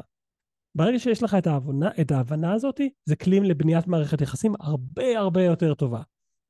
ברגע 0.75 0.99
שיש 0.99 1.23
לך 1.23 1.35
את 1.35 1.47
ההבנה, 1.47 1.91
את 2.01 2.11
ההבנה 2.11 2.53
הזאת, 2.53 2.81
זה 3.05 3.17
כלי 3.17 3.41
לבניית 3.41 3.87
מערכת 3.87 4.21
יחסים 4.21 4.55
הרבה 4.61 5.19
הרבה 5.19 5.43
יותר 5.43 5.75
טובה. 5.75 6.03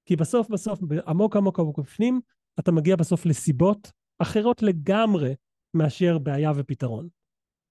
כי 0.07 0.17
בסוף 0.17 0.49
בסוף, 0.49 0.81
עמוק 1.07 1.37
עמוק 1.37 1.61
עמוק 1.61 1.79
בפנים, 1.79 2.21
אתה 2.59 2.73
מגיע 2.73 2.97
בסוף 2.97 3.27
לסיבות 3.27 3.93
אחרות 4.19 4.63
לגמרי 4.63 5.35
מאשר 5.75 6.19
בעיה 6.19 6.53
ופתרון. 6.57 7.09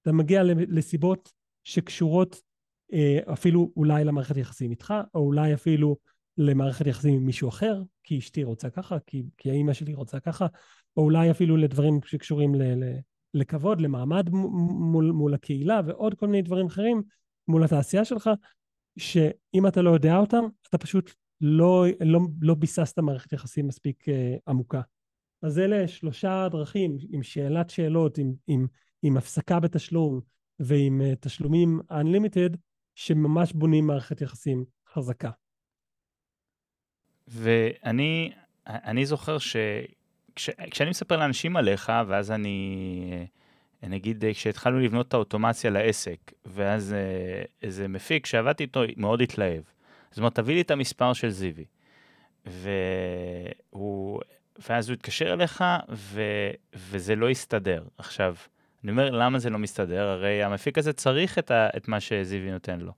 אתה 0.02 0.12
מגיע 0.12 0.42
לסיבות 0.44 1.34
שקשורות 1.64 2.42
אפילו 3.34 3.72
אולי 3.76 4.04
למערכת 4.04 4.38
יחסים 4.38 4.72
איתך, 4.72 4.94
או 5.14 5.20
אולי 5.20 5.54
אפילו 5.54 5.98
למערכת 6.38 6.88
יחסים 6.88 7.14
עם 7.14 7.26
מישהו 7.26 7.50
אחר, 7.50 7.82
כי 8.04 8.20
אשתי 8.20 8.44
רוצה 8.44 8.70
ככה, 8.70 8.98
כי, 9.08 9.24
כי 9.38 9.50
האימא 9.50 9.74
שלי 9.74 9.94
רוצה 9.94 10.20
ככה, 10.20 10.48
או 10.98 11.04
אולי 11.04 11.32
אפילו 11.32 11.58
לדברים 11.58 12.00
שקשורים 12.06 12.56
ל, 12.56 12.62
ל, 12.62 13.00
לכבוד, 13.34 13.82
למעמד 13.82 14.30
מול, 14.30 15.12
מול 15.12 15.34
הקהילה 15.34 15.82
ועוד 15.86 16.14
כל 16.14 16.28
מיני 16.28 16.42
דברים 16.42 16.66
אחרים 16.66 17.02
מול 17.48 17.64
התעשייה 17.64 18.06
שלך, 18.06 18.30
שאם 18.98 19.68
אתה 19.68 19.82
לא 19.82 19.90
יודע 19.90 20.18
אותם, 20.18 20.44
אתה 20.70 20.78
פשוט 20.78 21.12
לא, 21.42 21.86
לא, 22.02 22.20
לא 22.42 22.54
ביססת 22.54 23.00
מערכת 23.00 23.34
יחסים 23.34 23.68
מספיק 23.68 24.10
uh, 24.10 24.12
עמוקה. 24.48 24.82
אז 25.42 25.60
אלה 25.60 25.88
שלושה 25.88 26.48
דרכים, 26.52 26.98
עם 27.12 27.24
שאלת 27.24 27.70
שאלות, 27.70 28.18
עם, 28.18 28.34
עם, 28.48 28.68
עם 29.02 29.18
הפסקה 29.18 29.60
בתשלום 29.60 30.22
ועם 30.60 31.02
uh, 31.02 31.16
תשלומים 31.20 31.80
Unlimited, 31.92 32.58
שממש 32.98 33.54
בונים 33.54 33.88
מערכת 33.88 34.22
יחסים 34.22 34.66
חזקה. 34.93 35.30
ואני 37.28 38.32
אני 38.68 39.06
זוכר 39.06 39.38
שכשאני 39.38 40.89
מספר 40.89 41.18
לאנשים 41.18 41.58
עליך, 41.58 41.91
ואז 42.08 42.32
אני, 42.32 43.28
אה, 43.84 43.88
נגיד, 43.89 44.24
כשהתחלנו 44.34 44.80
לבנות 44.80 45.08
את 45.08 45.14
האוטומציה 45.14 45.70
לעסק, 45.70 46.32
ואז 46.45 46.95
איזה 47.62 47.88
מפיק 47.88 48.26
שעבדתי 48.26 48.64
איתו 48.64 48.82
מאוד 48.98 49.22
התלהב. 49.22 49.64
זאת 50.10 50.18
אומרת, 50.18 50.36
תביא 50.36 50.56
לי 50.56 50.62
את 50.62 50.72
המספר 50.72 51.14
של 51.14 51.30
זיוי. 51.30 51.66
והוא, 52.45 54.22
ואז 54.70 54.89
הוא 54.89 54.93
התקשר 54.93 55.34
אליך, 55.34 55.64
ו, 55.89 56.22
וזה 56.74 57.16
לא 57.16 57.30
יסתדר. 57.30 57.84
עכשיו, 57.98 58.36
אני 58.84 58.92
אומר, 58.92 59.10
למה 59.10 59.40
זה 59.40 59.50
לא 59.50 59.60
מסתדר? 59.60 60.08
הרי 60.08 60.44
המפיק 60.44 60.78
הזה 60.78 60.94
צריך 60.94 61.40
את, 61.40 61.52
ה, 61.52 61.70
את 61.78 61.88
מה 61.88 62.00
שזיוי 62.00 62.52
נותן 62.52 62.80
לו. 62.80 62.92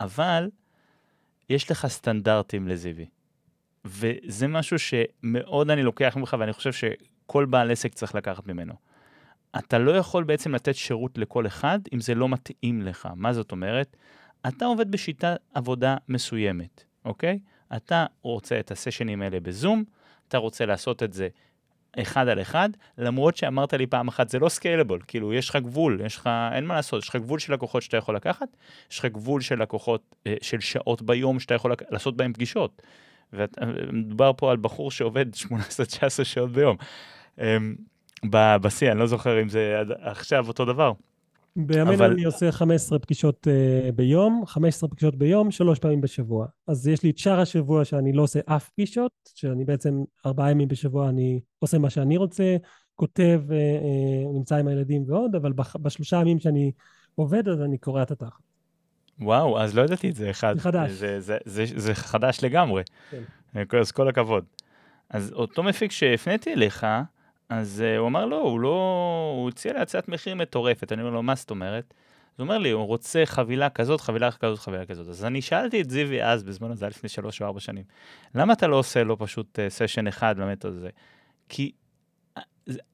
אבל 0.00 0.50
יש 1.50 1.70
לך 1.70 1.86
סטנדרטים 1.86 2.68
לזיוי. 2.68 3.06
וזה 3.84 4.48
משהו 4.48 4.78
שמאוד 4.78 5.70
אני 5.70 5.82
לוקח 5.82 6.16
ממך, 6.16 6.36
ואני 6.40 6.52
חושב 6.52 6.72
שכל 6.72 7.44
בעל 7.44 7.70
עסק 7.70 7.94
צריך 7.94 8.14
לקחת 8.14 8.46
ממנו. 8.46 8.74
אתה 9.58 9.78
לא 9.78 9.96
יכול 9.96 10.24
בעצם 10.24 10.54
לתת 10.54 10.74
שירות 10.74 11.18
לכל 11.18 11.46
אחד 11.46 11.78
אם 11.94 12.00
זה 12.00 12.14
לא 12.14 12.28
מתאים 12.28 12.82
לך. 12.82 13.08
מה 13.16 13.32
זאת 13.32 13.52
אומרת? 13.52 13.96
אתה 14.48 14.64
עובד 14.64 14.90
בשיטת 14.90 15.36
עבודה 15.54 15.96
מסוימת, 16.08 16.84
אוקיי? 17.04 17.38
אתה 17.76 18.06
רוצה 18.22 18.60
את 18.60 18.70
הסשנים 18.70 19.22
האלה 19.22 19.40
בזום, 19.40 19.84
אתה 20.28 20.38
רוצה 20.38 20.66
לעשות 20.66 21.02
את 21.02 21.12
זה 21.12 21.28
אחד 21.98 22.28
על 22.28 22.40
אחד, 22.40 22.68
למרות 22.98 23.36
שאמרת 23.36 23.74
לי 23.74 23.86
פעם 23.86 24.08
אחת, 24.08 24.28
זה 24.28 24.38
לא 24.38 24.48
סקיילבול, 24.48 25.00
כאילו, 25.06 25.32
יש 25.32 25.48
לך 25.48 25.56
גבול, 25.56 26.00
יש 26.04 26.16
לך, 26.16 26.30
אין 26.52 26.66
מה 26.66 26.74
לעשות, 26.74 27.02
יש 27.02 27.08
לך 27.08 27.16
גבול 27.16 27.38
של 27.38 27.52
לקוחות 27.52 27.82
שאתה 27.82 27.96
יכול 27.96 28.16
לקחת, 28.16 28.48
יש 28.90 28.98
לך 28.98 29.04
גבול 29.04 29.40
של 29.40 29.62
לקוחות, 29.62 30.14
אה, 30.26 30.34
של 30.42 30.60
שעות 30.60 31.02
ביום 31.02 31.40
שאתה 31.40 31.54
יכול 31.54 31.72
לק... 31.72 31.82
לעשות 31.92 32.16
בהם 32.16 32.32
פגישות. 32.32 32.82
ומדובר 33.32 34.32
פה 34.36 34.50
על 34.50 34.56
בחור 34.56 34.90
שעובד 34.90 35.26
18-19 36.20 36.24
שעות 36.24 36.52
ביום. 36.52 36.76
אמ, 37.40 37.74
בשיא, 38.60 38.90
אני 38.92 38.98
לא 38.98 39.06
זוכר 39.06 39.42
אם 39.42 39.48
זה 39.48 39.82
עכשיו 40.00 40.48
אותו 40.48 40.64
דבר. 40.64 40.92
בימינו 41.66 41.94
אבל... 41.94 42.12
אני 42.12 42.24
עושה 42.24 42.52
15 42.52 42.98
פגישות 42.98 43.46
uh, 43.46 43.92
ביום, 43.92 44.42
15 44.46 44.90
פגישות 44.90 45.16
ביום, 45.16 45.50
שלוש 45.50 45.78
פעמים 45.78 46.00
בשבוע. 46.00 46.46
אז 46.66 46.88
יש 46.88 47.02
לי 47.02 47.10
את 47.10 47.18
שאר 47.18 47.40
השבוע 47.40 47.84
שאני 47.84 48.12
לא 48.12 48.22
עושה 48.22 48.40
אף 48.46 48.70
פגישות, 48.70 49.12
שאני 49.34 49.64
בעצם 49.64 50.02
ארבעה 50.26 50.50
ימים 50.50 50.68
בשבוע 50.68 51.08
אני 51.08 51.40
עושה 51.58 51.78
מה 51.78 51.90
שאני 51.90 52.16
רוצה, 52.16 52.56
כותב, 52.94 53.42
uh, 53.48 53.50
uh, 53.50 54.34
נמצא 54.34 54.56
עם 54.56 54.68
הילדים 54.68 55.04
ועוד, 55.06 55.34
אבל 55.34 55.52
בח... 55.52 55.76
בשלושה 55.76 56.16
ימים 56.16 56.38
שאני 56.38 56.72
עובד 57.14 57.48
אז 57.48 57.62
אני 57.62 57.78
קורע 57.78 58.02
את 58.02 58.10
התחת. 58.10 58.42
וואו, 59.20 59.60
אז 59.60 59.76
לא 59.76 59.82
ידעתי 59.82 60.10
את 60.10 60.16
זה 60.16 60.30
אחד. 60.30 60.54
זה 60.54 60.60
חדש. 60.60 60.90
זה, 60.90 61.20
זה, 61.20 61.38
זה, 61.44 61.64
זה 61.76 61.94
חדש 61.94 62.44
לגמרי. 62.44 62.82
כן. 63.10 63.78
אז 63.80 63.92
כל 63.92 64.08
הכבוד. 64.08 64.44
אז 65.10 65.32
אותו 65.32 65.62
מפיק 65.62 65.92
שהפניתי 65.92 66.52
אליך, 66.52 66.86
אז 67.48 67.84
uh, 67.86 67.98
הוא 67.98 68.08
אמר 68.08 68.26
לא, 68.26 68.40
הוא 68.40 68.60
לא, 68.60 69.32
הוא 69.36 69.48
הציע 69.48 69.72
לי 69.72 69.78
הצעת 69.78 70.08
מחיר 70.08 70.34
מטורפת. 70.34 70.92
אני 70.92 71.02
אומר 71.02 71.12
לו, 71.12 71.22
מה 71.22 71.34
זאת 71.34 71.50
אומרת? 71.50 71.94
אז 71.94 72.40
הוא 72.40 72.44
אומר 72.44 72.58
לי, 72.58 72.70
הוא 72.70 72.84
רוצה 72.84 73.22
חבילה 73.26 73.70
כזאת, 73.70 74.00
חבילה 74.00 74.32
כזאת, 74.32 74.58
חבילה 74.58 74.86
כזאת. 74.86 75.08
אז 75.08 75.24
אני 75.24 75.42
שאלתי 75.42 75.80
את 75.80 75.90
זיוי 75.90 76.24
אז, 76.24 76.42
בזמן 76.42 76.70
הזה, 76.70 76.88
לפני 76.88 77.08
שלוש 77.08 77.42
או 77.42 77.46
ארבע 77.46 77.60
שנים, 77.60 77.84
למה 78.34 78.52
אתה 78.52 78.66
לא 78.66 78.76
עושה 78.76 79.04
לו 79.04 79.18
פשוט 79.18 79.58
uh, 79.58 79.62
סשן 79.68 80.06
אחד 80.06 80.40
במתוד 80.40 80.76
הזה? 80.76 80.90
כי 81.48 81.72
אה, 82.36 82.42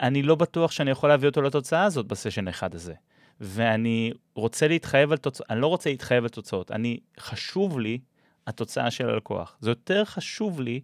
אני 0.01 0.23
לא 0.23 0.35
בטוח 0.35 0.71
שאני 0.71 0.91
יכול 0.91 1.09
להביא 1.09 1.29
אותו 1.29 1.43
לתוצאה 1.43 1.85
הזאת 1.85 2.07
בסשן 2.07 2.49
אחד 2.49 2.75
הזה. 2.75 2.95
ואני 3.41 4.13
רוצה 4.35 4.69
להתחייב 4.69 5.13
על 5.13 5.19
תוצאות, 5.19 5.51
אני 5.51 5.61
לא 5.61 5.67
רוצה 5.67 5.91
להתחייב 5.91 6.25
על 6.25 6.29
תוצאות, 6.29 6.71
אני, 6.71 6.99
חשוב 7.21 7.81
לי 7.81 7.99
התוצאה 8.47 8.91
של 8.91 9.11
הלקוח. 9.11 9.57
זה 9.61 9.71
יותר 9.71 10.05
חשוב 10.05 10.61
לי 10.61 10.81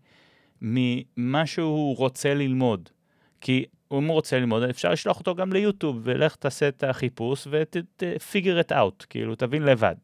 ממה 0.63 1.47
שהוא 1.47 1.97
רוצה 1.97 2.35
ללמוד. 2.35 2.89
כי 3.41 3.65
אם 3.93 4.05
הוא 4.05 4.15
רוצה 4.15 4.39
ללמוד, 4.39 4.63
אפשר 4.63 4.91
לשלוח 4.91 5.19
אותו 5.19 5.35
גם 5.35 5.53
ליוטיוב, 5.53 6.01
ולך 6.03 6.37
תעשה 6.37 6.69
את 6.69 6.85
החיפוש 6.85 7.47
ו-figure 7.51 8.69
it 8.69 8.73
out, 8.73 9.07
כאילו, 9.09 9.35
תבין 9.35 9.63
לבד. 9.63 9.97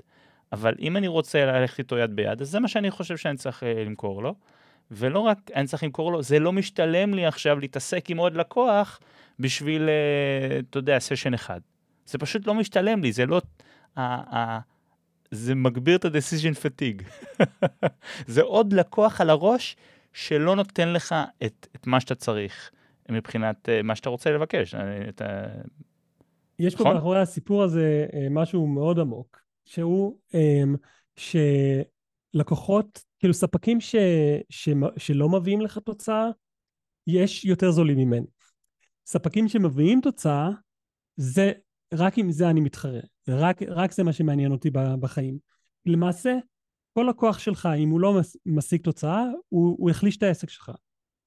אבל 0.53 0.75
אם 0.81 0.97
אני 0.97 1.09
רוצה 1.09 1.47
ללכת 1.47 1.79
איתו 1.79 1.99
יד 1.99 2.17
ביד, 2.17 2.41
אז 2.41 2.51
זה 2.51 2.61
מה 2.61 2.69
שאני 2.69 2.91
חושב 2.91 3.17
שאני 3.17 3.37
צריך 3.37 3.63
uh, 3.63 3.67
למכור 3.67 4.23
לו. 4.23 4.35
ולא 4.91 5.19
רק 5.19 5.39
אני 5.55 5.67
צריך 5.67 5.83
למכור 5.83 6.13
לו, 6.13 6.23
זה 6.23 6.39
לא 6.39 6.53
משתלם 6.53 7.15
לי 7.15 7.27
עכשיו 7.27 7.61
להתעסק 7.61 8.11
עם 8.11 8.17
עוד 8.17 8.37
לקוח 8.37 9.01
בשביל, 9.39 9.89
uh, 9.89 10.65
אתה 10.71 10.79
יודע, 10.79 10.99
סשן 10.99 11.35
אחד. 11.35 11.61
זה 12.07 12.19
פשוט 12.19 12.47
לא 12.47 12.55
משתלם 12.55 13.03
לי, 13.03 13.13
זה 13.13 13.27
לא... 13.27 13.41
Uh, 13.97 14.01
uh, 14.01 14.37
זה 15.31 15.55
מגביר 15.55 15.97
את 15.97 16.05
ה-decision 16.05 16.57
fatigue. 16.57 17.05
זה 18.35 18.43
עוד 18.43 18.73
לקוח 18.73 19.21
על 19.21 19.31
הראש 19.31 19.77
שלא 20.13 20.57
נותן 20.57 20.89
לך 20.89 21.15
את, 21.45 21.67
את 21.77 21.87
מה 21.87 22.01
שאתה 22.01 22.15
צריך. 22.15 22.71
מבחינת 23.11 23.69
uh, 23.69 23.83
מה 23.83 23.97
שאתה 23.97 24.11
רוצה 24.11 24.31
לבקש. 24.31 24.75
את 25.09 25.21
ה... 25.21 25.47
יש 26.59 26.75
פה 26.75 26.83
נכון? 26.83 26.95
מאחורי 26.95 27.21
הסיפור 27.21 27.63
הזה 27.63 28.07
uh, 28.11 28.17
משהו 28.31 28.67
מאוד 28.67 28.99
עמוק, 28.99 29.41
שהוא 29.65 30.19
um, 30.33 30.79
שלקוחות, 32.35 33.05
כאילו 33.19 33.35
ספקים 33.35 33.81
ש, 33.81 33.95
ש, 34.51 34.69
שלא 34.97 35.29
מביאים 35.29 35.61
לך 35.61 35.79
תוצאה, 35.79 36.29
יש 37.07 37.45
יותר 37.45 37.71
זולים 37.71 37.99
ממני. 37.99 38.27
ספקים 39.07 39.49
שמביאים 39.49 40.01
תוצאה, 40.01 40.51
זה, 41.17 41.53
רק 41.95 42.19
עם 42.19 42.31
זה 42.31 42.51
אני 42.51 42.61
מתחרה. 42.61 43.01
רק, 43.29 43.63
רק 43.63 43.93
זה 43.93 44.05
מה 44.05 44.13
שמעניין 44.13 44.53
אותי 44.53 44.71
בחיים. 45.01 45.39
למעשה, 45.87 46.39
כל 46.93 47.07
לקוח 47.11 47.39
שלך, 47.39 47.69
אם 47.79 47.89
הוא 47.89 48.01
לא 48.01 48.21
משיג 48.47 48.83
תוצאה, 48.83 49.23
הוא, 49.49 49.77
הוא 49.79 49.91
החליש 49.91 50.17
את 50.17 50.23
העסק 50.23 50.51
שלך. 50.51 50.73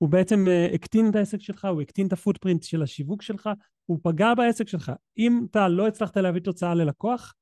הוא 0.02 0.10
בעצם 0.10 0.45
uh, 0.47 0.76
הקטין 0.76 1.10
את 1.10 1.16
העסק 1.16 1.41
שלך, 1.41 1.66
הוא 1.66 1.82
הקטין 1.82 2.08
את 2.08 2.14
הפוטפרינט 2.14 2.64
של 2.64 2.84
השיווק 2.84 3.22
שלך, 3.22 3.50
הוא 3.86 4.00
פגע 4.04 4.34
בעסק 4.34 4.68
שלך. 4.68 4.91
אם 5.18 5.45
אתה 5.52 5.68
לא 5.68 5.88
הצלחת 5.88 6.18
להביא 6.18 6.41
תוצאה 6.41 6.74
ללקוח, 6.74 7.34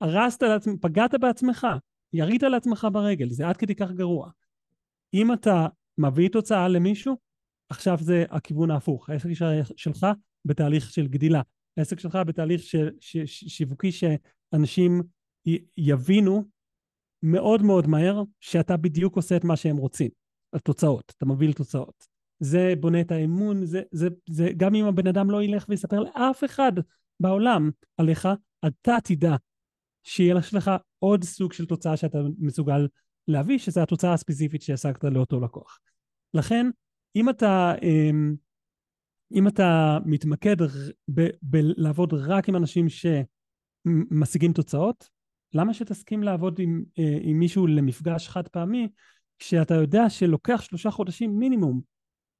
הרסת 0.00 0.42
לעצמך, 0.42 0.74
פגעת 0.80 1.14
בעצמך, 1.14 1.66
ירית 2.12 2.42
לעצמך 2.42 2.88
ברגל, 2.92 3.30
זה 3.30 3.48
עד 3.48 3.56
כדי 3.56 3.74
כך 3.74 3.90
גרוע. 3.90 4.30
אם 5.14 5.32
אתה 5.32 5.66
מביא 5.98 6.28
תוצאה 6.28 6.68
למישהו, 6.68 7.16
עכשיו 7.68 7.98
זה 8.00 8.24
הכיוון 8.30 8.70
ההפוך. 8.70 9.10
העסק 9.10 9.28
שלך 9.76 10.06
בתהליך 10.44 10.90
של 10.90 11.06
גדילה. 11.06 11.42
העסק 11.76 12.00
שלך 12.00 12.18
בתהליך 12.26 12.62
של, 12.62 12.90
ש, 13.00 13.16
ש, 13.16 13.44
שיווקי 13.56 13.92
שאנשים 13.92 15.02
י, 15.46 15.58
יבינו 15.76 16.44
מאוד 17.22 17.62
מאוד 17.62 17.86
מהר 17.86 18.22
שאתה 18.40 18.76
בדיוק 18.76 19.16
עושה 19.16 19.36
את 19.36 19.44
מה 19.44 19.56
שהם 19.56 19.76
רוצים. 19.76 20.10
התוצאות, 20.54 21.12
אתה 21.16 21.26
מביא 21.26 21.48
לתוצאות. 21.48 22.06
זה 22.40 22.74
בונה 22.80 23.00
את 23.00 23.12
האמון, 23.12 23.66
זה, 23.66 23.82
זה, 23.92 24.08
זה 24.28 24.48
גם 24.56 24.74
אם 24.74 24.84
הבן 24.84 25.06
אדם 25.06 25.30
לא 25.30 25.42
ילך 25.42 25.66
ויספר 25.68 26.00
לאף 26.00 26.44
אחד 26.44 26.72
בעולם 27.20 27.70
עליך, 27.96 28.28
אתה 28.66 28.96
תדע 29.04 29.36
שיהיה 30.02 30.34
לך 30.34 30.70
עוד 30.98 31.24
סוג 31.24 31.52
של 31.52 31.66
תוצאה 31.66 31.96
שאתה 31.96 32.18
מסוגל 32.38 32.86
להביא, 33.28 33.58
שזה 33.58 33.82
התוצאה 33.82 34.12
הספציפית 34.12 34.62
שהשגת 34.62 35.04
לאותו 35.04 35.40
לקוח. 35.40 35.78
לכן, 36.34 36.66
אם 37.16 37.28
אתה, 37.28 37.74
אמ, 37.82 38.34
אם 39.32 39.48
אתה 39.48 39.98
מתמקד 40.04 40.56
בלעבוד 41.42 42.14
רק 42.14 42.48
עם 42.48 42.56
אנשים 42.56 42.86
שמשיגים 42.88 44.52
תוצאות, 44.52 45.08
למה 45.54 45.74
שתסכים 45.74 46.22
לעבוד 46.22 46.58
עם, 46.58 46.84
אה, 46.98 47.18
עם 47.22 47.38
מישהו 47.38 47.66
למפגש 47.66 48.28
חד 48.28 48.48
פעמי 48.48 48.88
כשאתה 49.38 49.74
יודע 49.74 50.10
שלוקח 50.10 50.60
שלושה 50.60 50.90
חודשים 50.90 51.38
מינימום 51.38 51.80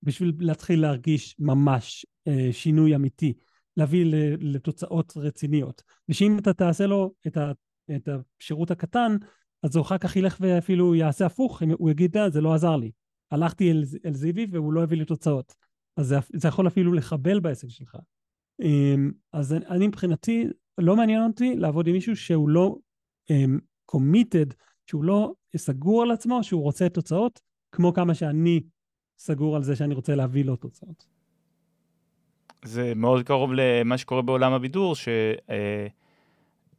בשביל 0.03 0.33
להתחיל 0.39 0.81
להרגיש 0.81 1.37
ממש 1.39 2.07
אה, 2.29 2.49
שינוי 2.53 2.95
אמיתי, 2.95 3.33
להביא 3.77 4.05
לתוצאות 4.41 5.13
רציניות. 5.17 5.83
ושאם 6.09 6.39
אתה 6.39 6.53
תעשה 6.53 6.87
לו 6.87 7.13
את, 7.27 7.37
ה, 7.37 7.53
את 7.97 8.09
השירות 8.09 8.71
הקטן, 8.71 9.17
אז 9.63 9.77
הוא 9.77 9.83
אחר 9.83 9.99
כך 9.99 10.17
ילך 10.17 10.37
ואפילו 10.41 10.95
יעשה 10.95 11.27
הפוך, 11.27 11.63
הוא 11.79 11.91
יגיד, 11.91 12.17
אה, 12.17 12.31
זה 12.31 12.41
לא 12.41 12.55
עזר 12.55 12.77
לי. 12.77 12.91
הלכתי 13.31 13.71
אל, 13.71 13.85
אל 14.07 14.15
זיוי 14.15 14.47
והוא 14.51 14.73
לא 14.73 14.83
הביא 14.83 14.99
לי 14.99 15.05
תוצאות. 15.05 15.55
אז 15.97 16.07
זה, 16.07 16.17
זה 16.35 16.49
יכול 16.49 16.67
אפילו 16.67 16.93
לחבל 16.93 17.41
בעסק 17.41 17.69
שלך. 17.69 17.97
אמ, 18.63 19.11
אז 19.33 19.53
אני 19.53 19.87
מבחינתי, 19.87 20.47
לא 20.79 20.97
מעניין 20.97 21.23
אותי 21.23 21.57
לעבוד 21.57 21.87
עם 21.87 21.93
מישהו 21.93 22.17
שהוא 22.17 22.49
לא 22.49 22.77
קומיטד, 23.87 24.53
um, 24.53 24.57
שהוא 24.87 25.05
לא 25.05 25.33
סגור 25.59 26.03
על 26.03 26.11
עצמו, 26.11 26.45
שהוא 26.45 26.63
רוצה 26.63 26.89
תוצאות, 26.89 27.41
כמו 27.73 27.95
כמה 27.95 28.15
שאני 28.15 28.61
סגור 29.19 29.57
על 29.57 29.63
זה 29.63 29.77
שאני 29.77 29.95
רוצה 29.95 30.15
להביא 30.15 30.45
לו 30.45 30.57
תוצאות. 30.57 31.07
זה 32.65 32.93
מאוד 32.97 33.23
קרוב 33.23 33.51
למה 33.55 33.99
שקורה 33.99 34.23
בעולם 34.23 34.53
הבידור, 34.53 34.95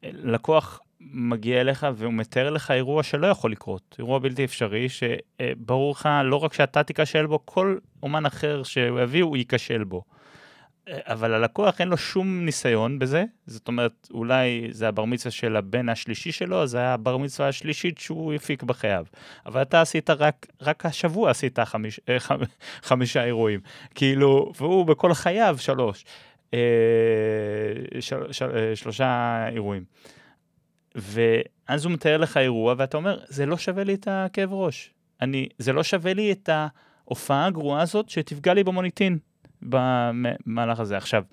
שלקוח 0.03 0.79
אה, 0.81 0.85
מגיע 0.99 1.61
אליך 1.61 1.87
והוא 1.95 2.13
מתאר 2.13 2.49
לך 2.49 2.71
אירוע 2.71 3.03
שלא 3.03 3.27
יכול 3.27 3.51
לקרות, 3.51 3.95
אירוע 3.99 4.19
בלתי 4.19 4.45
אפשרי, 4.45 4.87
שברור 4.89 5.91
לך 5.91 6.09
לא 6.23 6.35
רק 6.35 6.53
שאתה 6.53 6.83
תיכשל 6.83 7.25
בו, 7.25 7.39
כל 7.45 7.77
אומן 8.03 8.25
אחר 8.25 8.63
שהוא 8.63 8.99
יביא 8.99 9.23
הוא 9.23 9.37
ייכשל 9.37 9.83
בו. 9.83 10.03
אבל 10.89 11.33
הלקוח 11.33 11.81
אין 11.81 11.87
לו 11.87 11.97
שום 11.97 12.45
ניסיון 12.45 12.99
בזה, 12.99 13.23
זאת 13.47 13.67
אומרת, 13.67 14.07
אולי 14.13 14.67
זה 14.71 14.87
הבר 14.87 15.05
מצווה 15.05 15.31
של 15.31 15.55
הבן 15.55 15.89
השלישי 15.89 16.31
שלו, 16.31 16.67
זה 16.67 16.77
היה 16.77 16.93
הבר 16.93 17.17
מצווה 17.17 17.49
השלישית 17.49 17.97
שהוא 17.97 18.33
הפיק 18.33 18.63
בחייו. 18.63 19.05
אבל 19.45 19.61
אתה 19.61 19.81
עשית 19.81 20.09
רק, 20.09 20.47
רק 20.61 20.85
השבוע 20.85 21.31
עשית 21.31 21.59
חמיש, 21.59 21.99
אה, 22.09 22.17
חמישה 22.89 23.23
אירועים. 23.23 23.59
כאילו, 23.95 24.51
והוא 24.57 24.85
בכל 24.85 25.13
חייו 25.13 25.55
שלוש. 25.59 26.05
אה, 26.53 26.59
של, 27.99 28.31
של, 28.31 28.57
אה, 28.57 28.75
שלושה 28.75 29.39
אירועים. 29.51 29.83
ואז 30.95 31.85
הוא 31.85 31.93
מתאר 31.93 32.17
לך 32.17 32.37
אירוע, 32.37 32.75
ואתה 32.77 32.97
אומר, 32.97 33.19
זה 33.27 33.45
לא 33.45 33.57
שווה 33.57 33.83
לי 33.83 33.93
את 33.93 34.07
הכאב 34.11 34.53
ראש. 34.53 34.93
אני, 35.21 35.49
זה 35.57 35.73
לא 35.73 35.83
שווה 35.83 36.13
לי 36.13 36.31
את 36.31 36.49
ההופעה 36.49 37.45
הגרועה 37.45 37.81
הזאת 37.81 38.09
שתפגע 38.09 38.53
לי 38.53 38.63
במוניטין. 38.63 39.17
במהלך 39.69 40.79
הזה. 40.79 40.97
עכשיו, 40.97 41.23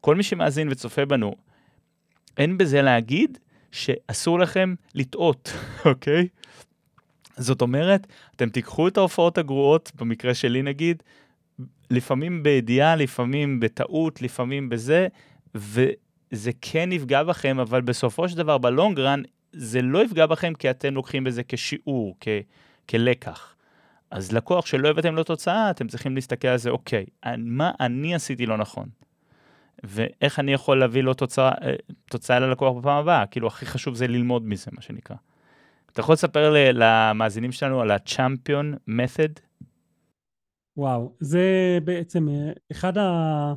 כל 0.00 0.16
מי 0.16 0.22
שמאזין 0.22 0.68
וצופה 0.70 1.04
בנו, 1.04 1.34
אין 2.38 2.58
בזה 2.58 2.82
להגיד 2.82 3.38
שאסור 3.72 4.38
לכם 4.38 4.74
לטעות, 4.94 5.52
אוקיי? 5.84 6.28
זאת 7.36 7.62
אומרת, 7.62 8.06
אתם 8.36 8.48
תיקחו 8.48 8.88
את 8.88 8.96
ההופעות 8.96 9.38
הגרועות, 9.38 9.92
במקרה 9.94 10.34
שלי 10.34 10.62
נגיד, 10.62 11.02
לפעמים 11.90 12.42
בידיעה, 12.42 12.96
לפעמים 12.96 13.60
בטעות, 13.60 14.22
לפעמים 14.22 14.68
בזה, 14.68 15.08
וזה 15.54 16.50
כן 16.60 16.92
יפגע 16.92 17.22
בכם, 17.22 17.58
אבל 17.60 17.80
בסופו 17.80 18.28
של 18.28 18.36
דבר, 18.36 18.58
בלונג 18.58 19.00
רן, 19.00 19.22
זה 19.52 19.82
לא 19.82 20.04
יפגע 20.04 20.26
בכם 20.26 20.54
כי 20.54 20.70
אתם 20.70 20.94
לוקחים 20.94 21.24
בזה 21.24 21.42
כשיעור, 21.48 22.16
כ- 22.20 22.28
כלקח. 22.88 23.51
אז 24.12 24.32
לקוח 24.32 24.66
שלא 24.66 24.88
הבאתם 24.88 25.14
לו 25.14 25.24
תוצאה, 25.24 25.70
אתם 25.70 25.88
צריכים 25.88 26.14
להסתכל 26.14 26.48
על 26.48 26.58
זה, 26.58 26.70
אוקיי, 26.70 27.06
מה 27.38 27.72
אני 27.80 28.14
עשיתי 28.14 28.46
לא 28.46 28.56
נכון? 28.56 28.88
ואיך 29.84 30.38
אני 30.38 30.52
יכול 30.52 30.78
להביא 30.80 31.02
לו 31.02 31.14
תוצאה, 31.14 31.48
אה, 31.48 31.74
תוצאה 32.10 32.38
ללקוח 32.38 32.76
בפעם 32.78 32.98
הבאה? 32.98 33.26
כאילו, 33.26 33.46
הכי 33.46 33.66
חשוב 33.66 33.94
זה 33.94 34.06
ללמוד 34.06 34.46
מזה, 34.46 34.70
מה 34.72 34.82
שנקרא. 34.82 35.16
אתה 35.92 36.00
יכול 36.00 36.12
לספר 36.12 36.54
למאזינים 36.72 37.52
שלנו 37.52 37.80
על 37.80 37.90
ה-Champion 37.90 38.90
Method? 38.90 39.40
וואו, 40.76 41.16
זה 41.20 41.78
בעצם 41.84 42.28
אה, 42.28 42.52
אחד, 42.72 42.98
ה... 42.98 43.54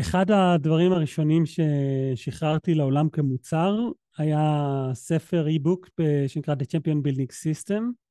אחד 0.00 0.30
הדברים 0.30 0.92
הראשונים 0.92 1.42
ששחררתי 1.46 2.74
לעולם 2.74 3.08
כמוצר, 3.08 3.76
היה 4.18 4.90
ספר 4.94 5.46
e-book 5.46 6.02
שנקרא 6.26 6.54
The 6.54 6.64
Champion 6.64 7.06
Building 7.06 7.32
System, 7.32 7.82
אה, 7.82 8.09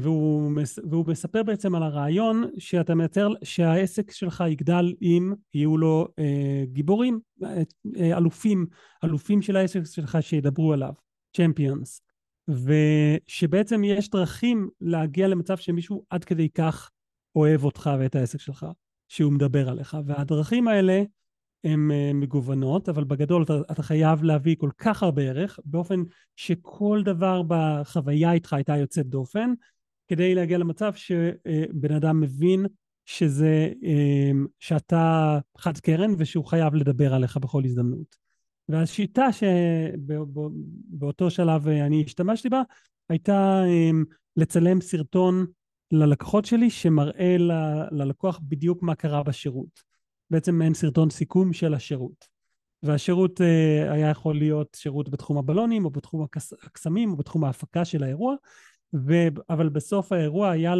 והוא, 0.00 0.52
והוא 0.90 1.04
מספר 1.08 1.42
בעצם 1.42 1.74
על 1.74 1.82
הרעיון 1.82 2.44
שאתה 2.58 2.94
מייצר, 2.94 3.28
שהעסק 3.44 4.10
שלך 4.10 4.44
יגדל 4.48 4.94
אם 5.02 5.32
יהיו 5.54 5.76
לו 5.76 6.08
אה, 6.18 6.64
גיבורים, 6.72 7.20
אה, 7.44 8.16
אלופים, 8.16 8.66
אלופים 9.04 9.42
של 9.42 9.56
העסק 9.56 9.80
שלך 9.84 10.18
שידברו 10.20 10.72
עליו, 10.72 10.92
צ'מפיונס. 11.36 12.00
ושבעצם 12.48 13.84
יש 13.84 14.10
דרכים 14.10 14.68
להגיע 14.80 15.28
למצב 15.28 15.56
שמישהו 15.56 16.04
עד 16.10 16.24
כדי 16.24 16.48
כך 16.48 16.90
אוהב 17.36 17.64
אותך 17.64 17.90
ואת 17.98 18.14
העסק 18.14 18.40
שלך, 18.40 18.66
שהוא 19.08 19.32
מדבר 19.32 19.68
עליך. 19.68 19.96
והדרכים 20.06 20.68
האלה 20.68 21.02
הן 21.66 21.90
אה, 21.90 22.10
מגוונות, 22.14 22.88
אבל 22.88 23.04
בגדול 23.04 23.42
אתה, 23.42 23.58
אתה 23.70 23.82
חייב 23.82 24.22
להביא 24.22 24.56
כל 24.58 24.70
כך 24.78 25.02
הרבה 25.02 25.22
ערך, 25.22 25.58
באופן 25.64 26.02
שכל 26.36 27.02
דבר 27.04 27.42
בחוויה 27.48 28.32
איתך 28.32 28.52
הייתה 28.52 28.76
יוצאת 28.76 29.06
דופן, 29.06 29.52
כדי 30.08 30.34
להגיע 30.34 30.58
למצב 30.58 30.92
שבן 30.94 31.94
אדם 31.96 32.20
מבין 32.20 32.66
שזה, 33.04 33.72
אה, 33.84 34.30
שאתה 34.58 35.38
חד 35.58 35.78
קרן 35.78 36.14
ושהוא 36.18 36.44
חייב 36.44 36.74
לדבר 36.74 37.14
עליך 37.14 37.36
בכל 37.36 37.62
הזדמנות. 37.64 38.16
והשיטה 38.68 39.26
שבאותו 39.32 41.30
שלב 41.30 41.68
אני 41.68 42.02
השתמשתי 42.06 42.48
בה, 42.48 42.62
הייתה 43.08 43.62
אה, 43.66 43.90
לצלם 44.36 44.80
סרטון 44.80 45.46
ללקוחות 45.90 46.44
שלי 46.44 46.70
שמראה 46.70 47.36
ללקוח 47.90 48.40
בדיוק 48.42 48.82
מה 48.82 48.94
קרה 48.94 49.22
בשירות. 49.22 49.85
בעצם 50.30 50.54
מעין 50.54 50.74
סרטון 50.74 51.10
סיכום 51.10 51.52
של 51.52 51.74
השירות. 51.74 52.36
והשירות 52.82 53.40
אה, 53.40 53.92
היה 53.92 54.10
יכול 54.10 54.38
להיות 54.38 54.76
שירות 54.76 55.08
בתחום 55.08 55.38
הבלונים, 55.38 55.84
או 55.84 55.90
בתחום 55.90 56.26
הקסמים, 56.62 57.12
או 57.12 57.16
בתחום 57.16 57.44
ההפקה 57.44 57.84
של 57.84 58.02
האירוע, 58.02 58.34
ו... 58.94 59.12
אבל 59.50 59.68
בסוף 59.68 60.12
האירוע 60.12 60.50
היה 60.50 60.74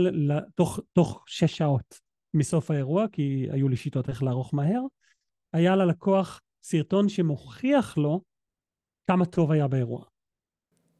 תוך, 0.55 0.81
תוך 0.93 1.25
שש 1.27 1.57
שעות 1.57 2.01
מסוף 2.35 2.71
האירוע, 2.71 3.07
כי 3.13 3.47
היו 3.51 3.69
לי 3.69 3.77
שיטות 3.77 4.09
איך 4.09 4.23
לערוך 4.23 4.55
מהר, 4.55 4.81
היה 5.53 5.77
ללקוח 5.77 6.41
סרטון 6.63 7.09
שמוכיח 7.09 7.97
לו 7.99 8.21
כמה 9.07 9.25
טוב 9.25 9.53
היה 9.53 9.69
באירוע. 9.69 10.05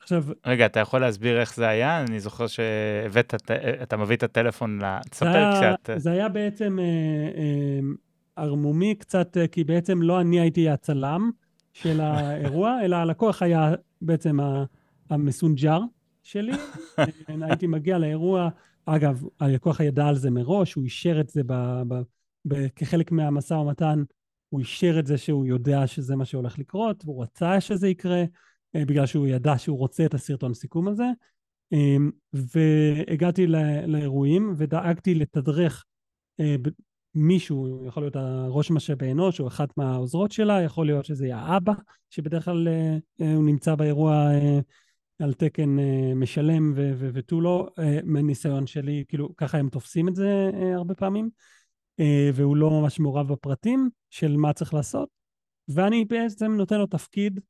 עכשיו... 0.01 0.25
רגע, 0.47 0.67
אתה 0.67 0.81
יכול 0.81 1.01
להסביר 1.01 1.41
איך 1.41 1.55
זה 1.55 1.69
היה? 1.69 2.01
אני 2.01 2.21
זוכר 2.21 2.47
שהבאת, 2.47 3.35
אתה 3.83 3.97
מביא 3.97 4.17
את 4.17 4.23
הטלפון, 4.23 4.81
תספר 5.11 5.51
קצת. 5.57 5.91
זה 5.97 6.11
היה 6.11 6.29
בעצם 6.29 6.79
אה, 6.79 6.85
אה, 7.37 7.81
ערמומי 8.37 8.95
קצת, 8.95 9.37
אה, 9.37 9.49
כי 9.49 9.65
בעצם 9.65 10.03
לא 10.03 10.21
אני 10.21 10.41
הייתי 10.41 10.69
הצלם 10.69 11.31
של 11.73 12.01
האירוע, 12.01 12.79
אלא 12.85 12.97
הלקוח 12.97 13.43
היה 13.43 13.75
בעצם 14.01 14.39
המסונג'ר 15.11 15.81
שלי. 16.23 16.53
אה, 16.99 17.05
הייתי 17.29 17.67
מגיע 17.67 17.99
לאירוע, 17.99 18.49
אגב, 18.87 19.23
הלקוח 19.41 19.81
ידע 19.81 20.07
על 20.07 20.17
זה 20.17 20.31
מראש, 20.31 20.75
הוא 20.75 20.85
אישר 20.85 21.21
את 21.21 21.29
זה 21.29 21.43
ב, 21.47 21.53
ב, 21.89 21.95
ב, 22.45 22.69
כחלק 22.69 23.13
מהמשא 23.13 23.55
ומתן, 23.55 24.03
הוא 24.49 24.61
אישר 24.61 24.99
את 24.99 25.07
זה 25.07 25.19
שהוא 25.19 25.47
יודע 25.47 25.87
שזה 25.87 26.17
מה 26.17 26.25
שהולך 26.25 26.59
לקרות, 26.59 27.05
והוא 27.05 27.23
רצה 27.23 27.61
שזה 27.61 27.89
יקרה, 27.89 28.25
אה, 28.77 28.85
בגלל 28.85 29.07
שהוא 29.07 29.27
ידע 29.27 29.59
שהוא 29.59 29.79
רוצה 29.79 30.07
את 30.07 30.15
הסרטון 30.15 30.55
סיכום 30.55 30.89
הזה. 30.89 31.05
והגעתי 32.33 33.47
לאירועים 33.87 34.55
ודאגתי 34.57 35.15
לתדרך 35.15 35.85
מישהו, 37.17 37.85
יכול 37.87 38.03
להיות 38.03 38.17
הראש 38.17 38.71
משאבי 38.71 39.13
אנוש 39.13 39.41
או 39.41 39.49
אחת 39.49 39.77
מהעוזרות 39.77 40.33
שלה, 40.33 40.63
יכול 40.63 40.87
להיות 40.87 41.05
שזה 41.05 41.27
יהיה 41.27 41.39
האבא, 41.39 41.73
שבדרך 42.11 42.45
כלל 42.45 42.69
אה, 42.69 42.97
אה, 43.21 43.35
הוא 43.35 43.45
נמצא 43.45 43.75
באירוע 43.75 44.13
אה, 44.13 44.59
על 45.19 45.35
תקן 45.35 45.77
משלם 46.17 46.73
ותו 46.77 47.41
לא, 47.41 47.69
מניסיון 48.05 48.67
שלי, 48.67 49.05
כאילו 49.09 49.37
ככה 49.37 49.59
הם 49.59 49.69
תופסים 49.69 50.09
את 50.09 50.15
זה 50.15 50.51
הרבה 50.75 50.95
פעמים, 50.95 51.31
והוא 52.35 52.57
לא 52.57 52.71
ממש 52.71 53.01
מעורב 53.01 53.33
בפרטים 53.33 53.91
של 54.11 54.37
מה 54.37 54.53
צריך 54.53 54.75
לעשות, 54.75 55.09
ואני 55.69 56.05
בעצם 56.05 56.53
נותן 56.53 56.79
לו 56.79 56.87
תפקיד 56.87 57.41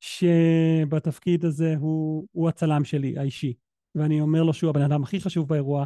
שבתפקיד 0.00 1.44
הזה 1.44 1.74
הוא, 1.78 2.26
הוא 2.32 2.48
הצלם 2.48 2.84
שלי, 2.84 3.18
האישי. 3.18 3.54
ואני 3.94 4.20
אומר 4.20 4.42
לו 4.42 4.52
שהוא 4.52 4.70
הבן 4.70 4.82
אדם 4.82 5.02
הכי 5.02 5.20
חשוב 5.20 5.48
באירוע, 5.48 5.84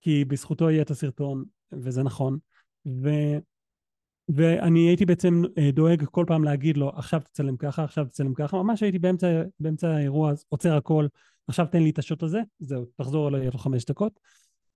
כי 0.00 0.24
בזכותו 0.24 0.70
יהיה 0.70 0.82
את 0.82 0.90
הסרטון, 0.90 1.44
וזה 1.72 2.02
נכון. 2.02 2.38
ו... 3.02 3.08
ואני 4.28 4.80
הייתי 4.80 5.06
בעצם 5.06 5.42
אה, 5.58 5.70
דואג 5.70 6.04
כל 6.04 6.24
פעם 6.28 6.44
להגיד 6.44 6.76
לו, 6.76 6.88
עכשיו 6.88 7.20
תצלם 7.20 7.56
ככה, 7.56 7.84
עכשיו 7.84 8.04
תצלם 8.04 8.34
ככה, 8.34 8.56
ממש 8.56 8.82
הייתי 8.82 8.98
באמצע, 8.98 9.42
באמצע 9.60 9.88
האירוע, 9.88 10.32
עוצר 10.48 10.76
הכל, 10.76 11.06
עכשיו 11.48 11.66
תן 11.66 11.82
לי 11.82 11.90
את 11.90 11.98
השוט 11.98 12.22
הזה, 12.22 12.40
זהו, 12.58 12.84
תחזור 12.96 13.28
אליי 13.28 13.46
עוד 13.46 13.56
חמש 13.56 13.84
דקות. 13.84 14.20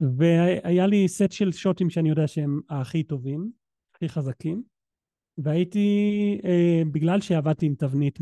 והיה 0.00 0.86
לי 0.86 1.08
סט 1.08 1.32
של 1.32 1.52
שוטים 1.52 1.90
שאני 1.90 2.08
יודע 2.08 2.26
שהם 2.26 2.60
הכי 2.68 3.02
טובים, 3.02 3.50
הכי 3.94 4.08
חזקים, 4.08 4.62
והייתי, 5.38 6.40
אה, 6.44 6.82
בגלל 6.92 7.20
שעבדתי 7.20 7.66
עם 7.66 7.74
תבנית 7.74 8.18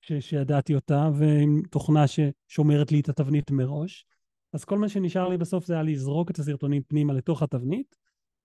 ש, 0.00 0.12
שידעתי 0.12 0.74
אותה, 0.74 1.10
ועם 1.14 1.62
תוכנה 1.70 2.04
ששומרת 2.06 2.92
לי 2.92 3.00
את 3.00 3.08
התבנית 3.08 3.50
מראש, 3.50 4.06
אז 4.52 4.64
כל 4.64 4.78
מה 4.78 4.88
שנשאר 4.88 5.28
לי 5.28 5.36
בסוף 5.36 5.66
זה 5.66 5.74
היה 5.74 5.82
לזרוק 5.82 6.30
את 6.30 6.38
הסרטונים 6.38 6.82
פנימה 6.82 7.12
לתוך 7.12 7.42
התבנית, 7.42 7.96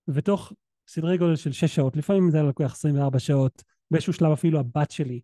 ותוך 0.08 0.54
סדרי 0.88 1.18
גודל 1.18 1.36
של 1.36 1.52
6 1.52 1.76
שעות, 1.76 1.98
לפעמים 1.98 2.32
זה 2.32 2.38
היה 2.38 2.46
לוקח 2.46 2.74
24 2.74 3.20
שעות, 3.20 3.64
באיזשהו 3.92 4.14
שלב 4.14 4.32
אפילו 4.32 4.60
הבת 4.60 4.92
שלי, 4.92 5.22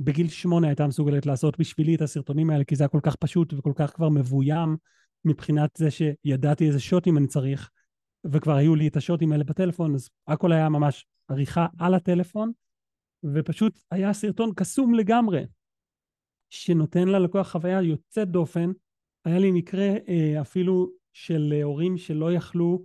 בגיל 0.00 0.28
8 0.28 0.66
הייתה 0.66 0.86
מסוגלת 0.86 1.26
לעשות 1.26 1.58
בשבילי 1.58 1.94
את 1.94 2.02
הסרטונים 2.02 2.50
האלה, 2.50 2.64
כי 2.64 2.76
זה 2.76 2.84
היה 2.84 2.88
כל 2.88 3.00
כך 3.02 3.16
פשוט 3.16 3.52
וכל 3.52 3.72
כך 3.76 3.94
כבר 3.94 4.08
מבוים 4.08 4.76
מבחינת 5.24 5.70
זה 5.76 5.88
שידעתי 5.90 6.66
איזה 6.66 6.80
שוטים 6.80 7.18
אני 7.18 7.26
צריך, 7.26 7.70
וכבר 8.24 8.52
היו 8.52 8.74
לי 8.74 8.88
את 8.88 8.96
השוטים 8.96 9.32
האלה 9.32 9.44
בטלפון, 9.44 9.94
אז 9.94 10.10
הכל 10.26 10.52
היה 10.52 10.68
ממש 10.68 11.06
עריכה 11.28 11.66
על 11.78 11.94
הטלפון, 11.94 12.52
ופשוט 13.34 13.78
היה 13.90 14.12
סרטון 14.12 14.52
קסום 14.56 14.94
לגמרי, 14.94 15.44
שנותן 16.50 17.08
ללקוח 17.08 17.50
חוויה 17.50 17.82
יוצאת 17.82 18.28
דופן. 18.28 18.70
היה 19.24 19.38
לי 19.38 19.50
מקרה 19.50 19.90
אה, 20.08 20.40
אפילו 20.40 20.90
של 21.12 21.60
הורים 21.62 21.98
שלא 21.98 22.32
יכלו 22.32 22.84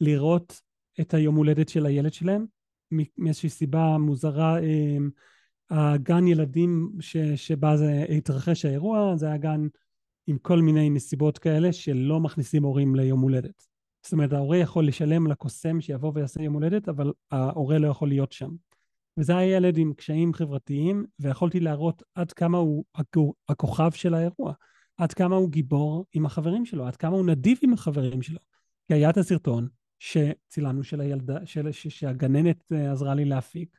לראות 0.00 0.60
את 1.00 1.14
היום 1.14 1.34
הולדת 1.34 1.68
של 1.68 1.86
הילד 1.86 2.12
שלהם, 2.12 2.46
מאיזושהי 3.18 3.48
סיבה 3.48 3.98
מוזרה, 3.98 4.58
אמ, 4.58 5.10
הגן 5.70 6.26
ילדים 6.26 6.92
ש, 7.00 7.16
שבה 7.16 7.76
זה 7.76 8.04
התרחש 8.08 8.64
האירוע, 8.64 9.16
זה 9.16 9.26
היה 9.26 9.36
גן 9.36 9.66
עם 10.26 10.38
כל 10.38 10.62
מיני 10.62 10.90
נסיבות 10.90 11.38
כאלה 11.38 11.72
שלא 11.72 12.20
מכניסים 12.20 12.62
הורים 12.62 12.94
ליום 12.94 13.20
הולדת. 13.20 13.66
זאת 14.02 14.12
אומרת, 14.12 14.32
ההורה 14.32 14.56
יכול 14.56 14.86
לשלם 14.86 15.26
לקוסם 15.26 15.80
שיבוא 15.80 16.12
ויעשה 16.14 16.42
יום 16.42 16.54
הולדת, 16.54 16.88
אבל 16.88 17.12
ההורה 17.30 17.78
לא 17.78 17.88
יכול 17.88 18.08
להיות 18.08 18.32
שם. 18.32 18.50
וזה 19.16 19.36
היה 19.36 19.56
ילד 19.56 19.78
עם 19.78 19.92
קשיים 19.92 20.34
חברתיים, 20.34 21.04
ויכולתי 21.20 21.60
להראות 21.60 22.02
עד 22.14 22.32
כמה 22.32 22.58
הוא 22.58 22.84
הכוכב 23.48 23.90
של 23.90 24.14
האירוע, 24.14 24.52
עד 24.96 25.12
כמה 25.12 25.36
הוא 25.36 25.50
גיבור 25.50 26.06
עם 26.12 26.26
החברים 26.26 26.64
שלו, 26.64 26.86
עד 26.86 26.96
כמה 26.96 27.16
הוא 27.16 27.26
נדיב 27.26 27.58
עם 27.62 27.72
החברים 27.72 28.22
שלו. 28.22 28.38
כי 28.86 28.94
היה 28.94 29.10
את 29.10 29.16
הסרטון, 29.16 29.68
שצילמנו 29.98 30.84
של 30.84 31.00
הילדה, 31.00 31.46
של, 31.46 31.72
שהגננת 31.72 32.72
אה, 32.72 32.92
עזרה 32.92 33.14
לי 33.14 33.24
להפיק, 33.24 33.78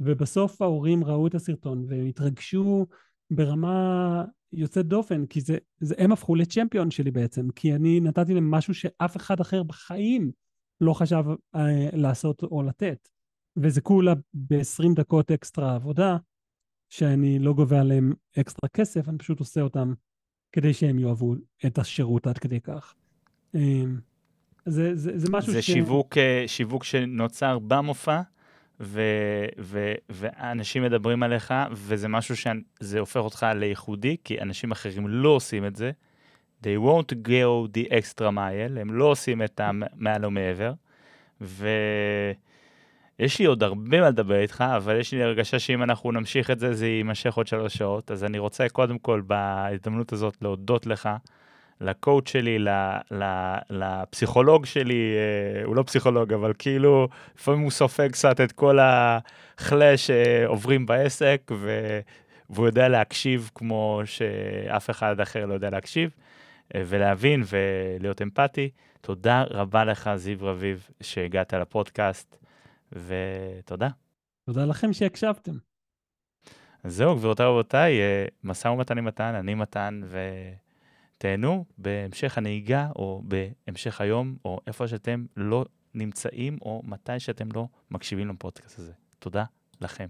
ובסוף 0.00 0.62
ההורים 0.62 1.04
ראו 1.04 1.26
את 1.26 1.34
הסרטון 1.34 1.84
והתרגשו 1.88 2.86
ברמה 3.30 4.24
יוצאת 4.52 4.86
דופן, 4.86 5.26
כי 5.26 5.40
זה, 5.40 5.58
זה, 5.80 5.94
הם 5.98 6.12
הפכו 6.12 6.34
לצ'מפיון 6.34 6.90
שלי 6.90 7.10
בעצם, 7.10 7.50
כי 7.50 7.74
אני 7.74 8.00
נתתי 8.00 8.34
להם 8.34 8.50
משהו 8.50 8.74
שאף 8.74 9.16
אחד 9.16 9.40
אחר 9.40 9.62
בחיים 9.62 10.30
לא 10.80 10.92
חשב 10.92 11.24
אה, 11.54 11.88
לעשות 11.92 12.42
או 12.42 12.62
לתת. 12.62 13.08
וזה 13.56 13.80
כולה 13.80 14.14
ב-20 14.34 14.94
דקות 14.94 15.30
אקסטרה 15.30 15.74
עבודה, 15.74 16.16
שאני 16.90 17.38
לא 17.38 17.52
גובה 17.52 17.80
עליהם 17.80 18.12
אקסטרה 18.38 18.68
כסף, 18.68 19.08
אני 19.08 19.18
פשוט 19.18 19.40
עושה 19.40 19.60
אותם 19.60 19.94
כדי 20.52 20.74
שהם 20.74 20.98
יאהבו 20.98 21.34
את 21.66 21.78
השירות 21.78 22.26
עד 22.26 22.38
כדי 22.38 22.60
כך. 22.60 22.94
זה, 24.66 24.96
זה, 24.96 25.18
זה 25.18 25.28
משהו 25.30 25.52
זה 25.52 25.62
ש... 25.62 25.66
זה 25.66 25.72
שיווק, 25.72 26.18
אה, 26.18 26.44
שיווק 26.46 26.84
שנוצר 26.84 27.58
במופע, 27.58 28.20
ו, 28.80 29.02
ו, 29.58 29.92
ואנשים 30.10 30.82
מדברים 30.82 31.22
עליך, 31.22 31.54
וזה 31.72 32.08
משהו 32.08 32.36
שזה 32.36 33.00
הופך 33.00 33.20
אותך 33.20 33.46
לייחודי, 33.54 34.16
כי 34.24 34.40
אנשים 34.40 34.70
אחרים 34.70 35.08
לא 35.08 35.28
עושים 35.28 35.66
את 35.66 35.76
זה. 35.76 35.90
They 36.62 36.78
won't 36.84 37.12
go 37.28 37.68
the 37.76 37.88
extra 37.88 38.30
mile, 38.34 38.80
הם 38.80 38.94
לא 38.94 39.04
עושים 39.04 39.42
את 39.42 39.60
המעל 39.60 40.24
ומעבר. 40.24 40.72
ויש 41.40 43.38
לי 43.38 43.44
עוד 43.44 43.62
הרבה 43.62 44.00
מה 44.00 44.08
לדבר 44.08 44.40
איתך, 44.40 44.64
אבל 44.76 45.00
יש 45.00 45.12
לי 45.12 45.22
הרגשה 45.22 45.58
שאם 45.58 45.82
אנחנו 45.82 46.12
נמשיך 46.12 46.50
את 46.50 46.58
זה, 46.58 46.74
זה 46.74 46.86
יימשך 46.86 47.34
עוד 47.34 47.46
שלוש 47.46 47.74
שעות. 47.74 48.10
אז 48.10 48.24
אני 48.24 48.38
רוצה 48.38 48.68
קודם 48.68 48.98
כל 48.98 49.22
בהזדמנות 49.26 50.12
הזאת 50.12 50.36
להודות 50.42 50.86
לך. 50.86 51.08
לקואוצ' 51.80 52.28
שלי, 52.28 52.58
לפסיכולוג 53.70 54.66
שלי, 54.66 55.14
אה, 55.16 55.64
הוא 55.64 55.76
לא 55.76 55.82
פסיכולוג, 55.82 56.32
אבל 56.32 56.52
כאילו, 56.58 57.08
לפעמים 57.36 57.60
הוא 57.60 57.70
סופג 57.70 58.12
קצת 58.12 58.40
את 58.40 58.52
כל 58.52 58.78
החלה 58.82 59.96
שעוברים 59.96 60.86
בעסק, 60.86 61.50
ו... 61.50 62.00
והוא 62.50 62.66
יודע 62.66 62.88
להקשיב 62.88 63.50
כמו 63.54 64.00
שאף 64.04 64.90
אחד 64.90 65.20
אחר 65.20 65.46
לא 65.46 65.54
יודע 65.54 65.70
להקשיב. 65.70 66.10
ולהבין 66.76 67.42
ולהיות 67.46 68.22
אמפתי. 68.22 68.70
תודה 69.00 69.44
רבה 69.50 69.84
לך, 69.84 70.10
זיו 70.16 70.38
רביב, 70.40 70.88
שהגעת 71.00 71.54
לפודקאסט, 71.54 72.36
ותודה. 72.92 73.88
תודה 74.46 74.64
לכם 74.64 74.92
שהקשבתם. 74.92 75.52
זהו, 76.84 77.16
גבירותיי 77.16 77.46
ורבותיי, 77.46 78.00
משא 78.44 78.68
ומתן 78.68 78.98
עם 78.98 79.04
מתן, 79.04 79.34
אני 79.34 79.54
מתן, 79.54 80.00
ותהנו 81.22 81.64
בהמשך 81.78 82.38
הנהיגה, 82.38 82.90
או 82.96 83.22
בהמשך 83.24 84.00
היום, 84.00 84.36
או 84.44 84.60
איפה 84.66 84.88
שאתם 84.88 85.24
לא 85.36 85.64
נמצאים, 85.94 86.58
או 86.62 86.82
מתי 86.84 87.20
שאתם 87.20 87.48
לא 87.54 87.68
מקשיבים 87.90 88.28
לפודקאסט 88.28 88.78
הזה. 88.78 88.92
תודה 89.18 89.44
לכם. 89.80 90.06